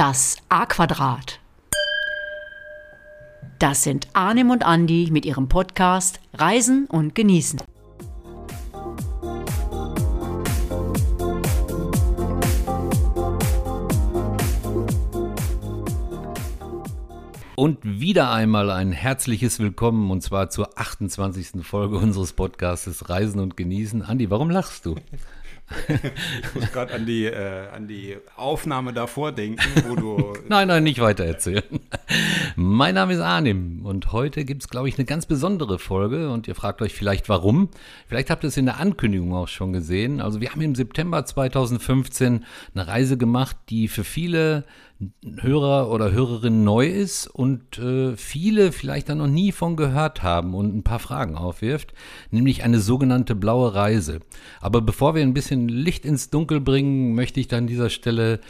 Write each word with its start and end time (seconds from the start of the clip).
Das 0.00 0.38
A-Quadrat. 0.48 1.40
Das 3.58 3.82
sind 3.82 4.08
Arnim 4.14 4.48
und 4.48 4.64
Andi 4.64 5.10
mit 5.12 5.26
ihrem 5.26 5.50
Podcast 5.50 6.20
Reisen 6.32 6.86
und 6.86 7.14
Genießen. 7.14 7.60
Und 17.56 17.78
wieder 17.82 18.32
einmal 18.32 18.70
ein 18.70 18.92
herzliches 18.92 19.58
Willkommen 19.58 20.10
und 20.10 20.22
zwar 20.22 20.48
zur 20.48 20.78
28. 20.78 21.62
Folge 21.62 21.98
unseres 21.98 22.32
Podcastes 22.32 23.10
Reisen 23.10 23.38
und 23.38 23.54
Genießen. 23.54 24.00
Andi, 24.00 24.30
warum 24.30 24.48
lachst 24.48 24.86
du? 24.86 24.94
Ich 25.88 26.54
muss 26.54 26.72
gerade 26.72 26.94
an, 26.94 27.06
die, 27.06 27.26
äh, 27.26 27.68
an 27.68 27.86
die 27.86 28.16
Aufnahme 28.36 28.92
davor 28.92 29.32
denken, 29.32 29.62
wo 29.88 29.94
du. 29.94 30.32
nein, 30.48 30.68
nein, 30.68 30.82
nicht 30.82 31.00
weiter 31.00 31.24
erzählen. 31.24 31.62
mein 32.56 32.94
Name 32.94 33.14
ist 33.14 33.20
Arnim 33.20 33.84
und 33.84 34.12
heute 34.12 34.44
gibt 34.44 34.62
es, 34.62 34.68
glaube 34.68 34.88
ich, 34.88 34.98
eine 34.98 35.04
ganz 35.04 35.26
besondere 35.26 35.78
Folge 35.78 36.30
und 36.30 36.48
ihr 36.48 36.54
fragt 36.54 36.82
euch 36.82 36.94
vielleicht 36.94 37.28
warum. 37.28 37.68
Vielleicht 38.08 38.30
habt 38.30 38.44
ihr 38.44 38.48
es 38.48 38.56
in 38.56 38.66
der 38.66 38.80
Ankündigung 38.80 39.34
auch 39.34 39.48
schon 39.48 39.72
gesehen. 39.72 40.20
Also, 40.20 40.40
wir 40.40 40.50
haben 40.50 40.60
im 40.60 40.74
September 40.74 41.24
2015 41.24 42.44
eine 42.74 42.86
Reise 42.86 43.16
gemacht, 43.16 43.56
die 43.68 43.88
für 43.88 44.04
viele 44.04 44.64
Hörer 45.40 45.90
oder 45.90 46.12
Hörerin 46.12 46.62
neu 46.62 46.86
ist 46.86 47.26
und 47.26 47.78
äh, 47.78 48.16
viele 48.16 48.70
vielleicht 48.70 49.08
da 49.08 49.14
noch 49.14 49.28
nie 49.28 49.50
von 49.50 49.76
gehört 49.76 50.22
haben 50.22 50.54
und 50.54 50.76
ein 50.76 50.82
paar 50.82 50.98
Fragen 50.98 51.36
aufwirft, 51.36 51.94
nämlich 52.30 52.64
eine 52.64 52.80
sogenannte 52.80 53.34
blaue 53.34 53.74
Reise. 53.74 54.20
Aber 54.60 54.82
bevor 54.82 55.14
wir 55.14 55.22
ein 55.22 55.32
bisschen 55.32 55.68
Licht 55.68 56.04
ins 56.04 56.28
Dunkel 56.28 56.60
bringen, 56.60 57.14
möchte 57.14 57.40
ich 57.40 57.48
da 57.48 57.56
an 57.56 57.66
dieser 57.66 57.88
Stelle 57.88 58.40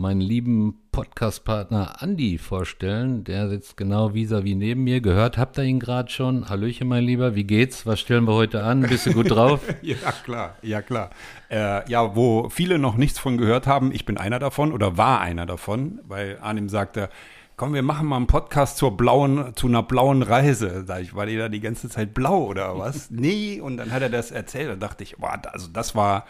meinen 0.00 0.22
lieben 0.22 0.80
Podcast-Partner 0.92 1.98
Andy 2.00 2.38
vorstellen. 2.38 3.22
Der 3.22 3.50
sitzt 3.50 3.76
genau 3.76 4.14
vis-à-vis 4.14 4.56
neben 4.56 4.82
mir. 4.82 5.02
Gehört 5.02 5.36
habt 5.36 5.58
ihr 5.58 5.64
ihn 5.64 5.78
gerade 5.78 6.10
schon. 6.10 6.48
Hallöchen, 6.48 6.88
mein 6.88 7.04
Lieber. 7.04 7.34
Wie 7.34 7.44
geht's? 7.44 7.84
Was 7.84 8.00
stellen 8.00 8.24
wir 8.26 8.32
heute 8.32 8.62
an? 8.62 8.80
Bist 8.80 9.04
du 9.06 9.12
gut 9.12 9.30
drauf? 9.30 9.60
ja, 9.82 9.96
klar. 10.24 10.56
Ja, 10.62 10.80
klar. 10.80 11.10
Äh, 11.50 11.88
ja, 11.90 12.16
wo 12.16 12.48
viele 12.48 12.78
noch 12.78 12.96
nichts 12.96 13.18
von 13.18 13.36
gehört 13.36 13.66
haben, 13.66 13.92
ich 13.92 14.06
bin 14.06 14.16
einer 14.16 14.38
davon 14.38 14.72
oder 14.72 14.96
war 14.96 15.20
einer 15.20 15.44
davon, 15.44 16.00
weil 16.08 16.38
Arnim 16.40 16.70
sagte, 16.70 17.10
komm, 17.56 17.74
wir 17.74 17.82
machen 17.82 18.06
mal 18.06 18.16
einen 18.16 18.26
Podcast 18.26 18.78
zur 18.78 18.96
blauen, 18.96 19.52
zu 19.54 19.66
einer 19.66 19.82
blauen 19.82 20.22
Reise. 20.22 20.82
Da 20.86 20.98
ich, 20.98 21.14
war 21.14 21.26
die 21.26 21.36
da 21.36 21.50
die 21.50 21.60
ganze 21.60 21.90
Zeit 21.90 22.14
blau 22.14 22.44
oder 22.44 22.78
was? 22.78 23.10
nee, 23.10 23.60
und 23.60 23.76
dann 23.76 23.92
hat 23.92 24.00
er 24.00 24.08
das 24.08 24.30
erzählt. 24.30 24.70
Da 24.70 24.76
dachte 24.76 25.04
ich, 25.04 25.18
boah, 25.18 25.38
also 25.52 25.68
das 25.68 25.94
war, 25.94 26.24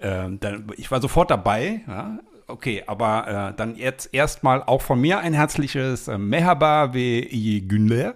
äh, 0.00 0.28
dann, 0.28 0.66
ich 0.76 0.90
war 0.90 1.00
sofort 1.00 1.30
dabei, 1.30 1.80
ja, 1.88 2.18
okay, 2.46 2.82
aber 2.86 3.52
äh, 3.52 3.56
dann 3.56 3.76
jetzt 3.76 4.12
erstmal 4.12 4.62
auch 4.62 4.82
von 4.82 5.00
mir 5.00 5.18
ein 5.18 5.32
herzliches 5.32 6.08
äh, 6.08 6.18
Mehaba 6.18 6.92
ve 6.92 7.22
Günler. 7.66 8.14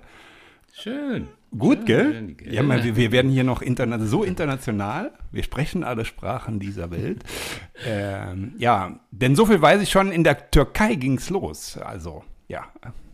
Schön. 0.73 1.29
Gut, 1.57 1.87
gell? 1.87 2.37
Ja, 2.45 2.63
mal, 2.63 2.85
wir, 2.85 2.97
wir, 2.97 3.11
werden 3.11 3.31
hier 3.31 3.45
noch 3.45 3.63
interna 3.63 3.99
so 3.99 4.23
international. 4.23 5.13
Wir 5.33 5.43
sprechen 5.43 5.83
alle 5.83 6.05
Sprachen 6.05 6.61
dieser 6.61 6.91
Welt. 6.91 7.25
ähm, 7.87 8.53
ja, 8.59 9.01
denn 9.11 9.35
so 9.35 9.47
viel 9.47 9.63
weiß 9.63 9.81
ich 9.81 9.91
schon, 9.91 10.13
in 10.13 10.25
der 10.25 10.51
Türkei 10.51 10.95
ging 10.95 11.17
es 11.17 11.31
los. 11.31 11.79
Also, 11.79 12.23
ja, 12.49 12.67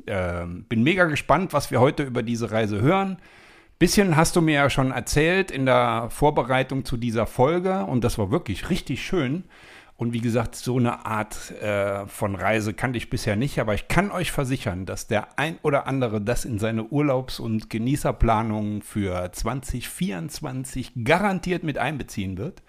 äh, 0.07 0.47
bin 0.69 0.83
mega 0.83 1.05
gespannt, 1.05 1.53
was 1.53 1.71
wir 1.71 1.81
heute 1.81 2.03
über 2.03 2.25
diese 2.25 2.51
Reise 2.51 2.81
hören. 2.81 3.19
Bisschen 3.79 4.17
hast 4.17 4.35
du 4.35 4.41
mir 4.41 4.55
ja 4.55 4.71
schon 4.71 4.91
erzählt 4.91 5.51
in 5.51 5.67
der 5.67 6.09
Vorbereitung 6.11 6.85
zu 6.85 6.97
dieser 6.97 7.27
Folge 7.27 7.85
und 7.85 8.03
das 8.03 8.19
war 8.19 8.31
wirklich 8.31 8.71
richtig 8.71 9.05
schön. 9.05 9.45
Und 9.97 10.13
wie 10.13 10.21
gesagt, 10.21 10.57
so 10.57 10.77
eine 10.77 11.07
Art 11.07 11.53
äh, 11.63 12.07
von 12.09 12.35
Reise 12.35 12.75
kannte 12.75 12.99
ich 12.99 13.11
bisher 13.11 13.37
nicht, 13.37 13.61
aber 13.61 13.75
ich 13.75 13.87
kann 13.87 14.11
euch 14.11 14.33
versichern, 14.33 14.87
dass 14.87 15.07
der 15.07 15.39
ein 15.39 15.59
oder 15.63 15.87
andere 15.87 16.21
das 16.21 16.45
in 16.45 16.59
seine 16.59 16.85
Urlaubs- 16.85 17.39
und 17.39 17.71
Genießerplanung 17.71 18.83
für 18.83 19.31
2024 19.31 20.93
garantiert 21.05 21.63
mit 21.63 21.79
einbeziehen 21.79 22.39
wird. 22.39 22.63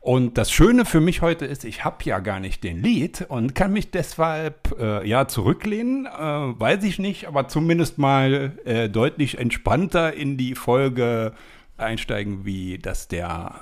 Und 0.00 0.38
das 0.38 0.50
Schöne 0.52 0.86
für 0.86 1.00
mich 1.00 1.20
heute 1.20 1.44
ist, 1.44 1.64
ich 1.64 1.84
habe 1.84 2.04
ja 2.04 2.18
gar 2.20 2.40
nicht 2.40 2.64
den 2.64 2.82
Lied 2.82 3.26
und 3.28 3.54
kann 3.54 3.72
mich 3.72 3.90
deshalb 3.90 4.74
äh, 4.78 5.06
ja 5.06 5.28
zurücklehnen, 5.28 6.06
äh, 6.06 6.10
weiß 6.10 6.84
ich 6.84 6.98
nicht, 6.98 7.26
aber 7.26 7.48
zumindest 7.48 7.98
mal 7.98 8.52
äh, 8.64 8.88
deutlich 8.88 9.38
entspannter 9.38 10.14
in 10.14 10.36
die 10.36 10.54
Folge 10.54 11.32
einsteigen, 11.76 12.44
wie 12.44 12.78
das 12.78 13.08
der 13.08 13.60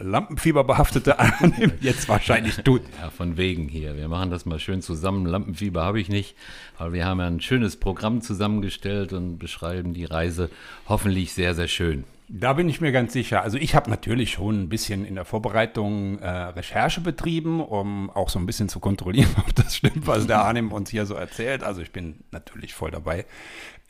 Lampenfieber-behaftete 0.00 1.18
annimmt, 1.18 1.74
jetzt 1.82 2.08
wahrscheinlich 2.08 2.56
tut. 2.56 2.82
Ja, 3.00 3.10
von 3.10 3.36
wegen 3.36 3.68
hier. 3.68 3.96
Wir 3.96 4.08
machen 4.08 4.30
das 4.30 4.46
mal 4.46 4.58
schön 4.58 4.82
zusammen. 4.82 5.26
Lampenfieber 5.26 5.82
habe 5.82 6.00
ich 6.00 6.08
nicht, 6.08 6.36
aber 6.78 6.92
wir 6.92 7.06
haben 7.06 7.20
ja 7.20 7.26
ein 7.26 7.40
schönes 7.40 7.76
Programm 7.76 8.22
zusammengestellt 8.22 9.12
und 9.12 9.38
beschreiben 9.38 9.94
die 9.94 10.04
Reise 10.04 10.50
hoffentlich 10.88 11.32
sehr, 11.32 11.54
sehr 11.54 11.68
schön. 11.68 12.04
Da 12.32 12.52
bin 12.52 12.68
ich 12.68 12.80
mir 12.80 12.92
ganz 12.92 13.12
sicher. 13.12 13.42
Also 13.42 13.58
ich 13.58 13.74
habe 13.74 13.90
natürlich 13.90 14.30
schon 14.30 14.62
ein 14.62 14.68
bisschen 14.68 15.04
in 15.04 15.16
der 15.16 15.24
Vorbereitung 15.24 16.20
äh, 16.20 16.28
Recherche 16.28 17.00
betrieben, 17.00 17.60
um 17.60 18.08
auch 18.08 18.28
so 18.28 18.38
ein 18.38 18.46
bisschen 18.46 18.68
zu 18.68 18.78
kontrollieren, 18.78 19.34
ob 19.38 19.52
das 19.56 19.74
stimmt, 19.74 20.06
was 20.06 20.28
der 20.28 20.42
Arnim 20.42 20.70
uns 20.70 20.90
hier 20.90 21.06
so 21.06 21.14
erzählt. 21.14 21.64
Also 21.64 21.82
ich 21.82 21.90
bin 21.90 22.20
natürlich 22.30 22.72
voll 22.72 22.92
dabei. 22.92 23.26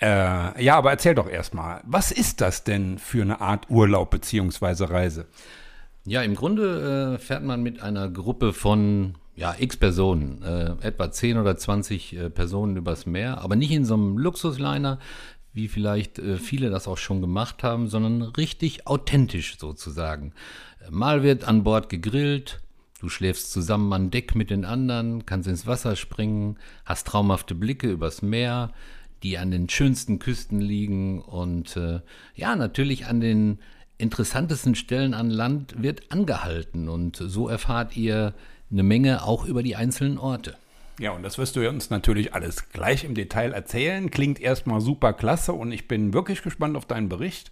Äh, 0.01 0.65
ja, 0.65 0.77
aber 0.77 0.91
erzähl 0.91 1.15
doch 1.15 1.29
erstmal, 1.29 1.83
was 1.85 2.11
ist 2.11 2.41
das 2.41 2.65
denn 2.65 2.99
für 2.99 3.21
eine 3.21 3.43
Art 3.43 3.69
Urlaub 3.69 4.11
bzw. 4.11 4.85
Reise? 4.85 5.27
Ja, 6.11 6.23
im 6.23 6.35
Grunde 6.35 7.15
äh, 7.15 7.19
fährt 7.21 7.45
man 7.45 7.63
mit 7.63 7.83
einer 7.83 8.11
Gruppe 8.11 8.53
von 8.53 9.15
ja, 9.37 9.55
x 9.57 9.77
Personen, 9.77 10.43
äh, 10.43 10.75
etwa 10.85 11.13
10 11.13 11.39
oder 11.39 11.57
20 11.57 12.17
äh, 12.17 12.31
Personen 12.31 12.77
übers 12.77 13.07
Meer, 13.07 13.39
aber 13.39 13.55
nicht 13.55 13.71
in 13.71 13.85
so 13.85 13.95
einem 13.95 14.19
Luxusliner, 14.19 14.99
wie 15.53 15.69
vielleicht 15.69 16.19
äh, 16.19 16.37
viele 16.39 16.69
das 16.69 16.89
auch 16.89 16.99
schon 16.99 17.21
gemacht 17.21 17.63
haben, 17.63 17.87
sondern 17.87 18.23
richtig 18.23 18.89
authentisch 18.89 19.57
sozusagen. 19.57 20.33
Mal 20.91 21.23
wird 21.23 21.45
an 21.45 21.63
Bord 21.63 21.89
gegrillt, 21.89 22.61
du 23.01 23.09
schläfst 23.09 23.53
zusammen 23.53 23.93
an 23.93 24.11
Deck 24.11 24.35
mit 24.35 24.51
den 24.51 24.65
anderen, 24.65 25.27
kannst 25.27 25.49
ins 25.49 25.69
Wasser 25.69 25.95
springen, 25.95 26.59
hast 26.85 27.07
traumhafte 27.07 27.55
Blicke 27.55 27.89
übers 27.89 28.21
Meer, 28.21 28.73
die 29.23 29.39
an 29.39 29.53
den 29.53 29.69
schönsten 29.69 30.19
Küsten 30.19 30.61
liegen 30.61 31.21
und 31.21 31.77
äh, 31.77 32.01
ja, 32.35 32.57
natürlich 32.57 33.07
an 33.07 33.21
den 33.21 33.61
interessantesten 34.01 34.75
Stellen 34.75 35.15
an 35.15 35.31
Land 35.31 35.83
wird 35.83 36.11
angehalten 36.11 36.89
und 36.89 37.17
so 37.17 37.49
erfahrt 37.49 37.97
ihr 37.97 38.35
eine 38.71 38.83
Menge 38.83 39.25
auch 39.25 39.45
über 39.45 39.63
die 39.63 39.77
einzelnen 39.77 40.19
Orte. 40.19 40.57
Ja, 40.99 41.13
und 41.13 41.23
das 41.23 41.39
wirst 41.39 41.57
du 41.57 41.67
uns 41.67 41.89
natürlich 41.89 42.35
alles 42.35 42.69
gleich 42.71 43.05
im 43.05 43.15
Detail 43.15 43.53
erzählen. 43.53 44.11
Klingt 44.11 44.39
erstmal 44.39 44.83
super 44.83 45.15
klasse 45.15 45.55
und 45.55 45.73
ich 45.73 45.89
bin 45.89 46.13
wirklich 46.13 46.43
gespannt 46.43 46.77
auf 46.77 46.85
deinen 46.85 47.09
Bericht. 47.09 47.51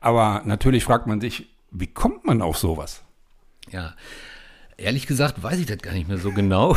Aber 0.00 0.42
natürlich 0.46 0.84
fragt 0.84 1.06
man 1.06 1.20
sich, 1.20 1.46
wie 1.70 1.88
kommt 1.88 2.24
man 2.24 2.40
auf 2.40 2.56
sowas? 2.56 3.02
Ja, 3.70 3.94
Ehrlich 4.78 5.06
gesagt 5.06 5.42
weiß 5.42 5.58
ich 5.58 5.66
das 5.66 5.78
gar 5.78 5.94
nicht 5.94 6.06
mehr 6.06 6.18
so 6.18 6.32
genau. 6.32 6.76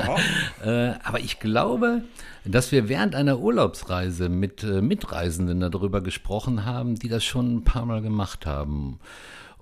äh, 0.64 0.94
aber 1.04 1.20
ich 1.20 1.38
glaube, 1.38 2.02
dass 2.44 2.72
wir 2.72 2.88
während 2.88 3.14
einer 3.14 3.38
Urlaubsreise 3.38 4.28
mit 4.28 4.64
äh, 4.64 4.82
Mitreisenden 4.82 5.60
darüber 5.60 6.00
gesprochen 6.00 6.64
haben, 6.64 6.96
die 6.96 7.08
das 7.08 7.22
schon 7.22 7.56
ein 7.58 7.64
paar 7.64 7.86
Mal 7.86 8.02
gemacht 8.02 8.46
haben. 8.46 8.98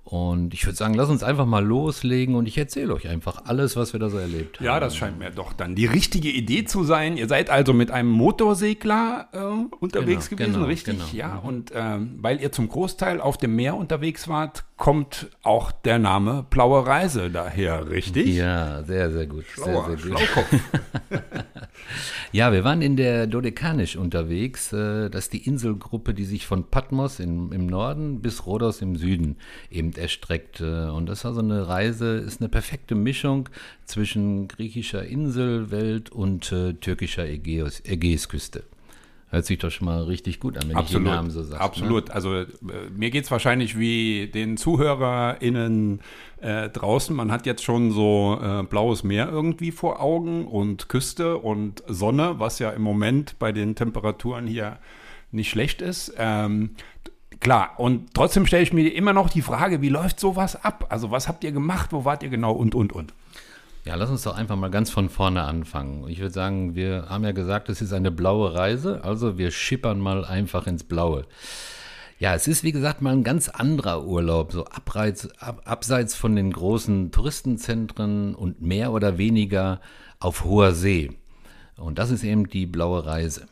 Und 0.05 0.53
ich 0.53 0.63
würde 0.67 0.77
sagen, 0.77 0.93
lass 0.93 1.09
uns 1.09 1.23
einfach 1.23 1.47
mal 1.47 1.65
loslegen 1.65 2.35
und 2.35 2.47
ich 2.47 2.59
erzähle 2.59 2.93
euch 2.93 3.07
einfach 3.07 3.45
alles, 3.45 3.75
was 3.75 3.91
wir 3.91 3.99
da 3.99 4.11
so 4.11 4.19
erlebt 4.19 4.59
haben. 4.59 4.65
Ja, 4.65 4.79
das 4.79 4.95
scheint 4.95 5.17
mir 5.17 5.31
doch 5.31 5.51
dann 5.51 5.73
die 5.73 5.87
richtige 5.87 6.29
Idee 6.29 6.63
zu 6.63 6.83
sein. 6.83 7.17
Ihr 7.17 7.27
seid 7.27 7.49
also 7.49 7.73
mit 7.73 7.89
einem 7.89 8.11
Motorsegler 8.11 9.29
äh, 9.33 9.75
unterwegs 9.79 10.29
genau, 10.29 10.37
gewesen, 10.37 10.53
genau, 10.53 10.65
richtig? 10.67 10.97
Genau. 10.97 11.09
Ja, 11.11 11.39
mhm. 11.41 11.47
und 11.47 11.71
ähm, 11.73 12.19
weil 12.21 12.39
ihr 12.39 12.51
zum 12.51 12.69
Großteil 12.69 13.19
auf 13.19 13.37
dem 13.37 13.55
Meer 13.55 13.75
unterwegs 13.75 14.27
wart, 14.27 14.63
kommt 14.77 15.27
auch 15.41 15.71
der 15.71 15.97
Name 15.97 16.45
Blaue 16.51 16.85
Reise 16.85 17.31
daher, 17.31 17.89
richtig? 17.89 18.27
Ja, 18.35 18.83
sehr, 18.83 19.11
sehr 19.11 19.25
gut. 19.25 19.45
Schlauer, 19.47 19.87
sehr, 19.87 19.97
sehr 19.97 20.11
gut. 20.11 20.19
Schlaukopf. 20.19 20.53
ja, 22.31 22.51
wir 22.51 22.63
waren 22.63 22.83
in 22.83 22.95
der 22.95 23.25
Dodekanisch 23.25 23.95
unterwegs. 23.95 24.71
Äh, 24.71 25.09
das 25.09 25.25
ist 25.25 25.33
die 25.33 25.47
Inselgruppe, 25.47 26.13
die 26.13 26.25
sich 26.25 26.45
von 26.45 26.69
Patmos 26.69 27.19
im, 27.19 27.51
im 27.51 27.65
Norden 27.65 28.21
bis 28.21 28.45
Rhodos 28.45 28.81
im 28.81 28.97
Süden 28.97 29.37
eben 29.71 29.94
erstreckt. 29.97 30.61
Äh, 30.61 30.89
und 30.89 31.07
das 31.07 31.25
war 31.25 31.33
so 31.33 31.39
eine 31.39 31.67
Reise, 31.67 32.17
ist 32.17 32.41
eine 32.41 32.49
perfekte 32.49 32.95
Mischung 32.95 33.49
zwischen 33.85 34.47
griechischer 34.47 35.05
Inselwelt 35.05 36.11
und 36.11 36.51
äh, 36.51 36.73
türkischer 36.73 37.27
Ägäus, 37.27 37.81
Ägäisküste. 37.85 38.63
Hört 39.29 39.45
sich 39.45 39.57
doch 39.57 39.71
schon 39.71 39.85
mal 39.85 40.03
richtig 40.03 40.39
gut 40.39 40.57
an, 40.57 40.69
wenn 40.69 40.77
absolut, 40.77 41.03
ich 41.03 41.09
den 41.09 41.15
Namen 41.15 41.29
so 41.29 41.43
sage. 41.43 41.55
Ne? 41.55 41.61
Absolut. 41.61 42.07
Ne? 42.07 42.15
Also 42.15 42.35
äh, 42.35 42.45
mir 42.95 43.09
geht 43.09 43.25
es 43.25 43.31
wahrscheinlich 43.31 43.77
wie 43.77 44.27
den 44.27 44.55
ZuhörerInnen 44.55 45.99
äh, 46.41 46.69
draußen. 46.69 47.15
Man 47.15 47.31
hat 47.31 47.45
jetzt 47.45 47.63
schon 47.63 47.91
so 47.91 48.39
äh, 48.41 48.63
blaues 48.63 49.03
Meer 49.03 49.29
irgendwie 49.29 49.71
vor 49.71 50.01
Augen 50.01 50.45
und 50.45 50.89
Küste 50.89 51.37
und 51.37 51.83
Sonne, 51.87 52.35
was 52.37 52.59
ja 52.59 52.69
im 52.69 52.83
Moment 52.83 53.37
bei 53.39 53.51
den 53.51 53.75
Temperaturen 53.75 54.47
hier 54.47 54.77
nicht 55.31 55.49
schlecht 55.49 55.81
ist. 55.81 56.13
Ähm, 56.17 56.71
klar, 57.39 57.71
und 57.77 58.13
trotzdem 58.13 58.45
stelle 58.45 58.63
ich 58.63 58.73
mir 58.73 58.89
immer 58.89 59.13
noch 59.13 59.29
die 59.29 59.41
Frage, 59.41 59.81
wie 59.81 59.89
läuft 59.89 60.19
sowas 60.19 60.63
ab? 60.63 60.87
Also 60.89 61.11
was 61.11 61.27
habt 61.27 61.43
ihr 61.43 61.51
gemacht, 61.51 61.93
wo 61.93 62.05
wart 62.05 62.23
ihr 62.23 62.29
genau 62.29 62.51
und, 62.51 62.75
und, 62.75 62.93
und? 62.93 63.13
Ja, 63.85 63.93
lass 63.95 64.09
uns 64.09 64.23
doch 64.23 64.35
einfach 64.35 64.55
mal 64.55 64.71
ganz 64.71 64.89
von 64.89 65.09
vorne 65.09 65.43
anfangen. 65.43 66.07
Ich 66.07 66.19
würde 66.19 66.33
sagen, 66.33 66.73
wir 66.73 67.05
haben 67.07 67.23
ja 67.23 67.33
gesagt, 67.33 67.69
es 67.69 67.83
ist 67.83 67.93
eine 67.93 68.09
blaue 68.09 68.55
Reise, 68.55 69.03
also 69.03 69.37
wir 69.37 69.51
schippern 69.51 69.99
mal 69.99 70.25
einfach 70.25 70.65
ins 70.65 70.83
Blaue. 70.83 71.25
Ja, 72.17 72.33
es 72.33 72.47
ist 72.47 72.63
wie 72.63 72.71
gesagt 72.71 73.01
mal 73.01 73.11
ein 73.11 73.23
ganz 73.23 73.47
anderer 73.49 74.05
Urlaub, 74.05 74.53
so 74.53 74.65
abseits, 74.65 75.29
ab, 75.39 75.61
abseits 75.65 76.15
von 76.15 76.35
den 76.35 76.51
großen 76.51 77.11
Touristenzentren 77.11 78.33
und 78.33 78.61
mehr 78.61 78.91
oder 78.91 79.17
weniger 79.17 79.81
auf 80.19 80.45
hoher 80.45 80.71
See. 80.71 81.11
Und 81.77 81.99
das 81.99 82.09
ist 82.09 82.23
eben 82.23 82.47
die 82.49 82.65
blaue 82.65 83.05
Reise. 83.05 83.47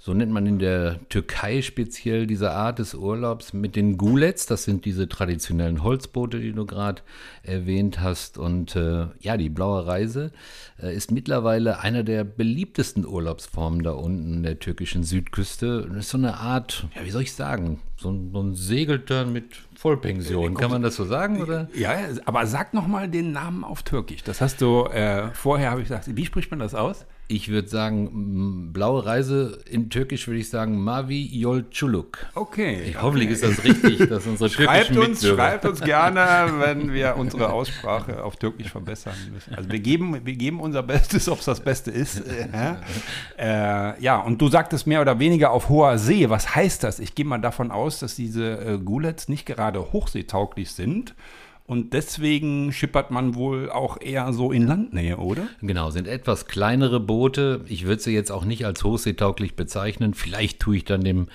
So 0.00 0.14
nennt 0.14 0.30
man 0.30 0.46
in 0.46 0.60
der 0.60 1.00
Türkei 1.08 1.60
speziell 1.60 2.28
diese 2.28 2.52
Art 2.52 2.78
des 2.78 2.94
Urlaubs 2.94 3.52
mit 3.52 3.74
den 3.74 3.98
Gulets. 3.98 4.46
Das 4.46 4.62
sind 4.62 4.84
diese 4.84 5.08
traditionellen 5.08 5.82
Holzboote, 5.82 6.38
die 6.38 6.52
du 6.52 6.66
gerade 6.66 7.02
erwähnt 7.42 8.00
hast. 8.00 8.38
Und 8.38 8.76
äh, 8.76 9.06
ja, 9.18 9.36
die 9.36 9.48
blaue 9.48 9.86
Reise 9.88 10.30
äh, 10.80 10.94
ist 10.94 11.10
mittlerweile 11.10 11.80
einer 11.80 12.04
der 12.04 12.22
beliebtesten 12.22 13.04
Urlaubsformen 13.04 13.82
da 13.82 13.90
unten 13.90 14.34
in 14.34 14.42
der 14.44 14.60
türkischen 14.60 15.02
Südküste. 15.02 15.88
Das 15.88 16.04
ist 16.04 16.10
so 16.10 16.18
eine 16.18 16.36
Art, 16.36 16.86
ja, 16.94 17.04
wie 17.04 17.10
soll 17.10 17.22
ich 17.22 17.32
sagen, 17.32 17.80
so 17.96 18.12
ein, 18.12 18.30
so 18.32 18.40
ein 18.40 18.54
Segeltörn 18.54 19.32
mit 19.32 19.46
Vollpension. 19.74 20.54
Kann 20.54 20.70
man 20.70 20.82
das 20.82 20.94
so 20.94 21.06
sagen? 21.06 21.42
Oder? 21.42 21.68
Ja, 21.74 21.98
aber 22.24 22.46
sag 22.46 22.72
noch 22.72 22.86
mal 22.86 23.08
den 23.08 23.32
Namen 23.32 23.64
auf 23.64 23.82
Türkisch. 23.82 24.22
Das 24.22 24.40
hast 24.40 24.60
du 24.60 24.84
äh, 24.84 25.32
vorher, 25.34 25.72
habe 25.72 25.80
ich 25.80 25.88
gesagt. 25.88 26.08
Wie 26.14 26.24
spricht 26.24 26.52
man 26.52 26.60
das 26.60 26.76
aus? 26.76 27.04
Ich 27.30 27.50
würde 27.50 27.68
sagen, 27.68 28.72
blaue 28.72 29.04
Reise 29.04 29.58
in 29.68 29.90
Türkisch 29.90 30.26
würde 30.28 30.40
ich 30.40 30.48
sagen 30.48 30.82
Mavi 30.82 31.26
Yolculuk. 31.26 32.26
Okay. 32.34 32.80
Ich, 32.86 33.02
hoffentlich 33.02 33.28
ist 33.28 33.42
das 33.42 33.62
richtig, 33.62 34.08
dass 34.08 34.26
unsere 34.26 34.48
schreibt 34.48 34.96
uns, 34.96 35.26
schreibt 35.26 35.66
uns 35.66 35.82
gerne, 35.82 36.54
wenn 36.58 36.94
wir 36.94 37.16
unsere 37.18 37.52
Aussprache 37.52 38.24
auf 38.24 38.36
Türkisch 38.36 38.70
verbessern 38.70 39.12
müssen. 39.30 39.54
Also 39.54 39.70
wir 39.70 39.78
geben, 39.80 40.24
wir 40.24 40.36
geben 40.36 40.58
unser 40.58 40.82
Bestes, 40.82 41.28
ob 41.28 41.40
es 41.40 41.44
das 41.44 41.60
Beste 41.60 41.90
ist. 41.90 42.22
äh, 43.38 44.02
ja, 44.02 44.20
und 44.20 44.40
du 44.40 44.48
sagtest 44.48 44.86
mehr 44.86 45.02
oder 45.02 45.18
weniger 45.18 45.50
auf 45.50 45.68
hoher 45.68 45.98
See. 45.98 46.30
Was 46.30 46.54
heißt 46.54 46.82
das? 46.82 46.98
Ich 46.98 47.14
gehe 47.14 47.26
mal 47.26 47.36
davon 47.36 47.70
aus, 47.70 47.98
dass 47.98 48.16
diese 48.16 48.58
äh, 48.58 48.78
Gulets 48.78 49.28
nicht 49.28 49.44
gerade 49.44 49.92
hochseetauglich 49.92 50.70
sind 50.70 51.14
und 51.68 51.92
deswegen 51.92 52.72
schippert 52.72 53.10
man 53.10 53.34
wohl 53.34 53.68
auch 53.68 54.00
eher 54.00 54.32
so 54.32 54.52
in 54.52 54.66
Landnähe, 54.66 55.18
oder? 55.18 55.48
Genau, 55.60 55.90
sind 55.90 56.08
etwas 56.08 56.46
kleinere 56.46 56.98
Boote. 56.98 57.60
Ich 57.68 57.84
würde 57.84 58.00
sie 58.00 58.14
jetzt 58.14 58.32
auch 58.32 58.46
nicht 58.46 58.64
als 58.64 58.84
hochseetauglich 58.84 59.54
bezeichnen. 59.54 60.14
Vielleicht 60.14 60.60
tue 60.60 60.78
ich 60.78 60.86
dann 60.86 61.02
dem, 61.02 61.26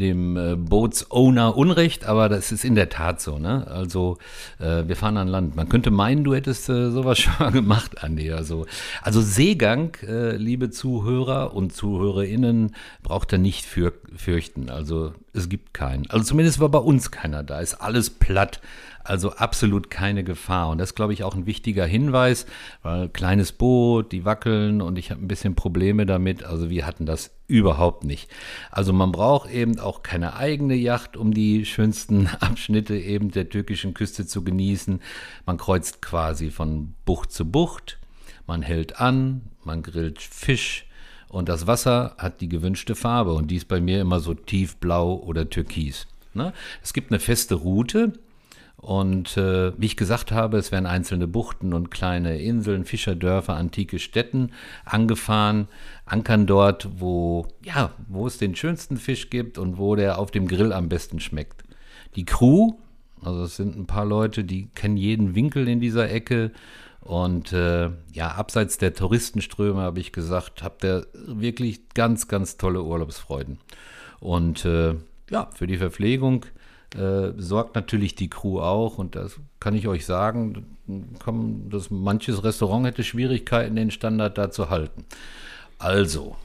dem 0.00 0.38
äh, 0.38 0.56
Bootsowner 0.56 1.54
Unrecht, 1.54 2.06
aber 2.06 2.30
das 2.30 2.50
ist 2.50 2.64
in 2.64 2.76
der 2.76 2.88
Tat 2.88 3.20
so. 3.20 3.38
Ne? 3.38 3.66
Also 3.66 4.16
äh, 4.58 4.88
wir 4.88 4.96
fahren 4.96 5.18
an 5.18 5.28
Land. 5.28 5.54
Man 5.54 5.68
könnte 5.68 5.90
meinen, 5.90 6.24
du 6.24 6.34
hättest 6.34 6.70
äh, 6.70 6.90
sowas 6.90 7.18
schon 7.20 7.34
mal 7.38 7.52
gemacht, 7.52 8.02
Andi. 8.02 8.32
Also, 8.32 8.64
also 9.02 9.20
Seegang, 9.20 9.98
äh, 10.02 10.34
liebe 10.36 10.70
Zuhörer 10.70 11.52
und 11.52 11.74
Zuhörerinnen, 11.74 12.74
braucht 13.02 13.32
er 13.32 13.38
nicht 13.38 13.66
für, 13.66 13.92
fürchten. 14.16 14.70
Also 14.70 15.12
es 15.34 15.50
gibt 15.50 15.74
keinen. 15.74 16.08
Also 16.08 16.24
zumindest 16.24 16.58
war 16.58 16.70
bei 16.70 16.78
uns 16.78 17.10
keiner 17.10 17.42
da. 17.42 17.60
Ist 17.60 17.74
alles 17.74 18.08
platt. 18.08 18.62
Also 19.04 19.32
absolut 19.32 19.90
keine 19.90 20.24
Gefahr. 20.24 20.70
Und 20.70 20.78
das 20.78 20.90
ist, 20.90 20.94
glaube 20.94 21.12
ich, 21.12 21.22
auch 21.22 21.34
ein 21.34 21.44
wichtiger 21.44 21.84
Hinweis, 21.84 22.46
weil 22.82 23.10
kleines 23.10 23.52
Boot, 23.52 24.12
die 24.12 24.24
wackeln 24.24 24.80
und 24.80 24.98
ich 24.98 25.10
habe 25.10 25.22
ein 25.22 25.28
bisschen 25.28 25.54
Probleme 25.54 26.06
damit. 26.06 26.42
Also 26.42 26.70
wir 26.70 26.86
hatten 26.86 27.04
das 27.04 27.30
überhaupt 27.46 28.04
nicht. 28.04 28.30
Also 28.70 28.94
man 28.94 29.12
braucht 29.12 29.50
eben 29.50 29.78
auch 29.78 30.02
keine 30.02 30.36
eigene 30.36 30.74
Yacht, 30.74 31.18
um 31.18 31.34
die 31.34 31.66
schönsten 31.66 32.26
Abschnitte 32.40 32.96
eben 32.96 33.30
der 33.30 33.50
türkischen 33.50 33.92
Küste 33.92 34.26
zu 34.26 34.42
genießen. 34.42 35.00
Man 35.44 35.58
kreuzt 35.58 36.00
quasi 36.00 36.50
von 36.50 36.94
Bucht 37.04 37.30
zu 37.30 37.44
Bucht. 37.50 37.98
Man 38.46 38.62
hält 38.62 39.00
an, 39.00 39.42
man 39.64 39.82
grillt 39.82 40.22
Fisch. 40.22 40.86
Und 41.28 41.48
das 41.48 41.66
Wasser 41.66 42.14
hat 42.16 42.40
die 42.40 42.48
gewünschte 42.48 42.94
Farbe 42.94 43.34
und 43.34 43.50
die 43.50 43.56
ist 43.56 43.68
bei 43.68 43.80
mir 43.80 44.00
immer 44.00 44.20
so 44.20 44.34
tiefblau 44.34 45.16
oder 45.16 45.50
türkis. 45.50 46.06
Ne? 46.32 46.52
Es 46.82 46.92
gibt 46.92 47.10
eine 47.10 47.20
feste 47.20 47.56
Route, 47.56 48.12
und 48.84 49.38
äh, 49.38 49.72
wie 49.78 49.86
ich 49.86 49.96
gesagt 49.96 50.30
habe, 50.30 50.58
es 50.58 50.70
werden 50.70 50.84
einzelne 50.84 51.26
Buchten 51.26 51.72
und 51.72 51.90
kleine 51.90 52.38
Inseln, 52.38 52.84
Fischerdörfer, 52.84 53.54
antike 53.54 53.98
Städten 53.98 54.52
angefahren, 54.84 55.68
ankern 56.04 56.46
dort, 56.46 56.90
wo, 57.00 57.46
ja, 57.64 57.92
wo 58.08 58.26
es 58.26 58.36
den 58.36 58.54
schönsten 58.54 58.98
Fisch 58.98 59.30
gibt 59.30 59.56
und 59.56 59.78
wo 59.78 59.96
der 59.96 60.18
auf 60.18 60.30
dem 60.30 60.46
Grill 60.46 60.70
am 60.70 60.90
besten 60.90 61.18
schmeckt. 61.18 61.64
Die 62.14 62.26
Crew, 62.26 62.72
also 63.22 63.44
es 63.44 63.56
sind 63.56 63.74
ein 63.74 63.86
paar 63.86 64.04
Leute, 64.04 64.44
die 64.44 64.68
kennen 64.74 64.98
jeden 64.98 65.34
Winkel 65.34 65.66
in 65.66 65.80
dieser 65.80 66.10
Ecke. 66.10 66.50
Und 67.00 67.54
äh, 67.54 67.88
ja, 68.12 68.32
abseits 68.32 68.76
der 68.76 68.92
Touristenströme 68.92 69.80
habe 69.80 70.00
ich 70.00 70.12
gesagt, 70.12 70.62
habt 70.62 70.84
ihr 70.84 71.06
wirklich 71.14 71.88
ganz, 71.94 72.28
ganz 72.28 72.58
tolle 72.58 72.82
Urlaubsfreuden. 72.82 73.60
Und 74.20 74.66
äh, 74.66 74.96
ja, 75.30 75.48
für 75.54 75.66
die 75.66 75.78
Verpflegung 75.78 76.44
äh, 76.96 77.32
sorgt 77.36 77.74
natürlich 77.74 78.14
die 78.14 78.28
Crew 78.28 78.60
auch 78.60 78.98
und 78.98 79.16
das 79.16 79.40
kann 79.60 79.74
ich 79.74 79.88
euch 79.88 80.06
sagen, 80.06 80.76
komm, 81.22 81.68
das, 81.70 81.90
manches 81.90 82.44
Restaurant 82.44 82.86
hätte 82.86 83.02
Schwierigkeiten, 83.04 83.76
den 83.76 83.90
Standard 83.90 84.38
da 84.38 84.50
zu 84.50 84.70
halten. 84.70 85.04
Also, 85.78 86.36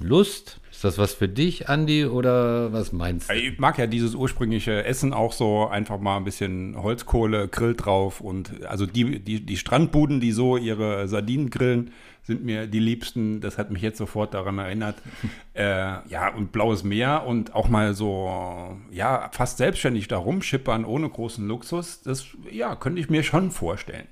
Lust, 0.00 0.60
ist 0.70 0.84
das 0.84 0.98
was 0.98 1.14
für 1.14 1.28
dich, 1.28 1.68
Andi, 1.68 2.04
oder 2.04 2.72
was 2.72 2.92
meinst 2.92 3.30
du? 3.30 3.34
Ich 3.34 3.58
mag 3.58 3.78
ja 3.78 3.86
dieses 3.86 4.14
ursprüngliche 4.14 4.84
Essen 4.84 5.14
auch 5.14 5.32
so, 5.32 5.68
einfach 5.68 5.98
mal 5.98 6.16
ein 6.18 6.24
bisschen 6.24 6.76
Holzkohle, 6.82 7.48
Grill 7.48 7.74
drauf 7.74 8.20
und 8.20 8.64
also 8.66 8.86
die, 8.86 9.20
die, 9.20 9.40
die 9.40 9.56
Strandbuden, 9.56 10.20
die 10.20 10.32
so 10.32 10.56
ihre 10.56 11.08
Sardinen 11.08 11.48
grillen, 11.48 11.92
sind 12.26 12.44
mir 12.44 12.66
die 12.66 12.80
liebsten. 12.80 13.40
Das 13.40 13.56
hat 13.56 13.70
mich 13.70 13.82
jetzt 13.82 13.98
sofort 13.98 14.34
daran 14.34 14.58
erinnert. 14.58 14.96
äh, 15.54 15.62
ja, 16.08 16.34
und 16.34 16.52
blaues 16.52 16.82
Meer 16.82 17.24
und 17.26 17.54
auch 17.54 17.68
mal 17.68 17.94
so, 17.94 18.76
ja, 18.90 19.30
fast 19.32 19.58
selbstständig 19.58 20.08
da 20.08 20.18
rumschippern 20.18 20.84
ohne 20.84 21.08
großen 21.08 21.46
Luxus, 21.46 22.02
das, 22.02 22.26
ja, 22.50 22.74
könnte 22.74 23.00
ich 23.00 23.08
mir 23.08 23.22
schon 23.22 23.50
vorstellen. 23.50 24.08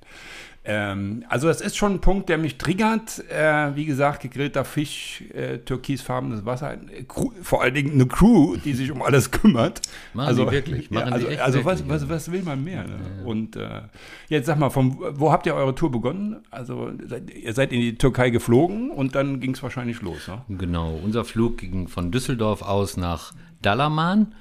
Ähm, 0.66 1.25
also 1.28 1.46
das 1.46 1.61
ist 1.61 1.76
schon 1.76 1.93
ein 1.93 2.00
Punkt, 2.00 2.31
der 2.31 2.38
mich 2.38 2.56
triggert. 2.56 3.22
Äh, 3.31 3.76
wie 3.76 3.84
gesagt, 3.84 4.22
gegrillter 4.22 4.64
Fisch, 4.64 5.22
äh, 5.34 5.58
türkisfarbenes 5.58 6.46
Wasser, 6.46 6.75
äh, 6.75 7.05
vor 7.43 7.62
allen 7.62 7.75
Dingen 7.75 7.93
eine 7.93 8.06
Crew, 8.06 8.56
die 8.56 8.72
sich 8.72 8.90
um 8.90 9.02
alles 9.02 9.31
kümmert. 9.31 9.82
Machen 10.14 10.28
also 10.28 10.46
die 10.46 10.52
wirklich. 10.52 10.88
Ja, 10.90 11.00
also, 11.00 11.28
die 11.28 11.38
also 11.38 11.64
wirklich, 11.64 11.88
was, 11.88 12.02
was, 12.02 12.09
was 12.09 12.33
will 12.33 12.42
man 12.42 12.64
mehr? 12.64 12.85
Ne? 12.85 12.97
Ja. 13.18 13.25
Und 13.26 13.56
äh, 13.56 13.83
jetzt 14.28 14.47
sag 14.47 14.59
mal, 14.59 14.71
vom, 14.71 14.99
wo 15.12 15.30
habt 15.30 15.44
ihr 15.44 15.54
eure 15.54 15.75
Tour 15.75 15.90
begonnen? 15.90 16.37
Also 16.50 16.90
seid, 17.06 17.30
ihr 17.30 17.52
seid 17.52 17.71
in 17.71 17.80
die 17.80 17.97
Türkei 17.97 18.30
geflogen 18.30 18.90
und 18.90 19.14
dann 19.14 19.40
ging 19.40 19.52
es 19.52 19.62
wahrscheinlich 19.62 20.00
los. 20.00 20.28
Ne? 20.28 20.40
Genau, 20.49 20.99
unser 21.04 21.26
Flug 21.26 21.59
ging 21.59 21.88
von 21.88 22.11
Düsseldorf 22.11 22.62
aus 22.62 22.97
nach 22.97 23.35
Dalaman. 23.61 24.35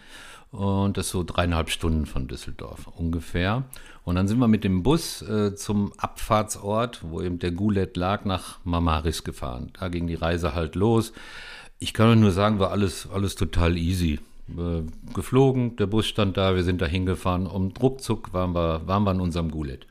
Und 0.53 0.97
das 0.97 1.07
ist 1.07 1.11
so 1.13 1.23
dreieinhalb 1.23 1.71
Stunden 1.71 2.05
von 2.05 2.27
Düsseldorf 2.27 2.87
ungefähr. 2.95 3.63
Und 4.03 4.15
dann 4.15 4.27
sind 4.27 4.37
wir 4.37 4.47
mit 4.47 4.63
dem 4.63 4.83
Bus 4.83 5.23
äh, 5.23 5.55
zum 5.55 5.93
Abfahrtsort, 5.97 7.01
wo 7.01 7.21
eben 7.21 7.39
der 7.39 7.51
Gulet 7.51 7.97
lag, 7.97 8.23
nach 8.23 8.59
Mamaris 8.63 9.23
gefahren. 9.23 9.71
Da 9.79 9.87
ging 9.87 10.05
die 10.05 10.13
Reise 10.13 10.53
halt 10.53 10.75
los. 10.75 11.11
Ich 11.79 11.91
kann 11.91 12.19
nur 12.19 12.29
sagen, 12.29 12.59
war 12.59 12.69
alles, 12.69 13.09
alles 13.11 13.33
total 13.33 13.77
easy. 13.77 14.19
Äh, 14.49 14.83
geflogen, 15.15 15.75
der 15.77 15.87
Bus 15.87 16.05
stand 16.05 16.37
da, 16.37 16.53
wir 16.53 16.63
sind 16.63 16.81
da 16.81 16.85
hingefahren 16.85 17.47
und 17.47 17.81
ruckzuck 17.81 18.31
waren 18.31 18.53
wir, 18.53 18.85
waren 18.85 19.05
wir 19.05 19.11
in 19.11 19.21
unserem 19.21 19.49
Gulet. 19.49 19.87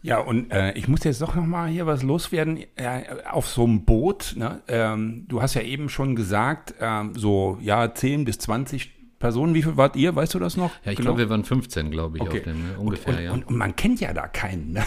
Ja, 0.00 0.20
und 0.20 0.52
äh, 0.52 0.72
ich 0.72 0.88
muss 0.88 1.04
jetzt 1.04 1.20
doch 1.20 1.34
noch 1.34 1.44
mal 1.44 1.68
hier 1.68 1.84
was 1.86 2.02
loswerden. 2.02 2.64
Äh, 2.76 3.02
auf 3.30 3.46
so 3.46 3.64
einem 3.64 3.84
Boot, 3.84 4.34
ne? 4.38 4.62
ähm, 4.68 5.26
du 5.28 5.42
hast 5.42 5.52
ja 5.52 5.62
eben 5.62 5.90
schon 5.90 6.16
gesagt, 6.16 6.74
ähm, 6.80 7.12
so 7.14 7.58
ja, 7.60 7.92
10 7.92 8.24
bis 8.24 8.38
20 8.38 8.95
Personen, 9.18 9.54
wie 9.54 9.62
viel 9.62 9.76
wart 9.76 9.96
ihr? 9.96 10.14
Weißt 10.14 10.34
du 10.34 10.38
das 10.38 10.56
noch? 10.56 10.70
Ja, 10.84 10.92
ich 10.92 10.98
genau? 10.98 11.08
glaube, 11.08 11.20
wir 11.20 11.30
waren 11.30 11.44
15, 11.44 11.90
glaube 11.90 12.18
ich, 12.18 12.22
okay. 12.22 12.38
auf 12.38 12.44
dem 12.44 12.68
ne, 12.68 12.78
ungefähr, 12.78 13.08
und, 13.08 13.18
und, 13.18 13.24
ja. 13.24 13.32
Und, 13.32 13.48
und, 13.48 13.56
man 13.56 13.74
kennt 13.76 14.00
ja 14.00 14.12
da 14.12 14.28
keinen. 14.28 14.72
Ne? 14.72 14.84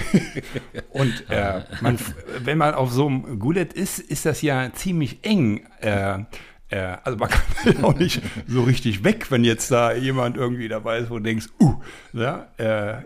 und 0.90 1.24
äh, 1.28 1.62
man, 1.82 1.98
wenn 2.44 2.58
man 2.58 2.74
auf 2.74 2.90
so 2.90 3.06
einem 3.06 3.38
Gullet 3.38 3.72
ist, 3.74 3.98
ist 3.98 4.24
das 4.24 4.40
ja 4.42 4.72
ziemlich 4.72 5.18
eng. 5.22 5.66
Äh, 5.80 6.24
äh, 6.72 6.96
also 7.04 7.18
man 7.18 7.28
kann 7.28 7.42
auch 7.84 7.94
nicht 7.94 8.22
so 8.46 8.62
richtig 8.62 9.04
weg, 9.04 9.30
wenn 9.30 9.44
jetzt 9.44 9.70
da 9.70 9.92
jemand 9.92 10.36
irgendwie 10.36 10.68
dabei 10.68 10.98
ist, 10.98 11.10
wo 11.10 11.18
du 11.18 11.22
denkst, 11.22 11.48
uh, 11.60 11.74
ja, 12.14 12.48
äh, 12.56 13.02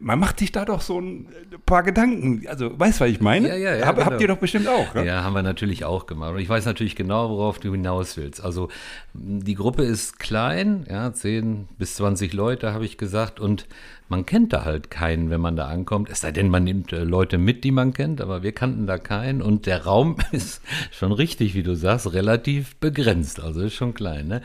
man 0.00 0.18
macht 0.18 0.38
sich 0.38 0.52
da 0.52 0.64
doch 0.64 0.80
so 0.80 1.00
ein 1.00 1.28
paar 1.66 1.82
Gedanken. 1.82 2.46
Also, 2.48 2.78
weißt 2.78 3.00
du, 3.00 3.04
was 3.04 3.10
ich 3.10 3.20
meine? 3.20 3.48
Ja, 3.48 3.56
ja, 3.56 3.76
ja. 3.76 3.86
Hab, 3.86 3.96
genau. 3.96 4.06
Habt 4.06 4.20
ihr 4.20 4.28
doch 4.28 4.38
bestimmt 4.38 4.68
auch. 4.68 4.94
Ne? 4.94 5.06
Ja, 5.06 5.22
haben 5.22 5.34
wir 5.34 5.42
natürlich 5.42 5.84
auch 5.84 6.06
gemacht. 6.06 6.32
Und 6.32 6.40
ich 6.40 6.48
weiß 6.48 6.64
natürlich 6.66 6.96
genau, 6.96 7.30
worauf 7.30 7.58
du 7.58 7.72
hinaus 7.72 8.16
willst. 8.16 8.42
Also, 8.42 8.68
die 9.14 9.54
Gruppe 9.54 9.84
ist 9.84 10.18
klein, 10.18 10.86
ja, 10.90 11.12
10 11.12 11.68
bis 11.78 11.96
20 11.96 12.32
Leute, 12.32 12.72
habe 12.72 12.84
ich 12.84 12.98
gesagt. 12.98 13.40
Und 13.40 13.66
man 14.08 14.26
kennt 14.26 14.52
da 14.52 14.64
halt 14.64 14.90
keinen, 14.90 15.30
wenn 15.30 15.40
man 15.40 15.56
da 15.56 15.68
ankommt. 15.68 16.10
Es 16.10 16.20
sei 16.20 16.32
denn, 16.32 16.50
man 16.50 16.64
nimmt 16.64 16.92
äh, 16.92 17.02
Leute 17.04 17.38
mit, 17.38 17.64
die 17.64 17.70
man 17.70 17.94
kennt, 17.94 18.20
aber 18.20 18.42
wir 18.42 18.52
kannten 18.52 18.86
da 18.86 18.98
keinen. 18.98 19.40
Und 19.40 19.66
der 19.66 19.84
Raum 19.84 20.16
ist 20.32 20.62
schon 20.90 21.12
richtig, 21.12 21.54
wie 21.54 21.62
du 21.62 21.74
sagst, 21.74 22.12
relativ 22.12 22.76
begrenzt. 22.76 23.40
Also 23.40 23.62
ist 23.62 23.74
schon 23.74 23.94
klein. 23.94 24.28
Ne? 24.28 24.42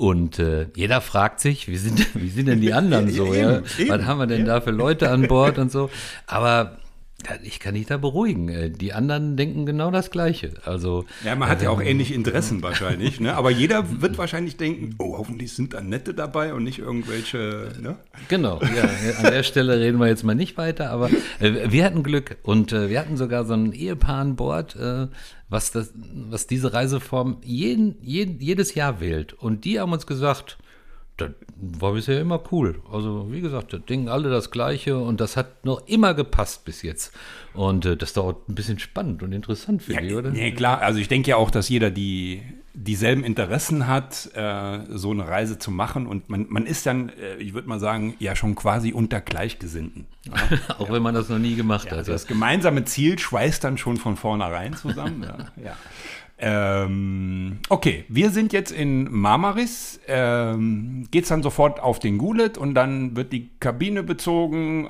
Und 0.00 0.38
äh, 0.38 0.68
jeder 0.74 1.02
fragt 1.02 1.40
sich, 1.40 1.68
wie 1.68 1.76
sind, 1.76 2.14
wie 2.14 2.30
sind 2.30 2.46
denn 2.46 2.62
die 2.62 2.72
anderen 2.72 3.10
so? 3.10 3.34
ja? 3.34 3.60
Was 3.88 4.04
haben 4.06 4.18
wir 4.18 4.26
denn 4.26 4.46
da 4.46 4.62
für 4.62 4.70
Leute 4.70 5.10
an 5.10 5.28
Bord 5.28 5.58
und 5.58 5.70
so? 5.70 5.90
Aber 6.26 6.78
Ja, 7.28 7.36
ich 7.42 7.60
kann 7.60 7.74
dich 7.74 7.84
da 7.84 7.98
beruhigen. 7.98 8.48
Äh, 8.48 8.70
die 8.70 8.94
anderen 8.94 9.36
denken 9.36 9.66
genau 9.66 9.90
das 9.90 10.10
Gleiche. 10.10 10.54
Also, 10.64 11.04
ja, 11.22 11.34
man 11.34 11.50
hat 11.50 11.60
ja 11.60 11.68
auch 11.68 11.82
ähnliche 11.82 12.14
Interessen 12.14 12.62
wahrscheinlich. 12.62 13.20
Ne? 13.20 13.34
Aber 13.34 13.50
jeder 13.50 14.00
wird 14.00 14.16
wahrscheinlich 14.16 14.56
denken, 14.56 14.94
oh, 14.98 15.18
hoffentlich 15.18 15.52
sind 15.52 15.74
da 15.74 15.82
Nette 15.82 16.14
dabei 16.14 16.54
und 16.54 16.64
nicht 16.64 16.78
irgendwelche. 16.78 17.72
Ne? 17.80 17.96
Genau, 18.28 18.60
ja, 18.62 19.18
an 19.18 19.32
der 19.32 19.42
Stelle 19.42 19.78
reden 19.78 19.98
wir 19.98 20.06
jetzt 20.06 20.24
mal 20.24 20.34
nicht 20.34 20.56
weiter. 20.56 20.90
Aber 20.90 21.10
äh, 21.40 21.70
wir 21.70 21.84
hatten 21.84 22.02
Glück 22.02 22.38
und 22.42 22.72
äh, 22.72 22.88
wir 22.88 22.98
hatten 22.98 23.18
sogar 23.18 23.44
so 23.44 23.52
ein 23.52 23.72
Ehepaar 23.72 24.20
an 24.20 24.36
Bord, 24.36 24.76
äh, 24.76 25.08
was, 25.50 25.72
das, 25.72 25.92
was 25.94 26.46
diese 26.46 26.72
Reiseform 26.72 27.38
jeden, 27.42 27.96
jeden, 28.02 28.40
jedes 28.40 28.74
Jahr 28.74 29.00
wählt. 29.00 29.32
Und 29.34 29.64
die 29.64 29.80
haben 29.80 29.92
uns 29.92 30.06
gesagt, 30.06 30.58
das 31.16 31.32
war 31.56 31.92
bisher 31.92 32.20
immer 32.20 32.42
cool. 32.50 32.80
Also, 32.90 33.30
wie 33.30 33.40
gesagt, 33.40 33.72
das 33.72 33.84
Ding 33.84 34.08
alle 34.08 34.30
das 34.30 34.50
Gleiche 34.50 34.96
und 34.96 35.20
das 35.20 35.36
hat 35.36 35.64
noch 35.64 35.86
immer 35.86 36.14
gepasst 36.14 36.64
bis 36.64 36.82
jetzt. 36.82 37.12
Und 37.52 37.84
äh, 37.84 37.96
das 37.96 38.14
dauert 38.14 38.48
ein 38.48 38.54
bisschen 38.54 38.78
spannend 38.78 39.22
und 39.22 39.32
interessant 39.32 39.82
für 39.82 39.92
ja, 39.92 40.00
die, 40.00 40.14
oder? 40.14 40.30
Nee, 40.30 40.52
klar. 40.52 40.80
Also, 40.80 41.00
ich 41.00 41.08
denke 41.08 41.30
ja 41.30 41.36
auch, 41.36 41.50
dass 41.50 41.68
jeder 41.68 41.90
die 41.90 42.42
dieselben 42.72 43.24
Interessen 43.24 43.86
hat, 43.86 44.30
äh, 44.34 44.80
so 44.88 45.10
eine 45.10 45.26
Reise 45.26 45.58
zu 45.58 45.70
machen. 45.70 46.06
Und 46.06 46.28
man, 46.28 46.46
man 46.48 46.66
ist 46.66 46.86
dann, 46.86 47.08
äh, 47.10 47.36
ich 47.36 47.54
würde 47.54 47.68
mal 47.68 47.80
sagen, 47.80 48.14
ja 48.18 48.36
schon 48.36 48.54
quasi 48.54 48.92
unter 48.92 49.20
Gleichgesinnten. 49.20 50.06
Ja? 50.24 50.32
auch 50.78 50.88
ja. 50.88 50.94
wenn 50.94 51.02
man 51.02 51.14
das 51.14 51.28
noch 51.28 51.38
nie 51.38 51.56
gemacht 51.56 51.86
ja, 51.86 51.92
hat. 51.92 51.98
Also 51.98 52.12
das 52.12 52.26
gemeinsame 52.26 52.84
Ziel 52.84 53.18
schweißt 53.18 53.64
dann 53.64 53.78
schon 53.78 53.96
von 53.96 54.16
vornherein 54.16 54.74
zusammen. 54.74 55.26
ja. 55.62 55.76
Ähm, 56.42 57.58
okay, 57.68 58.06
wir 58.08 58.30
sind 58.30 58.54
jetzt 58.54 58.72
in 58.72 59.12
Marmaris. 59.12 60.00
Ähm, 60.06 61.06
Geht 61.10 61.24
es 61.24 61.28
dann 61.28 61.42
sofort 61.42 61.80
auf 61.80 61.98
den 61.98 62.16
Gulet 62.16 62.56
und 62.56 62.74
dann 62.74 63.14
wird 63.14 63.34
die 63.34 63.50
Kabine 63.60 64.02
bezogen 64.02 64.88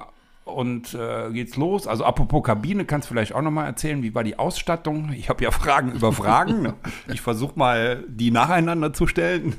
und 0.52 0.94
äh, 0.94 1.30
geht's 1.32 1.56
los. 1.56 1.86
Also 1.86 2.04
apropos 2.04 2.42
Kabine, 2.42 2.84
kannst 2.84 3.08
du 3.08 3.14
vielleicht 3.14 3.34
auch 3.34 3.42
nochmal 3.42 3.66
erzählen, 3.66 4.02
wie 4.02 4.14
war 4.14 4.24
die 4.24 4.38
Ausstattung? 4.38 5.12
Ich 5.12 5.28
habe 5.28 5.44
ja 5.44 5.50
Fragen 5.60 5.92
über 5.92 6.12
Fragen. 6.12 6.74
Ich 7.12 7.20
versuche 7.20 7.58
mal, 7.58 8.04
die 8.08 8.30
nacheinander 8.30 8.92
zu 8.92 9.06
stellen. 9.06 9.54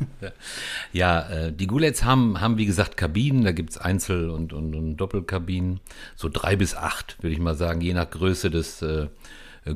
Ja, 0.93 1.29
äh, 1.29 1.53
die 1.53 1.67
Gulets 1.67 2.03
haben, 2.03 2.41
haben, 2.41 2.57
wie 2.57 2.65
gesagt, 2.65 2.97
Kabinen. 2.97 3.43
Da 3.43 3.51
gibt 3.51 3.71
es 3.71 3.77
Einzel- 3.77 4.29
und, 4.29 4.53
und, 4.53 4.75
und, 4.75 4.97
Doppelkabinen. 4.97 5.79
So 6.15 6.29
drei 6.29 6.55
bis 6.55 6.75
acht, 6.75 7.21
würde 7.21 7.33
ich 7.33 7.39
mal 7.39 7.55
sagen, 7.55 7.81
je 7.81 7.93
nach 7.93 8.09
Größe 8.09 8.49
des 8.51 8.81
äh, 8.81 9.07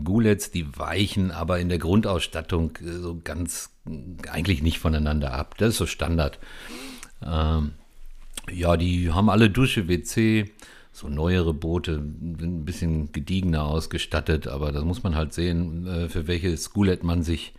Gulets, 0.04 0.52
die 0.52 0.78
weichen 0.78 1.32
aber 1.32 1.60
in 1.60 1.70
der 1.70 1.78
Grundausstattung 1.78 2.78
äh, 2.78 2.92
so 3.00 3.20
ganz 3.24 3.72
eigentlich 4.32 4.62
nicht 4.62 4.80
voneinander 4.80 5.34
ab. 5.34 5.56
Das 5.58 5.70
ist 5.70 5.78
so 5.78 5.86
Standard. 5.86 6.40
Ähm, 7.24 7.74
ja, 8.52 8.78
die 8.78 9.12
haben 9.12 9.30
alle 9.30 9.50
Dusche, 9.50 9.88
WC, 9.88 10.52
so 10.96 11.10
neuere 11.10 11.54
Boote, 11.54 11.96
sind 11.96 12.42
ein 12.42 12.64
bisschen 12.64 13.12
gediegener 13.12 13.66
ausgestattet, 13.66 14.48
aber 14.48 14.72
das 14.72 14.86
muss 14.86 15.04
man 15.04 15.14
halt 15.14 15.34
sehen, 15.34 15.86
äh, 15.86 16.08
für 16.08 16.28
welches 16.28 16.72
Gulet 16.72 17.04
man 17.04 17.22
sich 17.22 17.54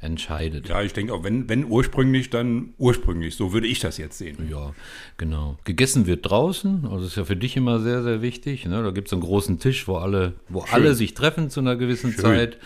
entscheidet. 0.00 0.70
Ja, 0.70 0.80
ich 0.80 0.94
denke 0.94 1.12
auch, 1.12 1.22
wenn, 1.22 1.50
wenn 1.50 1.66
ursprünglich, 1.66 2.30
dann 2.30 2.70
ursprünglich. 2.78 3.34
So 3.36 3.52
würde 3.52 3.66
ich 3.66 3.80
das 3.80 3.98
jetzt 3.98 4.16
sehen. 4.16 4.48
Ja, 4.50 4.72
genau. 5.18 5.58
Gegessen 5.64 6.06
wird 6.06 6.30
draußen, 6.30 6.86
also 6.90 7.04
ist 7.04 7.16
ja 7.16 7.24
für 7.24 7.36
dich 7.36 7.58
immer 7.58 7.80
sehr, 7.80 8.02
sehr 8.02 8.22
wichtig. 8.22 8.64
Ne? 8.64 8.82
Da 8.82 8.90
gibt 8.90 9.08
es 9.08 9.12
einen 9.12 9.22
großen 9.22 9.58
Tisch, 9.58 9.86
wo 9.86 9.96
alle, 9.96 10.34
wo 10.48 10.64
alle 10.70 10.94
sich 10.94 11.12
treffen 11.12 11.50
zu 11.50 11.60
einer 11.60 11.76
gewissen 11.76 12.12
Schön. 12.12 12.22
Zeit. 12.22 12.58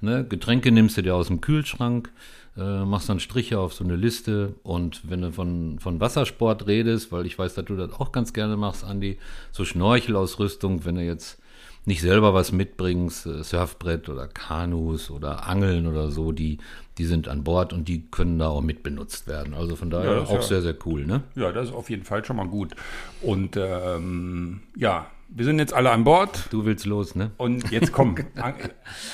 Ne? 0.00 0.24
Getränke 0.26 0.72
nimmst 0.72 0.96
du 0.96 1.02
dir 1.02 1.16
aus 1.16 1.26
dem 1.26 1.42
Kühlschrank, 1.42 2.10
äh, 2.56 2.84
machst 2.84 3.08
dann 3.08 3.20
Striche 3.20 3.58
auf 3.58 3.74
so 3.74 3.84
eine 3.84 3.96
Liste 3.96 4.54
und 4.62 5.02
wenn 5.08 5.22
du 5.22 5.32
von, 5.32 5.78
von 5.78 6.00
Wassersport 6.00 6.66
redest, 6.66 7.12
weil 7.12 7.26
ich 7.26 7.38
weiß, 7.38 7.54
dass 7.54 7.64
du 7.64 7.76
das 7.76 7.92
auch 7.92 8.12
ganz 8.12 8.32
gerne 8.32 8.56
machst, 8.56 8.84
Andi, 8.84 9.18
so 9.52 9.64
Schnorchelausrüstung, 9.64 10.84
wenn 10.84 10.96
du 10.96 11.02
jetzt 11.02 11.38
nicht 11.86 12.00
selber 12.00 12.34
was 12.34 12.50
mitbringst, 12.50 13.26
äh, 13.26 13.44
Surfbrett 13.44 14.08
oder 14.08 14.26
Kanus 14.26 15.10
oder 15.10 15.46
Angeln 15.46 15.86
oder 15.86 16.10
so, 16.10 16.32
die, 16.32 16.58
die 16.98 17.04
sind 17.04 17.28
an 17.28 17.44
Bord 17.44 17.72
und 17.72 17.86
die 17.88 18.06
können 18.10 18.38
da 18.38 18.48
auch 18.48 18.60
mit 18.60 18.82
benutzt 18.82 19.28
werden. 19.28 19.54
Also 19.54 19.76
von 19.76 19.90
daher 19.90 20.12
ja, 20.12 20.22
auch 20.22 20.32
ja, 20.32 20.42
sehr, 20.42 20.62
sehr 20.62 20.74
cool, 20.84 21.06
ne? 21.06 21.22
Ja, 21.36 21.52
das 21.52 21.68
ist 21.68 21.74
auf 21.74 21.88
jeden 21.88 22.04
Fall 22.04 22.24
schon 22.24 22.36
mal 22.36 22.48
gut. 22.48 22.74
Und 23.22 23.56
ähm, 23.56 24.62
ja, 24.76 25.06
wir 25.28 25.44
sind 25.44 25.58
jetzt 25.58 25.72
alle 25.72 25.90
an 25.90 26.04
Bord. 26.04 26.48
Du 26.50 26.64
willst 26.64 26.86
los, 26.86 27.14
ne? 27.14 27.32
Und 27.36 27.70
jetzt 27.70 27.92
komm, 27.92 28.16
An 28.36 28.54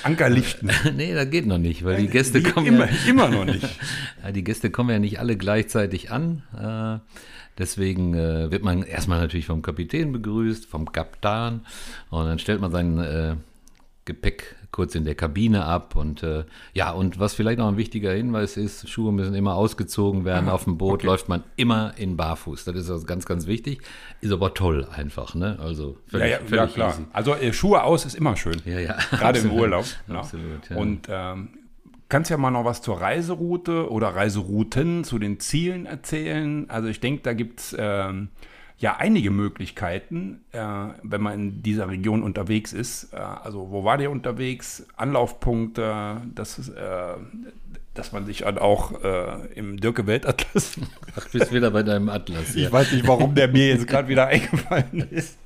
Anker 0.03 0.29
lichten. 0.29 0.71
nee, 0.97 1.15
das 1.15 1.31
geht 1.31 1.47
noch 1.47 1.59
nicht, 1.59 1.85
weil 1.85 2.01
die 2.01 2.09
Gäste 2.09 2.45
Wie 2.45 2.51
kommen 2.51 2.67
immer, 2.67 2.91
ja, 2.91 2.97
immer 3.09 3.29
noch 3.29 3.45
nicht. 3.45 3.69
die 4.35 4.45
Gäste 4.45 4.71
kommen 4.71 4.91
ja 4.91 4.99
nicht 4.99 5.19
alle 5.19 5.37
gleichzeitig 5.37 6.11
an. 6.11 6.43
Äh, 6.57 7.01
Deswegen 7.59 8.15
äh, 8.15 8.51
wird 8.51 8.65
man 8.65 8.83
erstmal 8.83 9.21
natürlich 9.21 9.47
vom 9.47 9.63
Kapitän 9.63 10.13
begrüßt, 10.13 10.67
vom 10.67 10.91
Kaptan. 10.91 11.67
Und 12.11 12.27
dann 12.27 12.39
stellt 12.39 12.61
man 12.61 12.73
sein 12.73 12.99
äh, 12.99 13.37
Gepäck 14.05 14.57
kurz 14.73 14.95
in 14.95 15.05
der 15.05 15.15
Kabine 15.15 15.65
ab. 15.65 15.95
Und 15.95 16.23
äh, 16.23 16.45
ja, 16.73 16.91
und 16.91 17.21
was 17.21 17.35
vielleicht 17.35 17.59
noch 17.59 17.69
ein 17.69 17.77
wichtiger 17.77 18.13
Hinweis 18.13 18.57
ist, 18.57 18.89
Schuhe 18.89 19.13
müssen 19.13 19.35
immer 19.35 19.55
ausgezogen 19.55 20.25
werden. 20.25 20.49
Auf 20.49 20.65
dem 20.65 20.79
Boot 20.79 20.95
okay. 20.95 21.07
läuft 21.07 21.29
man 21.29 21.45
immer 21.57 21.93
in 21.97 22.17
Barfuß. 22.17 22.65
Das 22.65 22.75
ist 22.75 22.91
also 22.91 23.07
ganz, 23.07 23.27
ganz 23.27 23.47
wichtig. 23.47 23.83
Ist 24.21 24.33
aber 24.33 24.55
toll 24.55 24.89
einfach, 24.91 25.35
ne? 25.35 25.59
Also 25.63 25.99
völlig, 26.07 26.31
ja, 26.31 26.33
ja, 26.33 26.39
völlig 26.39 26.53
ja 26.53 26.67
klar. 26.67 26.91
Easy. 26.91 27.05
Also 27.13 27.35
äh, 27.35 27.53
Schuhe 27.53 27.83
aus 27.85 28.05
ist 28.07 28.15
immer 28.15 28.35
schön. 28.37 28.61
Ja, 28.65 28.81
ja. 28.81 28.97
Gerade 29.11 29.41
im 29.41 29.53
Urlaub. 29.53 29.85
Ne? 30.09 30.19
Absolut, 30.19 30.71
ja. 30.71 30.77
Und 30.77 31.07
ähm, 31.11 31.51
kannst 32.09 32.31
ja 32.31 32.39
mal 32.39 32.51
noch 32.51 32.65
was 32.65 32.81
zur 32.81 33.01
Reiseroute 33.01 33.91
oder 33.91 34.09
Reiserouten, 34.09 35.05
zu 35.05 35.19
den 35.19 35.39
Zielen 35.39 35.85
erzählen. 35.85 36.69
Also 36.71 36.89
ich 36.89 37.01
denke, 37.01 37.23
da 37.23 37.35
gibt 37.35 37.61
es 37.61 37.77
ähm, 37.79 38.29
ja 38.83 38.97
einige 38.97 39.31
Möglichkeiten, 39.31 40.41
äh, 40.51 40.59
wenn 41.03 41.23
man 41.23 41.35
in 41.35 41.63
dieser 41.63 41.89
Region 41.89 42.23
unterwegs 42.23 42.73
ist. 42.73 43.15
Äh, 43.15 43.17
also 43.17 43.71
wo 43.71 43.85
war 43.85 43.97
der 43.97 44.11
unterwegs? 44.11 44.85
Anlaufpunkte, 44.97 46.21
das, 46.35 46.69
äh, 46.69 47.15
dass 47.95 48.13
man 48.13 48.27
sich 48.27 48.45
halt 48.45 48.61
auch 48.61 49.03
äh, 49.05 49.47
im 49.55 49.79
Dirke 49.79 50.07
Weltatlas. 50.09 50.81
Ach, 51.17 51.29
bist 51.29 51.53
wieder 51.53 51.71
bei 51.71 51.85
deinem 51.85 52.09
Atlas. 52.09 52.57
Ich 52.57 52.65
ja. 52.65 52.73
weiß 52.73 52.93
nicht, 52.93 53.07
warum 53.07 53.37
der 53.37 53.49
mir 53.49 53.69
jetzt 53.69 53.87
gerade 53.87 54.09
wieder 54.09 54.27
eingefallen 54.27 55.07
ist. 55.11 55.39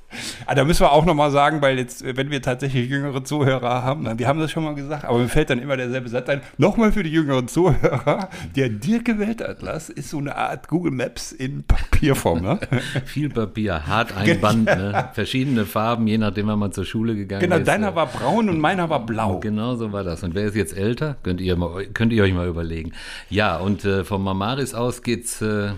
Ah, 0.45 0.55
da 0.55 0.63
müssen 0.63 0.81
wir 0.81 0.91
auch 0.91 1.05
nochmal 1.05 1.31
sagen, 1.31 1.61
weil 1.61 1.77
jetzt, 1.77 2.03
wenn 2.15 2.31
wir 2.31 2.41
tatsächlich 2.41 2.89
jüngere 2.89 3.23
Zuhörer 3.23 3.83
haben, 3.83 4.17
wir 4.17 4.27
haben 4.27 4.39
das 4.39 4.51
schon 4.51 4.63
mal 4.63 4.75
gesagt, 4.75 5.03
aber 5.03 5.19
mir 5.19 5.27
fällt 5.27 5.49
dann 5.49 5.59
immer 5.59 5.75
derselbe 5.75 6.07
Satz 6.07 6.29
ein. 6.29 6.41
Nochmal 6.57 6.93
für 6.93 7.03
die 7.03 7.11
jüngeren 7.11 7.47
Zuhörer, 7.47 8.29
der 8.55 8.69
Dirke 8.69 9.19
Weltatlas 9.19 9.89
ist 9.89 10.09
so 10.09 10.19
eine 10.19 10.35
Art 10.35 10.69
Google 10.69 10.91
Maps 10.91 11.33
in 11.33 11.63
Papierform. 11.63 12.41
Ne? 12.41 12.59
Viel 13.05 13.29
Papier, 13.29 13.85
hart 13.85 14.15
einband, 14.15 14.65
ne? 14.65 15.09
verschiedene 15.13 15.65
Farben, 15.65 16.07
je 16.07 16.17
nachdem, 16.17 16.47
wann 16.47 16.59
man 16.59 16.71
zur 16.71 16.85
Schule 16.85 17.15
gegangen 17.15 17.41
genau, 17.41 17.57
ist. 17.57 17.65
Genau, 17.65 17.71
deiner 17.71 17.95
war 17.95 18.07
braun 18.07 18.49
und 18.49 18.59
meiner 18.59 18.89
war 18.89 19.05
blau. 19.05 19.39
Genau 19.39 19.75
so 19.75 19.91
war 19.91 20.03
das. 20.03 20.23
Und 20.23 20.35
wer 20.35 20.45
ist 20.45 20.55
jetzt 20.55 20.75
älter? 20.77 21.17
Könnt 21.23 21.41
ihr, 21.41 21.55
mal, 21.57 21.85
könnt 21.87 22.13
ihr 22.13 22.23
euch 22.23 22.33
mal 22.33 22.47
überlegen. 22.47 22.93
Ja, 23.29 23.57
und 23.57 23.83
äh, 23.83 24.05
vom 24.05 24.23
Mamaris 24.23 24.73
aus 24.73 25.03
geht's... 25.03 25.41
Äh, 25.41 25.71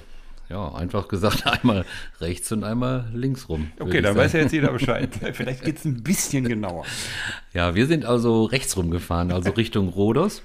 ja, 0.50 0.74
einfach 0.74 1.08
gesagt, 1.08 1.46
einmal 1.64 1.86
rechts 2.20 2.52
und 2.52 2.64
einmal 2.64 3.10
links 3.14 3.50
rum. 3.50 3.72
Okay, 3.80 4.02
dann 4.02 4.16
weiß 4.16 4.34
ja 4.34 4.42
jetzt 4.42 4.52
jeder 4.52 4.72
Bescheid. 4.72 5.10
Vielleicht 5.34 5.64
geht 5.64 5.78
es 5.78 5.86
ein 5.86 6.04
bisschen 6.04 6.48
genauer. 6.48 6.86
Ja, 7.54 7.76
wir 7.76 7.88
sind 7.88 8.06
also 8.06 8.46
rechts 8.46 8.76
rumgefahren, 8.76 9.32
also 9.32 9.52
Richtung 9.52 9.90
Rhodos. 9.90 10.42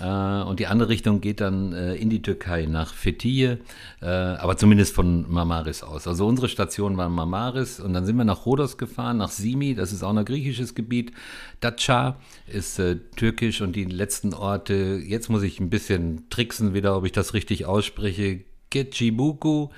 Äh, 0.00 0.42
und 0.42 0.58
die 0.58 0.68
andere 0.68 0.88
Richtung 0.88 1.20
geht 1.20 1.40
dann 1.40 1.74
äh, 1.74 1.94
in 1.96 2.08
die 2.08 2.22
Türkei, 2.22 2.64
nach 2.64 2.94
Fethiye, 2.94 3.58
äh, 4.00 4.06
aber 4.06 4.56
zumindest 4.56 4.94
von 4.94 5.30
Marmaris 5.30 5.82
aus. 5.82 6.06
Also 6.06 6.26
unsere 6.26 6.48
Station 6.48 6.96
war 6.96 7.10
Marmaris 7.10 7.78
und 7.78 7.92
dann 7.92 8.06
sind 8.06 8.16
wir 8.16 8.24
nach 8.24 8.46
Rhodos 8.46 8.78
gefahren, 8.78 9.18
nach 9.18 9.30
Simi, 9.30 9.74
das 9.74 9.92
ist 9.92 10.02
auch 10.02 10.16
ein 10.16 10.24
griechisches 10.24 10.74
Gebiet. 10.74 11.12
Dacia 11.60 12.16
ist 12.46 12.80
türkisch 13.16 13.60
und 13.60 13.76
die 13.76 13.84
letzten 13.84 14.32
Orte, 14.32 15.00
jetzt 15.04 15.28
muss 15.28 15.42
ich 15.42 15.60
ein 15.60 15.68
bisschen 15.68 16.30
tricksen 16.30 16.72
wieder, 16.72 16.96
ob 16.96 17.04
ich 17.04 17.12
das 17.12 17.34
richtig 17.34 17.66
ausspreche, 17.66 18.44
Getchibuku, 18.72 19.68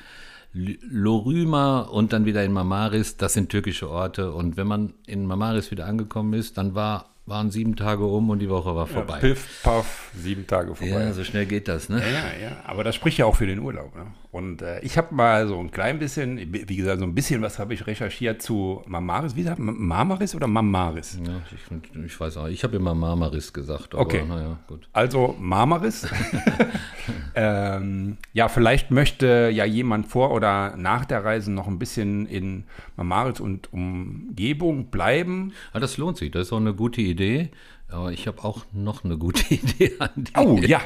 Lorüma 0.53 1.81
und 1.81 2.13
dann 2.13 2.25
wieder 2.25 2.45
in 2.45 2.53
Mamaris, 2.53 3.17
das 3.17 3.35
sind 3.35 3.51
türkische 3.51 3.91
Orte. 3.91 4.33
Und 4.33 4.57
wenn 4.57 4.67
man 4.67 4.95
in 5.07 5.27
Mamaris 5.27 5.71
wieder 5.71 5.87
angekommen 5.87 6.33
ist, 6.33 6.57
dann 6.57 6.75
war 6.75 7.11
waren 7.27 7.51
sieben 7.51 7.75
Tage 7.75 8.05
um 8.05 8.31
und 8.31 8.39
die 8.39 8.51
Woche 8.51 8.75
war 8.77 8.87
vorbei. 8.87 9.15
Ja, 9.15 9.21
piff, 9.21 9.63
paff, 9.63 10.11
sieben 10.15 10.47
Tage 10.47 10.75
vorbei. 10.75 10.93
Ja, 10.93 11.13
so 11.13 11.25
schnell 11.25 11.47
geht 11.47 11.69
das, 11.69 11.89
ne? 11.89 11.99
Ja, 11.99 12.07
ja, 12.07 12.51
ja. 12.51 12.57
Aber 12.65 12.85
das 12.85 12.95
spricht 12.95 13.19
ja 13.19 13.25
auch 13.25 13.37
für 13.37 13.47
den 13.47 13.61
Urlaub. 13.61 13.95
Ne? 13.95 14.07
Und 14.35 14.63
äh, 14.63 14.81
ich 14.81 14.99
habe 14.99 15.15
mal 15.15 15.47
so 15.47 15.61
ein 15.61 15.71
klein 15.71 16.01
bisschen, 16.01 16.53
wie 16.53 16.77
gesagt, 16.77 16.99
so 16.99 17.05
ein 17.05 17.15
bisschen 17.15 17.41
was 17.41 17.61
habe 17.61 17.73
ich 17.73 17.87
recherchiert 17.87 18.43
zu 18.43 18.83
Mamaris. 18.85 19.37
Wie 19.37 19.45
sagt 19.45 19.61
man, 19.61 19.79
Marmaris 19.79 20.35
oder 20.35 20.49
Mamaris? 20.49 21.21
Ja, 21.25 21.41
ich, 21.53 22.05
ich 22.05 22.19
weiß 22.19 22.39
auch. 22.39 22.49
Ich 22.49 22.65
habe 22.65 22.75
immer 22.75 22.97
Marmaris 22.97 23.53
gesagt. 23.53 23.95
Aber, 23.95 24.03
okay. 24.03 24.25
Naja, 24.27 24.59
gut. 24.67 24.89
Also 24.93 25.37
Marmaris. 25.39 26.09
ähm, 27.37 28.17
ja, 28.33 28.49
vielleicht 28.49 28.91
möchte 28.91 29.51
ja 29.55 29.65
jemand 29.67 30.09
vor 30.09 30.33
oder 30.33 30.77
nach 30.77 31.05
der 31.05 31.25
Reise 31.25 31.53
noch 31.53 31.69
ein 31.69 31.79
bisschen 31.79 32.27
in 32.27 32.65
Mamaris 32.97 33.39
und 33.39 33.73
Umgebung 33.73 34.87
bleiben. 34.87 35.53
Ja, 35.73 35.79
das 35.79 35.97
lohnt 35.97 36.17
sich. 36.17 36.33
Das 36.33 36.49
ist 36.49 36.53
auch 36.53 36.57
eine 36.57 36.75
gute 36.75 37.03
Idee. 37.03 37.51
Aber 37.95 38.13
ich 38.13 38.27
habe 38.27 38.43
auch 38.45 38.65
noch 38.73 39.05
eine 39.05 39.17
gute 39.17 39.43
Idee 39.55 39.93
an 39.99 40.11
die. 40.17 40.33
Oh, 40.37 40.59
ja. 40.59 40.81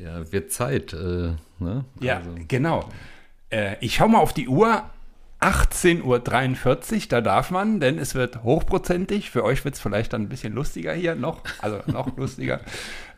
Ja, 0.00 0.30
wird 0.32 0.52
Zeit. 0.52 0.92
Äh, 0.92 1.32
ne? 1.58 1.84
Ja, 2.00 2.18
also. 2.18 2.30
genau. 2.46 2.88
Äh, 3.50 3.76
ich 3.80 3.96
schaue 3.96 4.08
mal 4.08 4.18
auf 4.18 4.32
die 4.32 4.48
Uhr. 4.48 4.84
18.43 5.38 6.94
Uhr, 6.94 7.00
da 7.10 7.20
darf 7.20 7.50
man, 7.50 7.78
denn 7.78 7.98
es 7.98 8.14
wird 8.14 8.42
hochprozentig. 8.42 9.30
Für 9.30 9.44
euch 9.44 9.66
wird 9.66 9.74
es 9.74 9.80
vielleicht 9.80 10.14
dann 10.14 10.22
ein 10.22 10.28
bisschen 10.30 10.54
lustiger 10.54 10.94
hier, 10.94 11.14
noch, 11.14 11.42
also 11.60 11.80
noch 11.86 12.16
lustiger. 12.16 12.60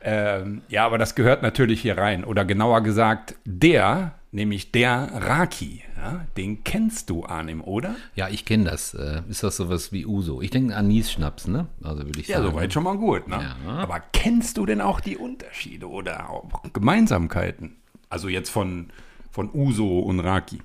Ähm, 0.03 0.63
ja, 0.69 0.85
aber 0.85 0.99
das 0.99 1.15
gehört 1.15 1.43
natürlich 1.43 1.81
hier 1.81 1.97
rein. 1.97 2.25
Oder 2.25 2.45
genauer 2.45 2.81
gesagt, 2.83 3.37
der, 3.45 4.18
nämlich 4.31 4.73
der 4.73 5.11
Raki, 5.15 5.83
ja, 5.97 6.27
den 6.37 6.65
kennst 6.65 7.11
du, 7.11 7.25
Arnim, 7.25 7.63
oder? 7.63 7.97
Ja, 8.15 8.29
ich 8.29 8.45
kenne 8.45 8.65
das. 8.71 8.95
Äh, 8.95 9.23
ist 9.29 9.43
das 9.43 9.57
sowas 9.57 9.93
wie 9.93 10.07
Uso? 10.07 10.41
Ich 10.43 10.51
denke 10.51 10.77
Anis-Schnaps, 10.77 11.49
ne? 11.49 11.67
Also 11.83 12.05
würde 12.05 12.21
ich 12.21 12.27
sagen. 12.27 12.45
Ja, 12.45 12.51
soweit 12.51 12.73
schon 12.73 12.85
mal 12.85 12.97
gut, 12.97 13.29
ne? 13.29 13.55
Ja. 13.67 13.73
Aber 13.73 14.01
kennst 14.13 14.59
du 14.59 14.67
denn 14.67 14.81
auch 14.81 15.01
die 15.01 15.17
Unterschiede 15.17 15.89
oder 15.89 16.31
auch 16.31 16.63
Gemeinsamkeiten? 16.73 17.77
Also 18.11 18.29
jetzt 18.29 18.51
von, 18.51 18.91
von 19.31 19.51
Uso 19.53 20.01
und 20.01 20.21
Raki. 20.21 20.61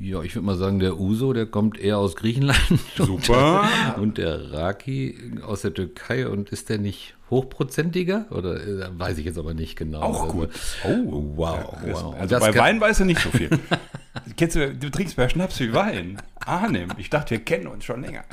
Ja, 0.00 0.22
ich 0.22 0.34
würde 0.34 0.46
mal 0.46 0.56
sagen, 0.56 0.80
der 0.80 0.98
Uso, 0.98 1.32
der 1.32 1.46
kommt 1.46 1.78
eher 1.78 1.98
aus 1.98 2.16
Griechenland. 2.16 2.60
Super. 2.96 3.68
Und, 3.96 4.02
und 4.02 4.18
der 4.18 4.52
Raki 4.52 5.38
aus 5.46 5.62
der 5.62 5.72
Türkei. 5.72 6.28
Und 6.28 6.50
ist 6.50 6.68
der 6.68 6.78
nicht 6.78 7.14
hochprozentiger? 7.34 8.26
Oder 8.30 8.56
äh, 8.56 8.88
weiß 8.98 9.18
ich 9.18 9.26
jetzt 9.26 9.38
aber 9.38 9.54
nicht 9.54 9.76
genau. 9.76 10.00
Auch 10.00 10.22
also, 10.22 10.32
gut. 10.32 10.50
Oh, 10.84 11.32
wow. 11.36 11.76
wow. 11.82 12.14
Also 12.18 12.38
bei 12.38 12.54
Wein 12.54 12.80
weißt 12.80 13.00
du 13.00 13.04
nicht 13.04 13.20
so 13.20 13.30
viel. 13.30 13.50
Kennst 14.36 14.56
du, 14.56 14.74
du 14.74 14.90
trinkst 14.90 15.18
mehr 15.18 15.28
Schnaps 15.28 15.58
wie 15.60 15.72
Wein. 15.72 16.22
Arnim. 16.46 16.88
Ich 16.98 17.10
dachte, 17.10 17.32
wir 17.32 17.44
kennen 17.44 17.66
uns 17.66 17.84
schon 17.84 18.02
länger. 18.02 18.24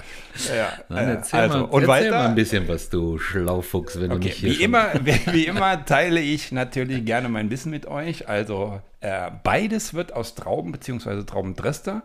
Ja, 0.56 0.72
Nein, 0.90 1.10
erzähl, 1.10 1.40
also, 1.40 1.58
mal, 1.60 1.64
und 1.66 1.84
erzähl 1.84 1.88
weiter, 1.88 2.12
mal 2.12 2.28
ein 2.28 2.36
bisschen 2.36 2.68
was, 2.68 2.90
du 2.90 3.18
Schlaufuchs, 3.18 4.00
wenn 4.00 4.12
okay, 4.12 4.20
du 4.20 4.26
mich 4.28 4.36
hier 4.36 4.52
wie 4.52 4.64
immer, 4.64 4.92
wie 5.32 5.46
immer 5.46 5.84
teile 5.86 6.22
ich 6.22 6.52
natürlich 6.52 7.04
gerne 7.06 7.30
mein 7.30 7.50
Wissen 7.50 7.72
mit 7.72 7.88
euch. 7.88 8.30
Also 8.30 8.82
äh, 9.00 9.32
beides 9.44 9.94
wird 9.94 10.14
aus 10.14 10.36
Trauben 10.36 10.72
bzw. 10.72 11.24
Traubendrester 11.24 12.04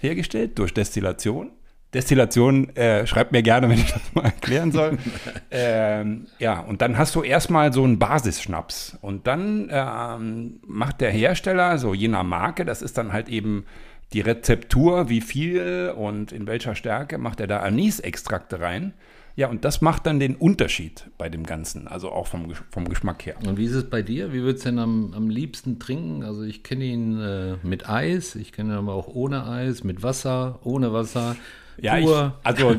hergestellt 0.00 0.58
durch 0.58 0.72
Destillation. 0.72 1.50
Destillation, 1.96 2.68
äh, 2.76 3.06
schreibt 3.06 3.32
mir 3.32 3.42
gerne, 3.42 3.68
wenn 3.70 3.78
ich 3.78 3.92
das 3.92 4.14
mal 4.14 4.26
erklären 4.26 4.70
soll. 4.70 4.98
ähm, 5.50 6.26
ja, 6.38 6.60
und 6.60 6.82
dann 6.82 6.98
hast 6.98 7.14
du 7.14 7.22
erstmal 7.22 7.72
so 7.72 7.82
einen 7.82 7.98
Basisschnaps. 7.98 8.98
Und 9.00 9.26
dann 9.26 9.68
ähm, 9.72 10.60
macht 10.66 11.00
der 11.00 11.10
Hersteller, 11.10 11.78
so 11.78 11.94
je 11.94 12.08
nach 12.08 12.22
Marke, 12.22 12.64
das 12.64 12.82
ist 12.82 12.98
dann 12.98 13.12
halt 13.12 13.28
eben 13.28 13.64
die 14.12 14.20
Rezeptur, 14.20 15.08
wie 15.08 15.20
viel 15.20 15.92
und 15.96 16.32
in 16.32 16.46
welcher 16.46 16.74
Stärke, 16.74 17.18
macht 17.18 17.40
er 17.40 17.46
da 17.46 17.60
Anisextrakte 17.60 18.60
rein. 18.60 18.92
Ja, 19.34 19.48
und 19.48 19.66
das 19.66 19.82
macht 19.82 20.06
dann 20.06 20.18
den 20.18 20.34
Unterschied 20.34 21.10
bei 21.18 21.28
dem 21.28 21.44
Ganzen, 21.44 21.88
also 21.88 22.10
auch 22.10 22.26
vom, 22.26 22.52
vom 22.70 22.88
Geschmack 22.88 23.26
her. 23.26 23.36
Und 23.46 23.58
wie 23.58 23.66
ist 23.66 23.74
es 23.74 23.90
bei 23.90 24.00
dir? 24.00 24.32
Wie 24.32 24.42
würdest 24.42 24.64
du 24.64 24.70
denn 24.70 24.78
am, 24.78 25.12
am 25.14 25.28
liebsten 25.28 25.78
trinken? 25.78 26.22
Also 26.22 26.42
ich 26.42 26.62
kenne 26.62 26.84
ihn 26.84 27.20
äh, 27.20 27.56
mit 27.62 27.88
Eis, 27.88 28.34
ich 28.34 28.52
kenne 28.52 28.72
ihn 28.72 28.78
aber 28.78 28.94
auch 28.94 29.08
ohne 29.08 29.46
Eis, 29.46 29.84
mit 29.84 30.02
Wasser, 30.02 30.60
ohne 30.62 30.92
Wasser. 30.94 31.36
Ja, 31.80 31.98
ich, 31.98 32.08
also 32.42 32.76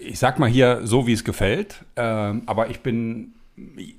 ich 0.00 0.18
sag 0.18 0.38
mal 0.38 0.48
hier 0.48 0.80
so, 0.84 1.06
wie 1.06 1.12
es 1.12 1.24
gefällt, 1.24 1.84
äh, 1.94 2.02
aber 2.02 2.70
ich 2.70 2.80
bin 2.80 3.34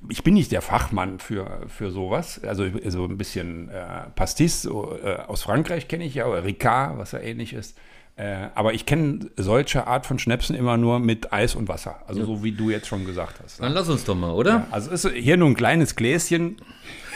ich 0.07 0.23
bin 0.23 0.33
nicht 0.33 0.51
der 0.51 0.61
Fachmann 0.61 1.19
für, 1.19 1.61
für 1.67 1.91
sowas. 1.91 2.41
Also 2.43 2.65
so 2.87 3.05
ein 3.05 3.17
bisschen 3.17 3.69
äh, 3.69 4.09
Pastis 4.15 4.65
äh, 4.65 4.69
aus 4.69 5.43
Frankreich 5.43 5.87
kenne 5.87 6.05
ich 6.05 6.15
ja, 6.15 6.27
oder 6.27 6.43
Ricard, 6.43 6.97
was 6.97 7.11
ja 7.11 7.19
ähnlich 7.19 7.53
ist. 7.53 7.77
Äh, 8.15 8.49
aber 8.53 8.73
ich 8.73 8.85
kenne 8.85 9.29
solche 9.37 9.87
Art 9.87 10.05
von 10.05 10.19
Schnäpsen 10.19 10.55
immer 10.55 10.75
nur 10.77 10.99
mit 10.99 11.31
Eis 11.31 11.55
und 11.55 11.69
Wasser. 11.69 12.01
Also 12.07 12.21
ja. 12.21 12.25
so 12.25 12.43
wie 12.43 12.51
du 12.51 12.69
jetzt 12.69 12.87
schon 12.87 13.05
gesagt 13.05 13.39
hast. 13.43 13.61
Dann 13.61 13.71
lass 13.73 13.87
uns 13.87 14.03
doch 14.03 14.15
mal, 14.15 14.31
oder? 14.31 14.51
Ja, 14.51 14.67
also 14.71 14.91
ist 14.91 15.09
hier 15.09 15.37
nur 15.37 15.47
ein 15.49 15.55
kleines 15.55 15.95
Gläschen. 15.95 16.57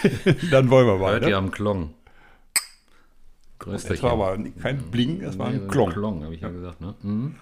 Dann 0.51 0.69
wollen 0.69 0.87
wir 0.87 0.97
mal. 0.97 1.13
Hört 1.13 1.27
ihr 1.27 1.37
am 1.37 1.51
Klong. 1.51 1.93
Größter 3.63 3.89
das 3.89 4.03
war 4.03 4.11
aber 4.11 4.37
kein 4.61 4.91
Bling, 4.91 5.21
das 5.21 5.37
war 5.37 5.47
ein 5.47 5.69
Klong. 5.69 5.91
Klong, 5.91 6.23
habe 6.23 6.35
ich 6.35 6.41
ja 6.41 6.49
gesagt. 6.49 6.81
Ne? 6.81 6.93
Mhm. 7.01 7.35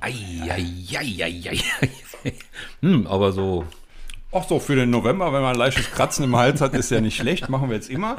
Eieieiei. 0.00 1.58
hm, 2.80 3.06
aber 3.06 3.30
so 3.30 3.64
Ach 4.32 4.46
so, 4.46 4.58
für 4.58 4.74
den 4.74 4.90
November, 4.90 5.32
wenn 5.32 5.40
man 5.40 5.54
ein 5.54 5.58
leichtes 5.58 5.90
Kratzen 5.90 6.24
im 6.24 6.36
Hals 6.36 6.60
hat, 6.60 6.74
ist 6.74 6.90
ja 6.90 7.00
nicht 7.00 7.16
schlecht. 7.16 7.48
Machen 7.48 7.68
wir 7.68 7.76
jetzt 7.76 7.88
immer. 7.88 8.16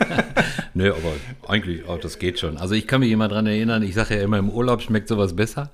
Nö, 0.74 0.92
aber 0.92 1.12
eigentlich, 1.48 1.88
oh, 1.88 1.96
das 1.96 2.18
geht 2.18 2.38
schon. 2.38 2.56
Also 2.56 2.74
ich 2.74 2.86
kann 2.86 3.00
mich 3.00 3.10
immer 3.10 3.28
dran 3.28 3.46
erinnern, 3.46 3.82
ich 3.82 3.94
sage 3.94 4.16
ja 4.16 4.22
immer, 4.22 4.38
im 4.38 4.50
Urlaub 4.50 4.82
schmeckt 4.82 5.08
sowas 5.08 5.36
besser. 5.36 5.70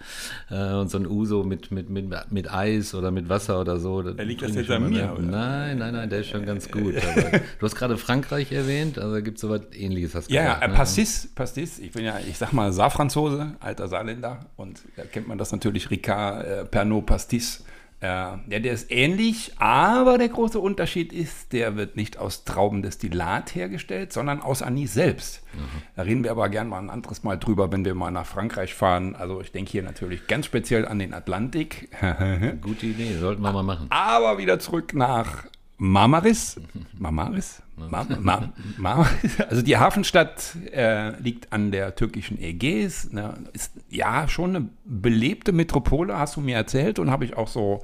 Äh, 0.51 0.75
und 0.75 0.91
so 0.91 0.99
ein 0.99 1.07
Uso 1.07 1.45
mit, 1.45 1.71
mit, 1.71 1.91
mit, 1.91 2.07
mit 2.31 2.53
Eis 2.53 2.95
oder 2.95 3.11
mit 3.11 3.29
Wasser 3.29 3.61
oder 3.61 3.79
so. 3.79 4.03
Der 4.03 4.25
liegt 4.25 4.43
das 4.43 4.55
jetzt 4.55 4.71
an 4.71 4.91
mir, 4.91 5.13
oder? 5.13 5.23
Nein, 5.23 5.79
nein, 5.79 5.95
nein, 5.95 6.11
der 6.11 6.21
ist 6.21 6.29
schon 6.29 6.45
ganz 6.45 6.71
gut. 6.71 6.95
Aber 7.17 7.39
du 7.59 7.67
hast 7.67 7.75
gerade 7.77 7.97
Frankreich 7.97 8.53
erwähnt, 8.53 8.99
also 8.99 9.23
gibt 9.23 9.39
es 9.39 9.43
sowas 9.43 9.63
ähnliches. 9.73 10.15
Hast 10.15 10.31
ja, 10.31 10.43
gesagt, 10.43 10.63
ja, 10.63 10.69
ne? 10.69 10.75
Pastis, 10.75 11.29
Pastis. 11.35 11.79
Ich 11.79 11.93
bin 11.93 12.05
ja, 12.05 12.19
ich 12.19 12.37
sag 12.37 12.53
mal, 12.53 12.73
Saarfranzose, 12.73 13.57
alter 13.61 13.89
Saarländer. 13.89 14.47
Und 14.57 14.83
da 14.97 15.05
kennt 15.05 15.29
man 15.29 15.39
das 15.39 15.51
natürlich, 15.53 15.91
Ricard, 15.91 16.47
äh, 16.47 16.65
Pernod 16.65 17.07
Pastis. 17.07 17.65
Äh, 18.03 18.07
ja, 18.07 18.41
der 18.49 18.73
ist 18.73 18.91
ähnlich, 18.91 19.53
aber 19.59 20.19
der 20.19 20.29
große 20.29 20.59
Unterschied 20.59 21.13
ist, 21.13 21.53
der 21.53 21.77
wird 21.77 21.95
nicht 21.95 22.19
aus 22.19 22.43
Traubendestillat 22.45 23.55
hergestellt, 23.55 24.13
sondern 24.13 24.43
aus 24.43 24.61
Anis 24.61 24.93
selbst. 24.93 25.45
Mhm. 25.55 25.83
Da 25.95 26.03
reden 26.03 26.25
wir 26.25 26.33
aber 26.33 26.49
gern 26.49 26.69
mal 26.69 26.81
ein 26.81 26.91
anderes 26.91 27.23
Mal 27.23 27.39
drüber, 27.39 27.71
wenn 27.71 27.85
wir 27.85 27.95
mal 27.95 28.11
nach 28.11 28.27
Frankreich 28.27 28.75
fahren. 28.75 29.15
Also 29.15 29.41
ich 29.41 29.53
denke 29.53 29.71
hier 29.71 29.85
natürlich 29.85 30.27
ganz 30.27 30.47
speziell 30.47 30.87
an 30.87 30.99
den 30.99 31.15
Atlantik. 31.15 31.91
Gute 32.61 32.87
Idee, 32.87 33.17
sollten 33.19 33.43
wir 33.43 33.53
mal 33.53 33.63
machen. 33.63 33.87
Aber 33.91 34.37
wieder 34.37 34.59
zurück 34.59 34.95
nach 34.95 35.45
Marmaris. 35.83 36.61
Marmaris? 36.97 37.61
Mar 37.77 38.07
Mar 38.21 38.53
Marmaris? 38.79 39.41
Also 39.41 39.63
die 39.63 39.77
Hafenstadt 39.77 40.57
äh, 40.73 41.21
liegt 41.21 41.53
an 41.53 41.73
der 41.73 41.97
türkischen 41.97 42.41
Ägäis. 42.41 43.11
Ne, 43.11 43.35
ist 43.53 43.73
ja 43.91 44.29
schon 44.29 44.55
eine 44.55 44.69
belebte 44.85 45.51
Metropole, 45.51 46.17
hast 46.17 46.37
du 46.37 46.41
mir 46.41 46.55
erzählt 46.55 47.01
und 47.01 47.11
habe 47.11 47.25
ich 47.25 47.37
auch 47.37 47.49
so 47.49 47.83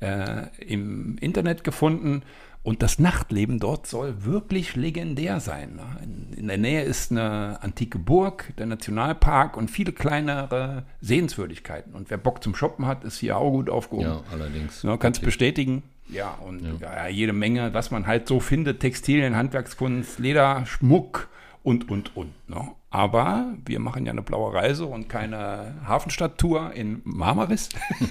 äh, 0.00 0.48
im 0.58 1.18
Internet 1.18 1.62
gefunden. 1.62 2.22
Und 2.64 2.82
das 2.82 2.98
Nachtleben 2.98 3.60
dort 3.60 3.86
soll 3.86 4.24
wirklich 4.24 4.74
legendär 4.74 5.38
sein. 5.38 5.76
Ne? 5.76 5.84
In, 6.02 6.32
in, 6.36 6.48
der 6.48 6.58
Nähe 6.58 6.82
ist 6.82 7.12
eine 7.12 7.62
antike 7.62 8.00
Burg, 8.00 8.54
der 8.58 8.66
Nationalpark 8.66 9.56
und 9.56 9.70
viele 9.70 9.92
kleinere 9.92 10.82
Sehenswürdigkeiten. 11.00 11.94
Und 11.94 12.10
wer 12.10 12.18
Bock 12.18 12.42
zum 12.42 12.56
Shoppen 12.56 12.86
hat, 12.86 13.04
ist 13.04 13.20
hier 13.20 13.36
auch 13.36 13.52
gut 13.52 13.70
aufgehoben. 13.70 14.08
Ja, 14.08 14.22
allerdings. 14.32 14.82
Ja, 14.82 14.96
kannst 14.96 15.22
bestätigen. 15.22 15.84
Ja, 16.08 16.30
und 16.34 16.80
ja. 16.80 16.96
ja. 16.96 17.08
jede 17.08 17.32
Menge, 17.32 17.74
was 17.74 17.90
man 17.90 18.06
halt 18.06 18.28
so 18.28 18.40
findet, 18.40 18.80
Textilien, 18.80 19.36
Handwerkskunst, 19.36 20.18
Leder, 20.18 20.64
Schmuck 20.66 21.28
und, 21.66 21.90
und, 21.90 22.16
und. 22.16 22.30
Ne? 22.48 22.60
Aber 22.90 23.52
wir 23.64 23.80
machen 23.80 24.06
ja 24.06 24.12
eine 24.12 24.22
blaue 24.22 24.54
Reise 24.54 24.86
und 24.86 25.08
keine 25.08 25.74
Hafenstadttour 25.84 26.72
in 26.74 27.00
Marmaris. 27.02 27.70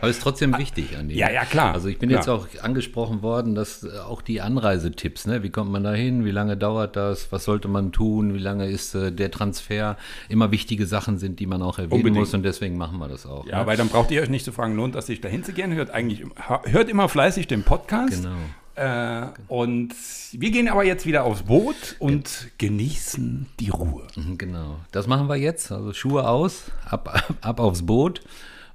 Aber 0.00 0.08
ist 0.08 0.22
trotzdem 0.22 0.56
wichtig, 0.56 0.96
Andi. 0.96 1.16
Ja, 1.16 1.28
ja, 1.28 1.44
klar. 1.44 1.74
Also 1.74 1.88
ich 1.88 1.98
bin 1.98 2.10
klar. 2.10 2.20
jetzt 2.20 2.28
auch 2.28 2.46
angesprochen 2.62 3.20
worden, 3.20 3.56
dass 3.56 3.84
auch 3.84 4.22
die 4.22 4.40
Anreisetipps, 4.40 5.26
ne? 5.26 5.42
wie 5.42 5.50
kommt 5.50 5.72
man 5.72 5.82
da 5.82 5.92
hin, 5.92 6.24
wie 6.24 6.30
lange 6.30 6.56
dauert 6.56 6.94
das, 6.94 7.32
was 7.32 7.42
sollte 7.42 7.66
man 7.66 7.90
tun, 7.90 8.34
wie 8.34 8.38
lange 8.38 8.68
ist 8.68 8.94
äh, 8.94 9.10
der 9.10 9.32
Transfer, 9.32 9.96
immer 10.28 10.52
wichtige 10.52 10.86
Sachen 10.86 11.18
sind, 11.18 11.40
die 11.40 11.46
man 11.46 11.60
auch 11.60 11.78
erwähnen 11.78 12.02
Unbedingt. 12.02 12.18
muss 12.18 12.34
und 12.34 12.44
deswegen 12.44 12.76
machen 12.76 12.98
wir 12.98 13.08
das 13.08 13.26
auch. 13.26 13.44
Ja, 13.46 13.62
ne? 13.62 13.66
weil 13.66 13.76
dann 13.76 13.88
braucht 13.88 14.12
ihr 14.12 14.22
euch 14.22 14.30
nicht 14.30 14.44
zu 14.44 14.52
fragen, 14.52 14.76
lohnt 14.76 14.94
das 14.94 15.06
sich 15.08 15.20
dahin 15.20 15.42
zu 15.42 15.52
gehen? 15.52 15.74
Hört 15.74 15.90
eigentlich, 15.90 16.24
hört 16.66 16.88
immer 16.88 17.08
fleißig 17.08 17.48
den 17.48 17.64
Podcast. 17.64 18.22
Genau. 18.22 18.36
Äh, 18.74 19.26
und 19.48 19.94
wir 20.32 20.50
gehen 20.50 20.68
aber 20.68 20.84
jetzt 20.84 21.04
wieder 21.04 21.24
aufs 21.24 21.42
Boot 21.42 21.96
und 21.98 22.48
genießen 22.58 23.46
die 23.60 23.68
Ruhe. 23.68 24.06
Mhm, 24.16 24.38
genau. 24.38 24.76
Das 24.92 25.06
machen 25.06 25.28
wir 25.28 25.36
jetzt. 25.36 25.70
Also 25.70 25.92
Schuhe 25.92 26.26
aus, 26.26 26.70
ab, 26.88 27.08
ab, 27.14 27.34
ab 27.42 27.60
aufs 27.60 27.84
Boot. 27.84 28.22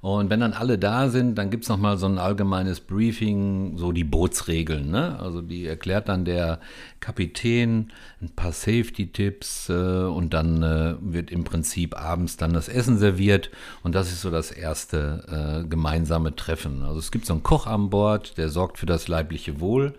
Und 0.02 0.30
wenn 0.30 0.40
dann 0.40 0.54
alle 0.54 0.78
da 0.78 1.10
sind, 1.10 1.36
dann 1.36 1.50
gibt 1.50 1.64
es 1.64 1.70
nochmal 1.70 1.98
so 1.98 2.06
ein 2.06 2.18
allgemeines 2.20 2.80
Briefing, 2.80 3.78
so 3.78 3.92
die 3.92 4.04
Bootsregeln. 4.04 4.92
Ne? 4.92 5.20
Also 5.20 5.42
die 5.42 5.66
erklärt 5.66 6.08
dann 6.08 6.24
der 6.24 6.60
Kapitän 7.00 7.92
ein 8.22 8.30
paar 8.30 8.52
Safety-Tipps 8.52 9.70
äh, 9.70 9.74
und 9.74 10.34
dann 10.34 10.62
äh, 10.62 10.96
wird 11.02 11.32
im 11.32 11.44
Prinzip 11.44 12.00
abends 12.00 12.38
dann 12.38 12.54
das 12.54 12.70
Essen 12.70 12.98
serviert. 12.98 13.50
Und 13.84 13.96
das 13.96 14.12
ist 14.12 14.22
so 14.22 14.30
das 14.30 14.52
erste 14.52 15.64
äh, 15.64 15.68
gemeinsame 15.68 16.36
Treffen. 16.36 16.84
Also 16.84 17.00
es 17.00 17.12
gibt 17.12 17.26
so 17.26 17.34
einen 17.34 17.44
Koch 17.44 17.66
an 17.66 17.90
Bord, 17.90 18.38
der 18.38 18.50
sorgt 18.50 18.78
für 18.78 18.86
das 18.86 19.08
leibliche 19.08 19.60
Wohl. 19.60 19.94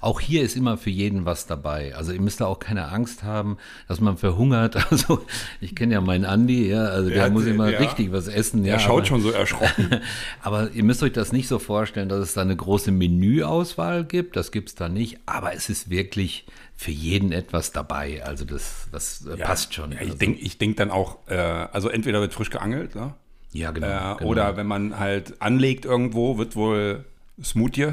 Auch 0.00 0.20
hier 0.20 0.42
ist 0.42 0.56
immer 0.56 0.78
für 0.78 0.90
jeden 0.90 1.26
was 1.26 1.46
dabei. 1.46 1.94
Also 1.94 2.12
ihr 2.12 2.20
müsst 2.20 2.40
da 2.40 2.46
auch 2.46 2.58
keine 2.58 2.88
Angst 2.88 3.22
haben, 3.22 3.58
dass 3.88 4.00
man 4.00 4.16
verhungert. 4.16 4.76
Also 4.90 5.24
ich 5.60 5.76
kenne 5.76 5.94
ja 5.94 6.00
meinen 6.00 6.24
Andi, 6.24 6.68
ja, 6.68 6.84
also 6.84 7.08
der, 7.08 7.24
der 7.24 7.30
muss 7.30 7.44
immer 7.44 7.70
ja. 7.70 7.78
richtig 7.78 8.12
was 8.12 8.26
essen. 8.26 8.64
Ja, 8.64 8.74
er 8.74 8.78
schaut 8.80 8.98
aber, 8.98 9.06
schon 9.06 9.22
so 9.22 9.30
erschrocken. 9.30 10.00
aber 10.42 10.70
ihr 10.72 10.82
müsst 10.82 11.02
euch 11.02 11.12
das 11.12 11.32
nicht 11.32 11.46
so 11.46 11.58
vorstellen, 11.58 12.08
dass 12.08 12.18
es 12.20 12.34
da 12.34 12.42
eine 12.42 12.56
große 12.56 12.90
Menüauswahl 12.90 14.04
gibt. 14.04 14.36
Das 14.36 14.50
gibt 14.50 14.70
es 14.70 14.74
da 14.74 14.88
nicht. 14.88 15.18
Aber 15.26 15.54
es 15.54 15.68
ist 15.68 15.90
wirklich 15.90 16.46
für 16.74 16.90
jeden 16.90 17.30
etwas 17.30 17.72
dabei. 17.72 18.24
Also 18.24 18.44
das, 18.44 18.88
das 18.90 19.26
äh, 19.26 19.38
ja, 19.38 19.46
passt 19.46 19.74
schon. 19.74 19.92
Ja, 19.92 19.98
ich 20.00 20.06
also. 20.06 20.18
denke 20.18 20.40
ich 20.40 20.58
denk 20.58 20.76
dann 20.78 20.90
auch, 20.90 21.18
äh, 21.28 21.36
also 21.36 21.88
entweder 21.88 22.20
wird 22.20 22.32
frisch 22.32 22.50
geangelt, 22.50 22.94
ne? 22.94 23.14
Ja, 23.52 23.70
genau, 23.70 23.86
äh, 23.86 24.16
genau, 24.16 24.30
Oder 24.30 24.56
wenn 24.56 24.66
man 24.66 24.98
halt 24.98 25.40
anlegt 25.42 25.84
irgendwo, 25.84 26.38
wird 26.38 26.56
wohl 26.56 27.04
Smoothie. 27.42 27.92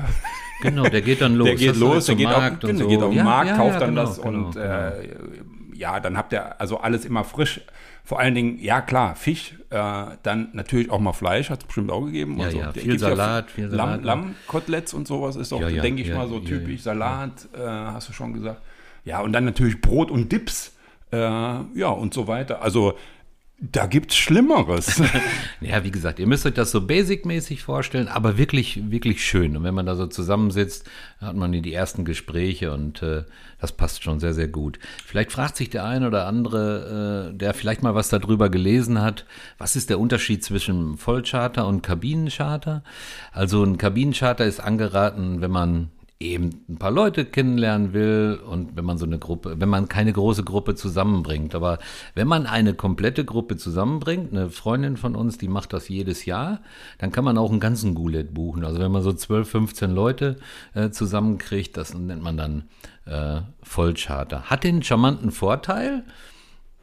Genau, 0.61 0.83
der 0.83 1.01
geht 1.01 1.21
dann 1.21 1.35
los. 1.35 1.47
Der 1.47 1.55
geht 1.55 1.75
los, 1.75 2.05
der 2.05 2.15
geht 2.15 2.27
auf, 2.27 2.59
genau, 2.59 2.79
so. 2.79 2.87
geht 2.87 3.01
auf 3.01 3.09
den 3.09 3.17
ja, 3.17 3.23
Markt, 3.23 3.49
ja, 3.51 3.57
kauft 3.57 3.73
ja, 3.73 3.79
dann 3.79 3.89
genau, 3.89 4.05
das 4.05 4.21
genau, 4.21 4.47
und 4.47 4.55
äh, 4.55 4.91
ja, 5.75 5.99
dann 5.99 6.17
habt 6.17 6.33
ihr 6.33 6.59
also 6.59 6.79
alles 6.79 7.05
immer 7.05 7.23
frisch. 7.23 7.61
Vor 8.03 8.19
allen 8.19 8.35
Dingen, 8.35 8.57
ja 8.59 8.81
klar, 8.81 9.15
Fisch, 9.15 9.53
äh, 9.69 10.05
dann 10.23 10.49
natürlich 10.53 10.89
auch 10.89 10.99
mal 10.99 11.13
Fleisch, 11.13 11.49
hat 11.49 11.59
es 11.59 11.65
bestimmt 11.65 11.91
auch 11.91 12.05
gegeben. 12.05 12.37
Ja, 12.39 12.45
und 12.45 12.51
so. 12.51 12.57
ja, 12.57 12.71
viel 12.71 12.97
Salat, 12.97 13.51
viel 13.51 13.69
Salat. 13.69 14.03
Lamm, 14.03 14.25
Lammkoteletts 14.25 14.93
und 14.93 15.07
sowas 15.07 15.35
ist 15.35 15.51
ja, 15.51 15.69
denke 15.69 16.01
ich 16.01 16.13
mal, 16.13 16.27
so 16.27 16.39
typisch. 16.39 16.81
Salat, 16.81 17.47
äh, 17.53 17.59
hast 17.59 18.09
du 18.09 18.13
schon 18.13 18.33
gesagt. 18.33 18.61
Ja, 19.03 19.19
und 19.19 19.33
dann 19.33 19.45
natürlich 19.45 19.81
Brot 19.81 20.09
und 20.09 20.31
Dips. 20.31 20.73
Äh, 21.11 21.17
ja, 21.17 21.89
und 21.89 22.13
so 22.13 22.27
weiter. 22.27 22.61
Also, 22.61 22.97
da 23.59 23.87
gibt's 23.87 24.15
Schlimmeres. 24.15 25.01
Ja, 25.59 25.83
wie 25.83 25.89
gesagt, 25.89 26.19
ihr 26.19 26.27
müsst 26.27 26.45
euch 26.45 26.53
das 26.53 26.69
so 26.69 26.85
basic-mäßig 26.85 27.63
vorstellen, 27.63 28.07
aber 28.07 28.37
wirklich, 28.37 28.91
wirklich 28.91 29.25
schön. 29.25 29.57
Und 29.57 29.63
wenn 29.63 29.73
man 29.73 29.87
da 29.87 29.95
so 29.95 30.05
zusammensitzt, 30.05 30.87
hat 31.19 31.35
man 31.35 31.51
die 31.51 31.73
ersten 31.73 32.05
Gespräche 32.05 32.71
und 32.71 33.01
äh, 33.01 33.23
das 33.59 33.71
passt 33.71 34.03
schon 34.03 34.19
sehr, 34.19 34.35
sehr 34.35 34.47
gut. 34.47 34.77
Vielleicht 35.03 35.31
fragt 35.31 35.57
sich 35.57 35.71
der 35.71 35.83
eine 35.83 36.07
oder 36.07 36.27
andere, 36.27 37.31
äh, 37.33 37.37
der 37.37 37.55
vielleicht 37.55 37.81
mal 37.81 37.95
was 37.95 38.09
darüber 38.09 38.49
gelesen 38.49 39.01
hat, 39.01 39.25
was 39.57 39.75
ist 39.75 39.89
der 39.89 39.99
Unterschied 39.99 40.43
zwischen 40.43 40.95
Vollcharter 40.97 41.65
und 41.65 41.81
Kabinencharter? 41.81 42.83
Also 43.31 43.63
ein 43.63 43.79
Kabinencharter 43.79 44.45
ist 44.45 44.59
angeraten, 44.59 45.41
wenn 45.41 45.51
man 45.51 45.89
eben 46.19 46.65
ein 46.67 46.77
paar 46.77 46.91
Leute 46.91 47.25
kennenlernen 47.25 47.93
will 47.93 48.39
und 48.49 48.75
wenn 48.75 48.85
man 48.85 48.97
so 48.97 49.05
eine 49.05 49.19
Gruppe, 49.19 49.55
wenn 49.59 49.69
man 49.69 49.87
keine 49.87 50.11
große 50.13 50.43
Gruppe 50.43 50.73
zusammenbringt. 50.73 51.53
Aber 51.53 51.77
wenn 52.15 52.27
man 52.27 52.47
eine 52.47 52.73
komplette 52.73 53.23
Gruppe 53.23 53.57
zusammenbringt, 53.57 54.31
eine 54.31 54.49
Freundin 54.49 54.97
von 54.97 55.15
uns, 55.15 55.37
die 55.37 55.47
macht 55.47 55.73
das 55.73 55.89
jedes 55.89 56.25
Jahr, 56.25 56.61
dann 56.97 57.11
kann 57.11 57.23
man 57.23 57.37
auch 57.37 57.51
einen 57.51 57.59
ganzen 57.59 57.93
Goulet 57.93 58.33
buchen. 58.33 58.65
Also 58.65 58.79
wenn 58.79 58.91
man 58.91 59.03
so 59.03 59.13
12, 59.13 59.49
15 59.49 59.91
Leute 59.91 60.37
äh, 60.73 60.89
zusammenkriegt, 60.89 61.77
das 61.77 61.93
nennt 61.93 62.23
man 62.23 62.37
dann 62.37 62.63
äh, 63.05 63.41
Vollcharter. 63.61 64.43
Hat 64.43 64.63
den 64.63 64.81
charmanten 64.81 65.31
Vorteil, 65.31 66.03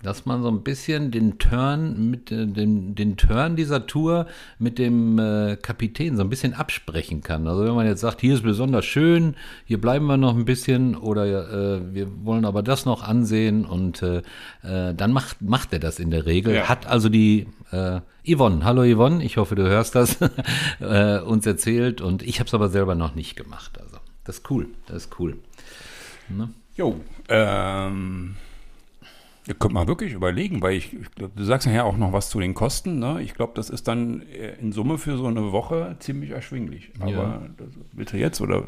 dass 0.05 0.27
man 0.27 0.43
so 0.43 0.49
ein 0.49 0.62
bisschen 0.62 1.11
den 1.11 1.38
Turn 1.38 2.11
mit 2.11 2.31
äh, 2.31 2.47
dem 2.47 2.95
den 2.95 3.17
Turn 3.17 3.57
dieser 3.57 3.87
Tour 3.87 4.27
mit 4.59 4.79
dem 4.79 5.19
äh, 5.19 5.57
Kapitän 5.57 6.17
so 6.17 6.23
ein 6.23 6.29
bisschen 6.29 6.55
absprechen 6.55 7.23
kann. 7.23 7.49
Also 7.49 7.64
wenn 7.64 7.75
man 7.75 7.87
jetzt 7.87 8.01
sagt, 8.01 8.21
hier 8.21 8.35
ist 8.35 8.43
besonders 8.43 8.85
schön, 8.85 9.35
hier 9.64 9.81
bleiben 9.81 10.07
wir 10.07 10.17
noch 10.17 10.37
ein 10.37 10.45
bisschen 10.45 10.97
oder 10.97 11.25
äh, 11.27 11.95
wir 11.95 12.09
wollen 12.25 12.45
aber 12.45 12.62
das 12.62 12.85
noch 12.85 13.03
ansehen 13.03 13.64
und 13.64 14.03
äh, 14.03 14.23
äh, 14.62 14.95
dann 14.95 15.12
macht 15.12 15.43
macht 15.43 15.73
er 15.73 15.79
das 15.79 15.99
in 15.99 16.11
der 16.11 16.27
Regel. 16.27 16.55
Ja. 16.55 16.69
Hat 16.69 16.87
also 16.87 17.09
die 17.09 17.49
äh, 17.73 18.01
Yvonne, 18.27 18.64
hallo 18.64 18.83
Yvonne, 18.85 19.25
ich 19.25 19.38
hoffe 19.38 19.55
du 19.55 19.64
hörst 19.64 19.95
das, 19.95 20.19
äh, 20.81 21.19
uns 21.19 21.47
erzählt 21.47 22.01
und 22.01 22.23
ich 22.23 22.38
habe 22.38 22.47
es 22.47 22.55
aber 22.55 22.69
selber 22.69 22.95
noch 22.95 23.14
nicht 23.14 23.37
gemacht. 23.37 23.81
Also 23.81 23.97
das 24.25 24.38
ist 24.38 24.51
cool, 24.51 24.69
das 24.87 25.07
ist 25.07 25.19
cool. 25.19 25.37
Jo, 26.77 27.01
ähm, 27.29 28.37
ihr 29.46 29.54
könnt 29.54 29.74
mal 29.74 29.87
wirklich 29.87 30.12
überlegen, 30.12 30.62
weil 30.62 30.74
ich, 30.74 30.92
ich 30.94 31.11
glaub, 31.14 31.35
du 31.37 31.44
sagst 31.44 31.66
nachher 31.66 31.85
auch 31.85 31.96
noch 31.96 32.12
was 32.12 32.30
zu 32.30 32.40
den 32.40 32.54
Kosten. 32.54 32.98
Ne? 32.98 33.20
Ich 33.22 33.35
glaube, 33.35 33.52
das 33.57 33.70
ist 33.70 33.88
dann 33.88 34.22
äh, 34.22 34.54
in 34.61 34.72
Summe 34.72 34.98
für 34.98 35.16
so 35.16 35.26
eine 35.26 35.52
Woche 35.52 35.96
ziemlich 36.00 36.30
erschwinglich. 36.30 36.90
Aber 37.00 37.11
Ja. 37.11 37.42
das, 37.57 37.68
willst 37.92 38.12
du 38.12 38.16
jetzt 38.18 38.40
oder 38.40 38.64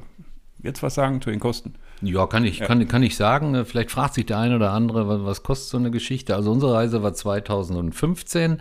jetzt 0.62 0.82
was 0.82 0.94
sagen 0.94 1.20
zu 1.20 1.30
den 1.30 1.38
Kosten? 1.40 1.74
Ja, 2.02 2.26
kann 2.26 2.44
ich, 2.44 2.60
Kann, 2.60 2.86
kann 2.88 3.02
ich 3.02 3.16
sagen. 3.16 3.54
Äh, 3.54 3.64
Vielleicht 3.64 3.90
fragt 3.90 4.14
sich 4.14 4.26
der 4.26 4.38
eine 4.38 4.56
oder 4.56 4.72
andere, 4.72 5.08
was, 5.08 5.24
was 5.24 5.42
kostet 5.42 5.70
so 5.70 5.78
eine 5.78 5.90
Geschichte. 5.90 6.34
Also 6.34 6.50
unsere 6.52 6.74
Reise 6.74 7.02
war 7.02 7.14
2015 7.14 8.60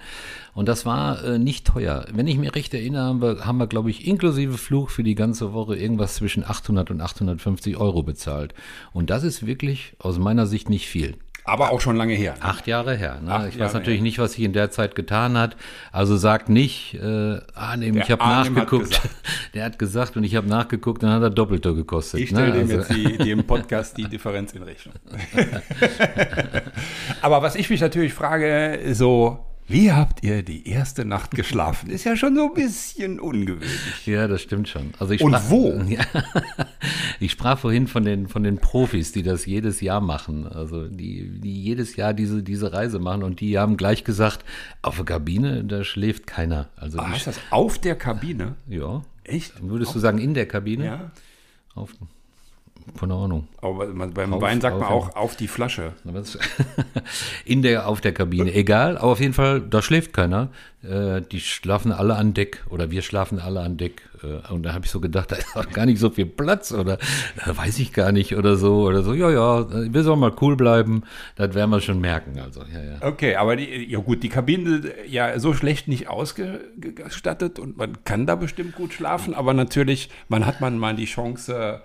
und 0.54 0.67
das 0.67 0.86
war 0.86 1.23
äh, 1.23 1.38
nicht 1.39 1.67
teuer. 1.67 2.06
Wenn 2.13 2.28
ich 2.28 2.38
mich 2.38 2.54
recht 2.56 2.73
erinnere, 2.73 3.04
haben 3.04 3.21
wir, 3.21 3.45
haben 3.45 3.58
wir 3.58 3.67
glaube 3.67 3.89
ich, 3.89 4.08
inklusive 4.08 4.58
Flug 4.58 4.89
für 4.91 5.04
die 5.04 5.15
ganze 5.15 5.54
Woche 5.54 5.75
irgendwas 5.75 6.15
zwischen 6.15 6.43
800 6.45 6.91
und 6.91 7.01
850 7.01 7.78
Euro 7.78 8.04
bezahlt. 8.04 8.54
Und 8.93 9.10
das 9.10 9.23
ist 9.23 9.45
wirklich 9.45 9.95
aus 9.99 10.17
meiner 10.17 10.47
Sicht 10.47 10.69
nicht 10.69 10.88
viel. 10.88 11.15
Aber 11.47 11.71
auch 11.71 11.79
schon 11.79 11.95
lange 11.95 12.13
her. 12.15 12.34
Acht 12.39 12.65
Jahre 12.65 12.95
her. 12.95 13.19
Ne? 13.23 13.31
Acht 13.31 13.49
ich 13.49 13.55
Jahre 13.55 13.67
weiß 13.67 13.73
natürlich 13.75 13.99
her. 13.99 14.03
nicht, 14.03 14.17
was 14.19 14.34
sich 14.34 14.43
in 14.43 14.53
der 14.53 14.71
Zeit 14.71 14.95
getan 14.95 15.38
hat. 15.38 15.55
Also 15.91 16.17
sagt 16.17 16.49
nicht, 16.49 16.95
äh, 16.95 17.39
Arnim, 17.53 17.93
Der 17.93 18.03
ich 18.03 18.12
habe 18.12 18.25
hat 18.25 18.49
nachgeguckt. 18.51 18.89
gesagt. 18.89 19.10
Der 19.53 19.63
hat 19.65 19.77
gesagt 19.79 20.17
und 20.17 20.23
ich 20.23 20.36
habe 20.36 20.47
nachgeguckt, 20.47 21.03
dann 21.03 21.12
hat 21.12 21.21
er 21.21 21.29
doppelter 21.29 21.73
gekostet. 21.73 22.19
Ich 22.19 22.29
stelle 22.29 22.47
ne? 22.47 22.53
dem 22.65 22.79
Also- 22.79 22.93
jetzt 22.93 22.93
die, 22.93 23.17
dem 23.23 23.43
Podcast 23.45 23.95
die 23.97 24.05
Differenz 24.05 24.53
in 24.53 24.63
Rechnung. 24.63 24.95
Aber 27.21 27.41
was 27.41 27.55
ich 27.55 27.69
mich 27.69 27.81
natürlich 27.81 28.13
frage, 28.13 28.79
so, 28.93 29.39
wie 29.67 29.91
habt 29.91 30.23
ihr 30.23 30.43
die 30.43 30.67
erste 30.67 31.06
Nacht 31.06 31.32
geschlafen? 31.32 31.89
Ist 31.89 32.04
ja 32.04 32.15
schon 32.15 32.36
so 32.36 32.47
ein 32.49 32.54
bisschen 32.54 33.19
ungewöhnlich. 33.19 34.06
Ja, 34.06 34.28
das 34.28 34.41
stimmt 34.41 34.69
schon. 34.69 34.93
Also 34.99 35.13
ich 35.13 35.21
Und 35.21 35.34
sprach, 35.34 35.49
wo? 35.49 35.82
Ja, 35.88 36.04
ich 37.19 37.32
sprach 37.32 37.58
vorhin 37.60 37.88
von 37.88 38.04
den, 38.04 38.28
von 38.28 38.43
den 38.43 38.58
Profis, 38.58 39.12
die 39.12 39.23
das 39.23 39.45
jedes 39.45 39.82
Jahr 39.82 40.01
machen. 40.01 40.47
Also 40.47 40.88
die, 40.88 41.39
die 41.39 41.62
jedes 41.62 41.95
Jahr 41.95 42.13
diese, 42.13 42.43
diese 42.43 42.73
Reise 42.73 42.99
machen 42.99 43.23
und 43.23 43.39
die 43.39 43.58
haben 43.58 43.78
gleich 43.78 44.04
gesagt, 44.04 44.45
auf 44.82 44.97
der 44.97 45.06
Kabine, 45.06 45.63
da 45.63 45.84
schläft 45.84 46.28
keiner. 46.28 46.69
Also 46.75 46.99
die, 46.99 47.06
heißt 47.06 47.28
das 47.28 47.39
auf 47.49 47.80
der 47.80 47.95
Kabine? 47.95 48.56
ja. 48.67 49.01
Echt? 49.28 49.54
Würdest 49.67 49.95
du 49.95 49.99
sagen, 49.99 50.19
in 50.19 50.36
der 50.36 50.47
Kabine? 50.47 50.86
Ja. 50.86 51.12
Auf, 51.73 51.93
keine 53.00 53.13
Ahnung. 53.15 53.48
Aber 53.62 53.88
beim 53.88 54.34
Auf- 54.34 54.41
Wein 54.41 54.62
sagt 54.62 54.80
man 54.80 54.88
auf- 54.88 55.10
auch 55.12 55.15
auf 55.15 55.36
die 55.36 55.48
Flasche. 55.48 55.93
In 57.45 57.62
der, 57.62 57.88
auf 57.88 58.02
der 58.02 58.13
Kabine, 58.13 58.54
egal, 58.54 58.98
aber 58.98 59.12
auf 59.12 59.19
jeden 59.19 59.34
Fall, 59.34 59.62
da 59.62 59.82
schläft 59.82 60.13
keiner. 60.13 60.50
Äh, 60.84 61.21
die 61.32 61.39
schlafen 61.39 61.91
alle 61.91 62.15
an 62.15 62.34
Deck 62.34 62.63
oder 62.69 62.91
wir 62.91 63.02
schlafen 63.02 63.39
alle 63.39 63.62
an 63.62 63.78
Deck. 63.78 64.04
Äh, 64.24 64.52
und 64.54 64.63
da 64.63 64.74
habe 64.74 64.86
ich 64.86 64.91
so 64.91 65.00
gedacht, 65.00 65.32
da 65.34 65.36
ist 65.36 65.56
auch 65.56 65.69
gar 65.69 65.86
nicht 65.86 66.00
so 66.00 66.10
viel 66.12 66.26
Platz 66.28 66.71
oder 66.71 66.93
äh, 66.93 67.56
weiß 67.56 67.80
ich 67.80 67.91
gar 67.91 68.12
nicht 68.12 68.36
oder 68.36 68.56
so 68.56 68.84
oder 68.84 69.02
so. 69.04 69.13
Ja, 69.13 69.30
ja, 69.32 69.65
wir 69.93 70.04
sollen 70.04 70.19
mal 70.19 70.34
cool 70.41 70.56
bleiben, 70.56 71.04
das 71.36 71.54
werden 71.56 71.71
wir 71.71 71.82
schon 71.82 72.00
merken. 72.02 72.39
Also, 72.39 72.62
ja, 72.62 72.84
ja. 72.84 72.98
Okay, 73.08 73.36
aber 73.36 73.56
die, 73.56 73.89
ja 73.91 74.00
gut, 74.00 74.21
die 74.24 74.30
Kabine 74.30 74.82
ja 75.08 75.39
so 75.39 75.54
schlecht 75.54 75.88
nicht 75.88 76.08
ausgestattet 76.08 77.58
und 77.60 77.78
man 77.78 78.04
kann 78.04 78.26
da 78.28 78.36
bestimmt 78.36 78.76
gut 78.76 78.93
schlafen, 78.93 79.34
aber 79.34 79.54
natürlich, 79.54 80.10
man 80.30 80.45
hat 80.45 80.62
man 80.62 80.78
mal 80.78 80.95
die 80.95 81.06
Chance, 81.06 81.82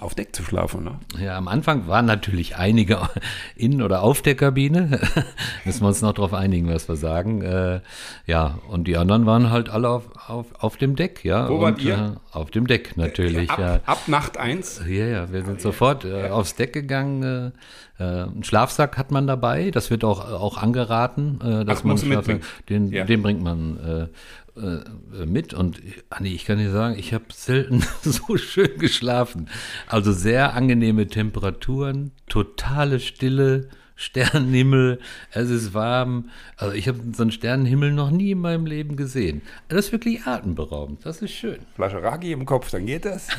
auf 0.00 0.14
Deck 0.14 0.34
zu 0.34 0.42
schlafen. 0.44 0.82
Ne? 0.84 0.98
Ja, 1.22 1.36
am 1.36 1.46
Anfang 1.46 1.86
waren 1.86 2.06
natürlich 2.06 2.56
einige 2.56 2.98
in 3.54 3.82
oder 3.82 4.02
auf 4.02 4.22
der 4.22 4.34
Kabine. 4.34 4.98
Müssen 5.66 5.82
wir 5.82 5.88
uns 5.88 6.00
noch 6.00 6.14
darauf 6.14 6.32
einigen, 6.32 6.68
was 6.72 6.88
wir 6.88 6.96
sagen. 6.96 7.42
Äh, 7.42 7.80
ja, 8.26 8.58
und 8.68 8.88
die 8.88 8.96
anderen 8.96 9.26
waren 9.26 9.50
halt 9.50 9.68
alle 9.68 9.90
auf, 9.90 10.04
auf, 10.26 10.46
auf 10.58 10.78
dem 10.78 10.96
Deck, 10.96 11.22
ja. 11.22 11.50
Wo 11.50 11.56
und, 11.56 11.60
wart 11.60 11.82
ihr? 11.82 12.16
Äh, 12.32 12.36
auf 12.38 12.50
dem 12.50 12.66
Deck 12.66 12.96
natürlich, 12.96 13.50
ab, 13.50 13.58
ja. 13.58 13.80
ab 13.84 14.08
Nacht 14.08 14.38
eins. 14.38 14.80
Ja, 14.88 15.04
ja, 15.04 15.32
wir 15.32 15.44
sind 15.44 15.60
sofort 15.60 16.06
äh, 16.06 16.30
aufs 16.30 16.54
Deck 16.54 16.72
gegangen. 16.72 17.52
Äh, 17.98 18.02
äh, 18.02 18.22
einen 18.22 18.44
Schlafsack 18.44 18.96
hat 18.96 19.10
man 19.10 19.26
dabei, 19.26 19.70
das 19.70 19.90
wird 19.90 20.02
auch, 20.02 20.32
auch 20.32 20.56
angeraten, 20.56 21.38
äh, 21.44 21.64
dass 21.66 21.80
Ach, 21.80 21.84
man 21.84 21.92
musst 21.92 22.04
du 22.04 22.08
Schlaf- 22.08 22.26
mitbringen. 22.26 22.40
den, 22.70 22.90
Ja. 22.90 23.04
den 23.04 23.20
bringt 23.22 23.42
man 23.42 24.08
äh, 24.56 25.26
mit. 25.26 25.54
Und 25.54 25.80
Anni, 26.10 26.30
ich 26.30 26.44
kann 26.44 26.58
dir 26.58 26.70
sagen, 26.70 26.98
ich 26.98 27.14
habe 27.14 27.24
selten 27.32 27.82
so 28.02 28.36
schön 28.36 28.78
geschlafen. 28.78 29.48
Also 29.86 30.12
sehr 30.12 30.54
angenehme 30.54 31.06
Temperaturen, 31.06 32.12
totale 32.28 33.00
Stille. 33.00 33.68
Sternenhimmel, 34.02 34.98
es 35.30 35.48
ist 35.48 35.74
warm. 35.74 36.30
Also 36.56 36.74
ich 36.74 36.88
habe 36.88 36.98
so 37.14 37.22
einen 37.22 37.30
Sternenhimmel 37.30 37.92
noch 37.92 38.10
nie 38.10 38.32
in 38.32 38.40
meinem 38.40 38.66
Leben 38.66 38.96
gesehen. 38.96 39.42
Das 39.68 39.86
ist 39.86 39.92
wirklich 39.92 40.26
atemberaubend. 40.26 41.06
Das 41.06 41.22
ist 41.22 41.32
schön. 41.32 41.58
Flasche 41.76 42.02
Raki 42.02 42.32
im 42.32 42.44
Kopf, 42.44 42.70
dann 42.70 42.86
geht 42.86 43.04
das. 43.04 43.28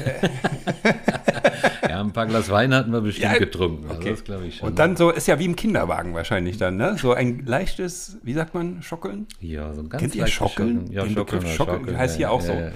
Ja, 1.93 1.99
ein 1.99 2.11
paar 2.11 2.25
Glas 2.25 2.49
Wein 2.49 2.73
hatten 2.73 2.91
wir 2.91 3.01
bestimmt 3.01 3.33
Ja, 3.33 3.37
getrunken. 3.37 3.85
Also 3.87 3.99
okay. 3.99 4.09
das 4.11 4.23
glaube 4.23 4.47
ich 4.47 4.57
schon. 4.57 4.69
Und 4.69 4.79
dann 4.79 4.95
so, 4.95 5.11
ist 5.11 5.27
ja 5.27 5.37
wie 5.37 5.45
im 5.45 5.55
Kinderwagen 5.55 6.13
wahrscheinlich 6.13 6.57
dann, 6.57 6.77
ne? 6.77 6.95
So 6.97 7.13
ein 7.13 7.45
leichtes, 7.45 8.17
wie 8.23 8.33
sagt 8.33 8.53
man, 8.53 8.81
Schockeln? 8.81 9.27
Ja, 9.41 9.73
so 9.73 9.81
ein 9.81 9.89
ganz 9.89 10.01
Kennt 10.01 10.15
ihr 10.15 10.21
leichtes 10.21 10.35
Schockeln? 10.35 10.91
Ja, 10.91 11.03
Den 11.03 11.13
Schockeln, 11.13 11.39
Begriff 11.41 11.55
Schockeln 11.55 11.79
Schockeln, 11.79 11.97
heißt 11.97 12.15
hier 12.15 12.23
ja, 12.23 12.29
auch 12.29 12.41
ja, 12.41 12.47
so. 12.47 12.53
Ja, 12.53 12.71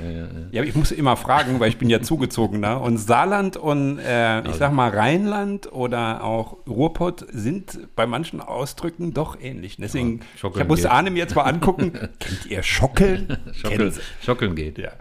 ja, 0.52 0.63
ich 0.63 0.76
muss 0.76 0.91
immer 0.91 1.17
fragen, 1.17 1.60
weil 1.60 1.69
ich 1.69 1.78
bin 1.78 1.89
ja 1.89 2.02
zugezogener. 2.02 2.82
Und 2.82 2.97
Saarland 2.97 3.58
und 3.58 4.00
äh, 4.00 4.47
ich 4.47 4.56
sag 4.56 4.71
mal 4.71 4.89
Rheinland 4.89 5.71
oder 5.71 6.23
auch 6.23 6.58
Ruhrpott 6.67 7.26
sind 7.32 7.77
bei 7.96 8.06
manchen 8.06 8.42
Ausdrücken 8.42 9.13
doch 9.13 9.40
ähnlich. 9.40 9.78
Deswegen, 9.78 10.22
Schockeln 10.40 10.63
ich 10.63 10.68
musste 10.68 10.88
geht. 10.88 10.92
Arnim 10.92 11.16
jetzt 11.16 11.36
mal 11.36 11.44
angucken. 11.44 11.94
Kennt 12.20 12.46
ihr 12.50 12.63
Schockeln? 12.63 13.38
Schockeln. 13.54 13.94
Schockeln 14.24 14.56
geht. 14.56 14.78
Ja. 14.78 14.92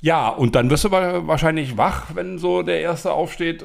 ja, 0.00 0.28
und 0.28 0.54
dann 0.54 0.70
wirst 0.70 0.84
du 0.84 0.90
wa- 0.90 1.26
wahrscheinlich 1.26 1.76
wach, 1.76 2.14
wenn 2.14 2.38
so 2.38 2.62
der 2.62 2.80
Erste 2.80 3.12
aufsteht 3.12 3.62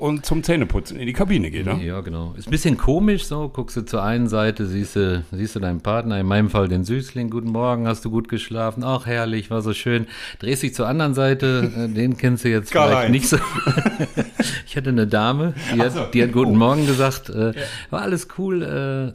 und 0.00 0.24
zum 0.24 0.42
Zähneputzen 0.42 0.98
in 0.98 1.06
die 1.06 1.12
Kabine 1.12 1.50
geht. 1.50 1.66
Ne? 1.66 1.78
Ja, 1.84 2.00
genau. 2.00 2.34
Ist 2.36 2.48
ein 2.48 2.50
bisschen 2.50 2.76
komisch 2.78 3.24
so. 3.26 3.48
Guckst 3.48 3.76
du 3.76 3.82
zur 3.82 4.02
einen 4.02 4.28
Seite, 4.28 4.66
siehst 4.66 4.96
du, 4.96 5.22
siehst 5.30 5.54
du 5.56 5.60
deinen 5.60 5.80
Partner, 5.80 6.18
in 6.18 6.26
meinem 6.26 6.50
Fall 6.50 6.68
den 6.68 6.84
Süßling. 6.84 7.30
Guten 7.30 7.50
Morgen, 7.50 7.86
hast 7.86 8.04
du 8.04 8.10
gut 8.10 8.28
geschlafen? 8.28 8.82
Ach, 8.84 9.06
herrlich, 9.06 9.50
war 9.50 9.60
so 9.62 9.74
schön. 9.74 10.06
Drehst 10.38 10.62
dich 10.62 10.74
zur 10.74 10.88
anderen 10.88 11.14
Seite, 11.14 11.70
äh, 11.76 11.88
den 11.88 12.16
kennst 12.16 12.44
du 12.44 12.48
jetzt 12.48 12.72
Karl-Heinz. 12.72 13.06
vielleicht 13.06 13.10
nicht 13.12 13.28
so. 13.28 13.36
ich 14.66 14.76
hatte 14.76 14.88
eine 14.90 15.06
Dame, 15.06 15.54
die 15.74 15.80
hat, 15.80 15.92
so. 15.92 16.04
die 16.06 16.22
hat 16.22 16.32
Guten 16.32 16.52
Oh. 16.52 16.56
Morgen 16.56 16.86
gesagt. 16.86 17.28
Äh, 17.30 17.52
War 17.90 18.02
alles 18.02 18.28
cool. 18.38 18.62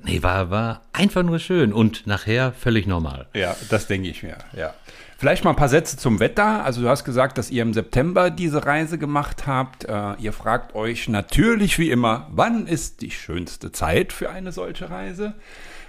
Äh, 0.05 0.07
nee, 0.09 0.21
war, 0.21 0.49
war 0.51 0.81
einfach 0.93 1.23
nur 1.23 1.39
schön. 1.39 1.73
Und 1.73 2.05
nachher 2.07 2.51
völlig 2.53 2.87
normal. 2.87 3.25
Ja, 3.33 3.55
das 3.69 3.87
denke 3.87 4.09
ich 4.09 4.23
mir, 4.23 4.37
ja. 4.55 4.73
Vielleicht 5.17 5.45
mal 5.45 5.51
ein 5.51 5.55
paar 5.55 5.69
Sätze 5.69 5.97
zum 5.97 6.19
Wetter. 6.19 6.63
Also 6.65 6.81
du 6.81 6.89
hast 6.89 7.05
gesagt, 7.05 7.37
dass 7.37 7.49
ihr 7.49 7.61
im 7.61 7.73
September 7.73 8.29
diese 8.29 8.65
Reise 8.65 8.97
gemacht 8.97 9.47
habt. 9.47 9.85
Äh, 9.85 10.15
ihr 10.19 10.33
fragt 10.33 10.75
euch 10.75 11.07
natürlich 11.07 11.79
wie 11.79 11.89
immer, 11.89 12.27
wann 12.31 12.67
ist 12.67 13.01
die 13.01 13.11
schönste 13.11 13.71
Zeit 13.71 14.11
für 14.11 14.29
eine 14.29 14.51
solche 14.51 14.89
Reise? 14.89 15.33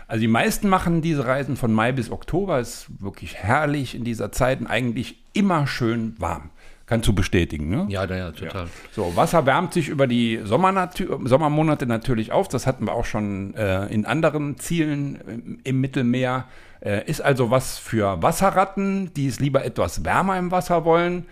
Also 0.07 0.21
die 0.21 0.29
meisten 0.29 0.69
machen 0.69 1.03
diese 1.03 1.27
Reisen 1.27 1.57
von 1.57 1.73
Mai 1.73 1.91
bis 1.91 2.11
Oktober. 2.11 2.61
Ist 2.61 2.87
wirklich 3.01 3.35
herrlich 3.35 3.97
in 3.97 4.05
dieser 4.05 4.31
Zeit 4.31 4.61
und 4.61 4.69
eigentlich 4.69 5.17
immer 5.33 5.67
schön 5.67 6.15
warm. 6.19 6.51
Kannst 6.87 7.09
du 7.09 7.13
bestätigen, 7.13 7.69
ne? 7.69 7.87
Ja, 7.89 8.05
ja, 8.05 8.31
total. 8.31 8.67
Ja. 8.67 8.71
So, 8.93 9.17
Wasser 9.17 9.45
wärmt 9.45 9.73
sich 9.73 9.89
über 9.89 10.07
die 10.07 10.41
Sommermonate 10.45 11.87
natürlich 11.87 12.31
auf. 12.31 12.47
Das 12.47 12.65
hatten 12.65 12.85
wir 12.85 12.93
auch 12.93 13.05
schon 13.05 13.55
äh, 13.55 13.87
in 13.87 14.07
anderen 14.07 14.57
Zielen 14.59 15.19
im, 15.27 15.59
im 15.65 15.81
Mittelmeer. 15.81 16.45
Äh, 16.81 17.05
ist 17.07 17.21
also 17.21 17.51
was 17.51 17.79
für 17.79 18.23
Wasserratten, 18.23 19.13
die 19.15 19.27
es 19.29 19.41
lieber 19.41 19.65
etwas 19.65 20.05
wärmer 20.05 20.39
im 20.39 20.51
Wasser 20.51 20.85
wollen. 20.85 21.27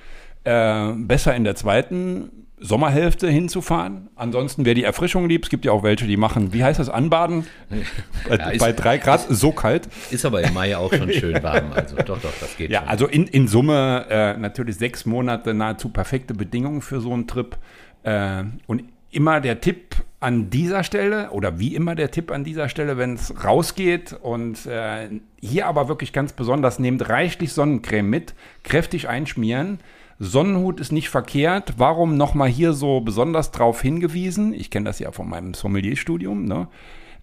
Äh, 0.44 0.92
besser 0.96 1.34
in 1.34 1.44
der 1.44 1.54
zweiten 1.56 2.30
Sommerhälfte 2.58 3.28
hinzufahren. 3.28 4.08
Ansonsten, 4.16 4.64
wer 4.64 4.74
die 4.74 4.84
Erfrischung 4.84 5.28
liebt, 5.28 5.46
es 5.46 5.50
gibt 5.50 5.64
ja 5.64 5.72
auch 5.72 5.82
welche, 5.82 6.06
die 6.06 6.16
machen, 6.16 6.52
wie 6.52 6.64
heißt 6.64 6.78
das, 6.78 6.88
Anbaden? 6.88 7.46
Ja, 8.30 8.50
bei 8.58 8.72
drei 8.72 8.96
Grad, 8.96 9.26
so 9.28 9.52
kalt. 9.52 9.86
Ist 10.10 10.24
aber 10.24 10.40
im 10.42 10.54
Mai 10.54 10.74
auch 10.76 10.92
schon 10.92 11.12
schön 11.12 11.42
warm. 11.42 11.72
Also 11.74 11.96
doch, 11.96 12.18
doch, 12.20 12.32
das 12.40 12.56
geht 12.56 12.70
Ja, 12.70 12.80
schon. 12.80 12.88
also 12.88 13.06
in, 13.06 13.26
in 13.26 13.48
Summe 13.48 14.06
äh, 14.08 14.36
natürlich 14.38 14.76
sechs 14.76 15.04
Monate 15.04 15.52
nahezu 15.52 15.90
perfekte 15.90 16.32
Bedingungen 16.32 16.80
für 16.80 17.00
so 17.00 17.12
einen 17.12 17.26
Trip. 17.26 17.56
Äh, 18.02 18.44
und 18.66 18.84
immer 19.14 19.40
der 19.40 19.60
Tipp 19.60 19.96
an 20.20 20.50
dieser 20.50 20.84
Stelle 20.84 21.30
oder 21.30 21.58
wie 21.58 21.74
immer 21.74 21.94
der 21.94 22.10
Tipp 22.10 22.30
an 22.30 22.44
dieser 22.44 22.68
Stelle, 22.68 22.96
wenn 22.96 23.14
es 23.14 23.44
rausgeht 23.44 24.16
und 24.22 24.66
äh, 24.66 25.08
hier 25.40 25.66
aber 25.66 25.88
wirklich 25.88 26.12
ganz 26.12 26.32
besonders, 26.32 26.78
nehmt 26.78 27.08
reichlich 27.08 27.52
Sonnencreme 27.52 28.08
mit, 28.08 28.34
kräftig 28.62 29.08
einschmieren 29.08 29.78
Sonnenhut 30.18 30.80
ist 30.80 30.92
nicht 30.92 31.08
verkehrt. 31.08 31.74
Warum 31.76 32.16
nochmal 32.16 32.48
hier 32.48 32.72
so 32.72 33.00
besonders 33.00 33.50
drauf 33.50 33.82
hingewiesen? 33.82 34.54
Ich 34.54 34.70
kenne 34.70 34.86
das 34.86 34.98
ja 34.98 35.12
von 35.12 35.28
meinem 35.28 35.54
Sommelierstudium. 35.54 36.44
Ne? 36.44 36.68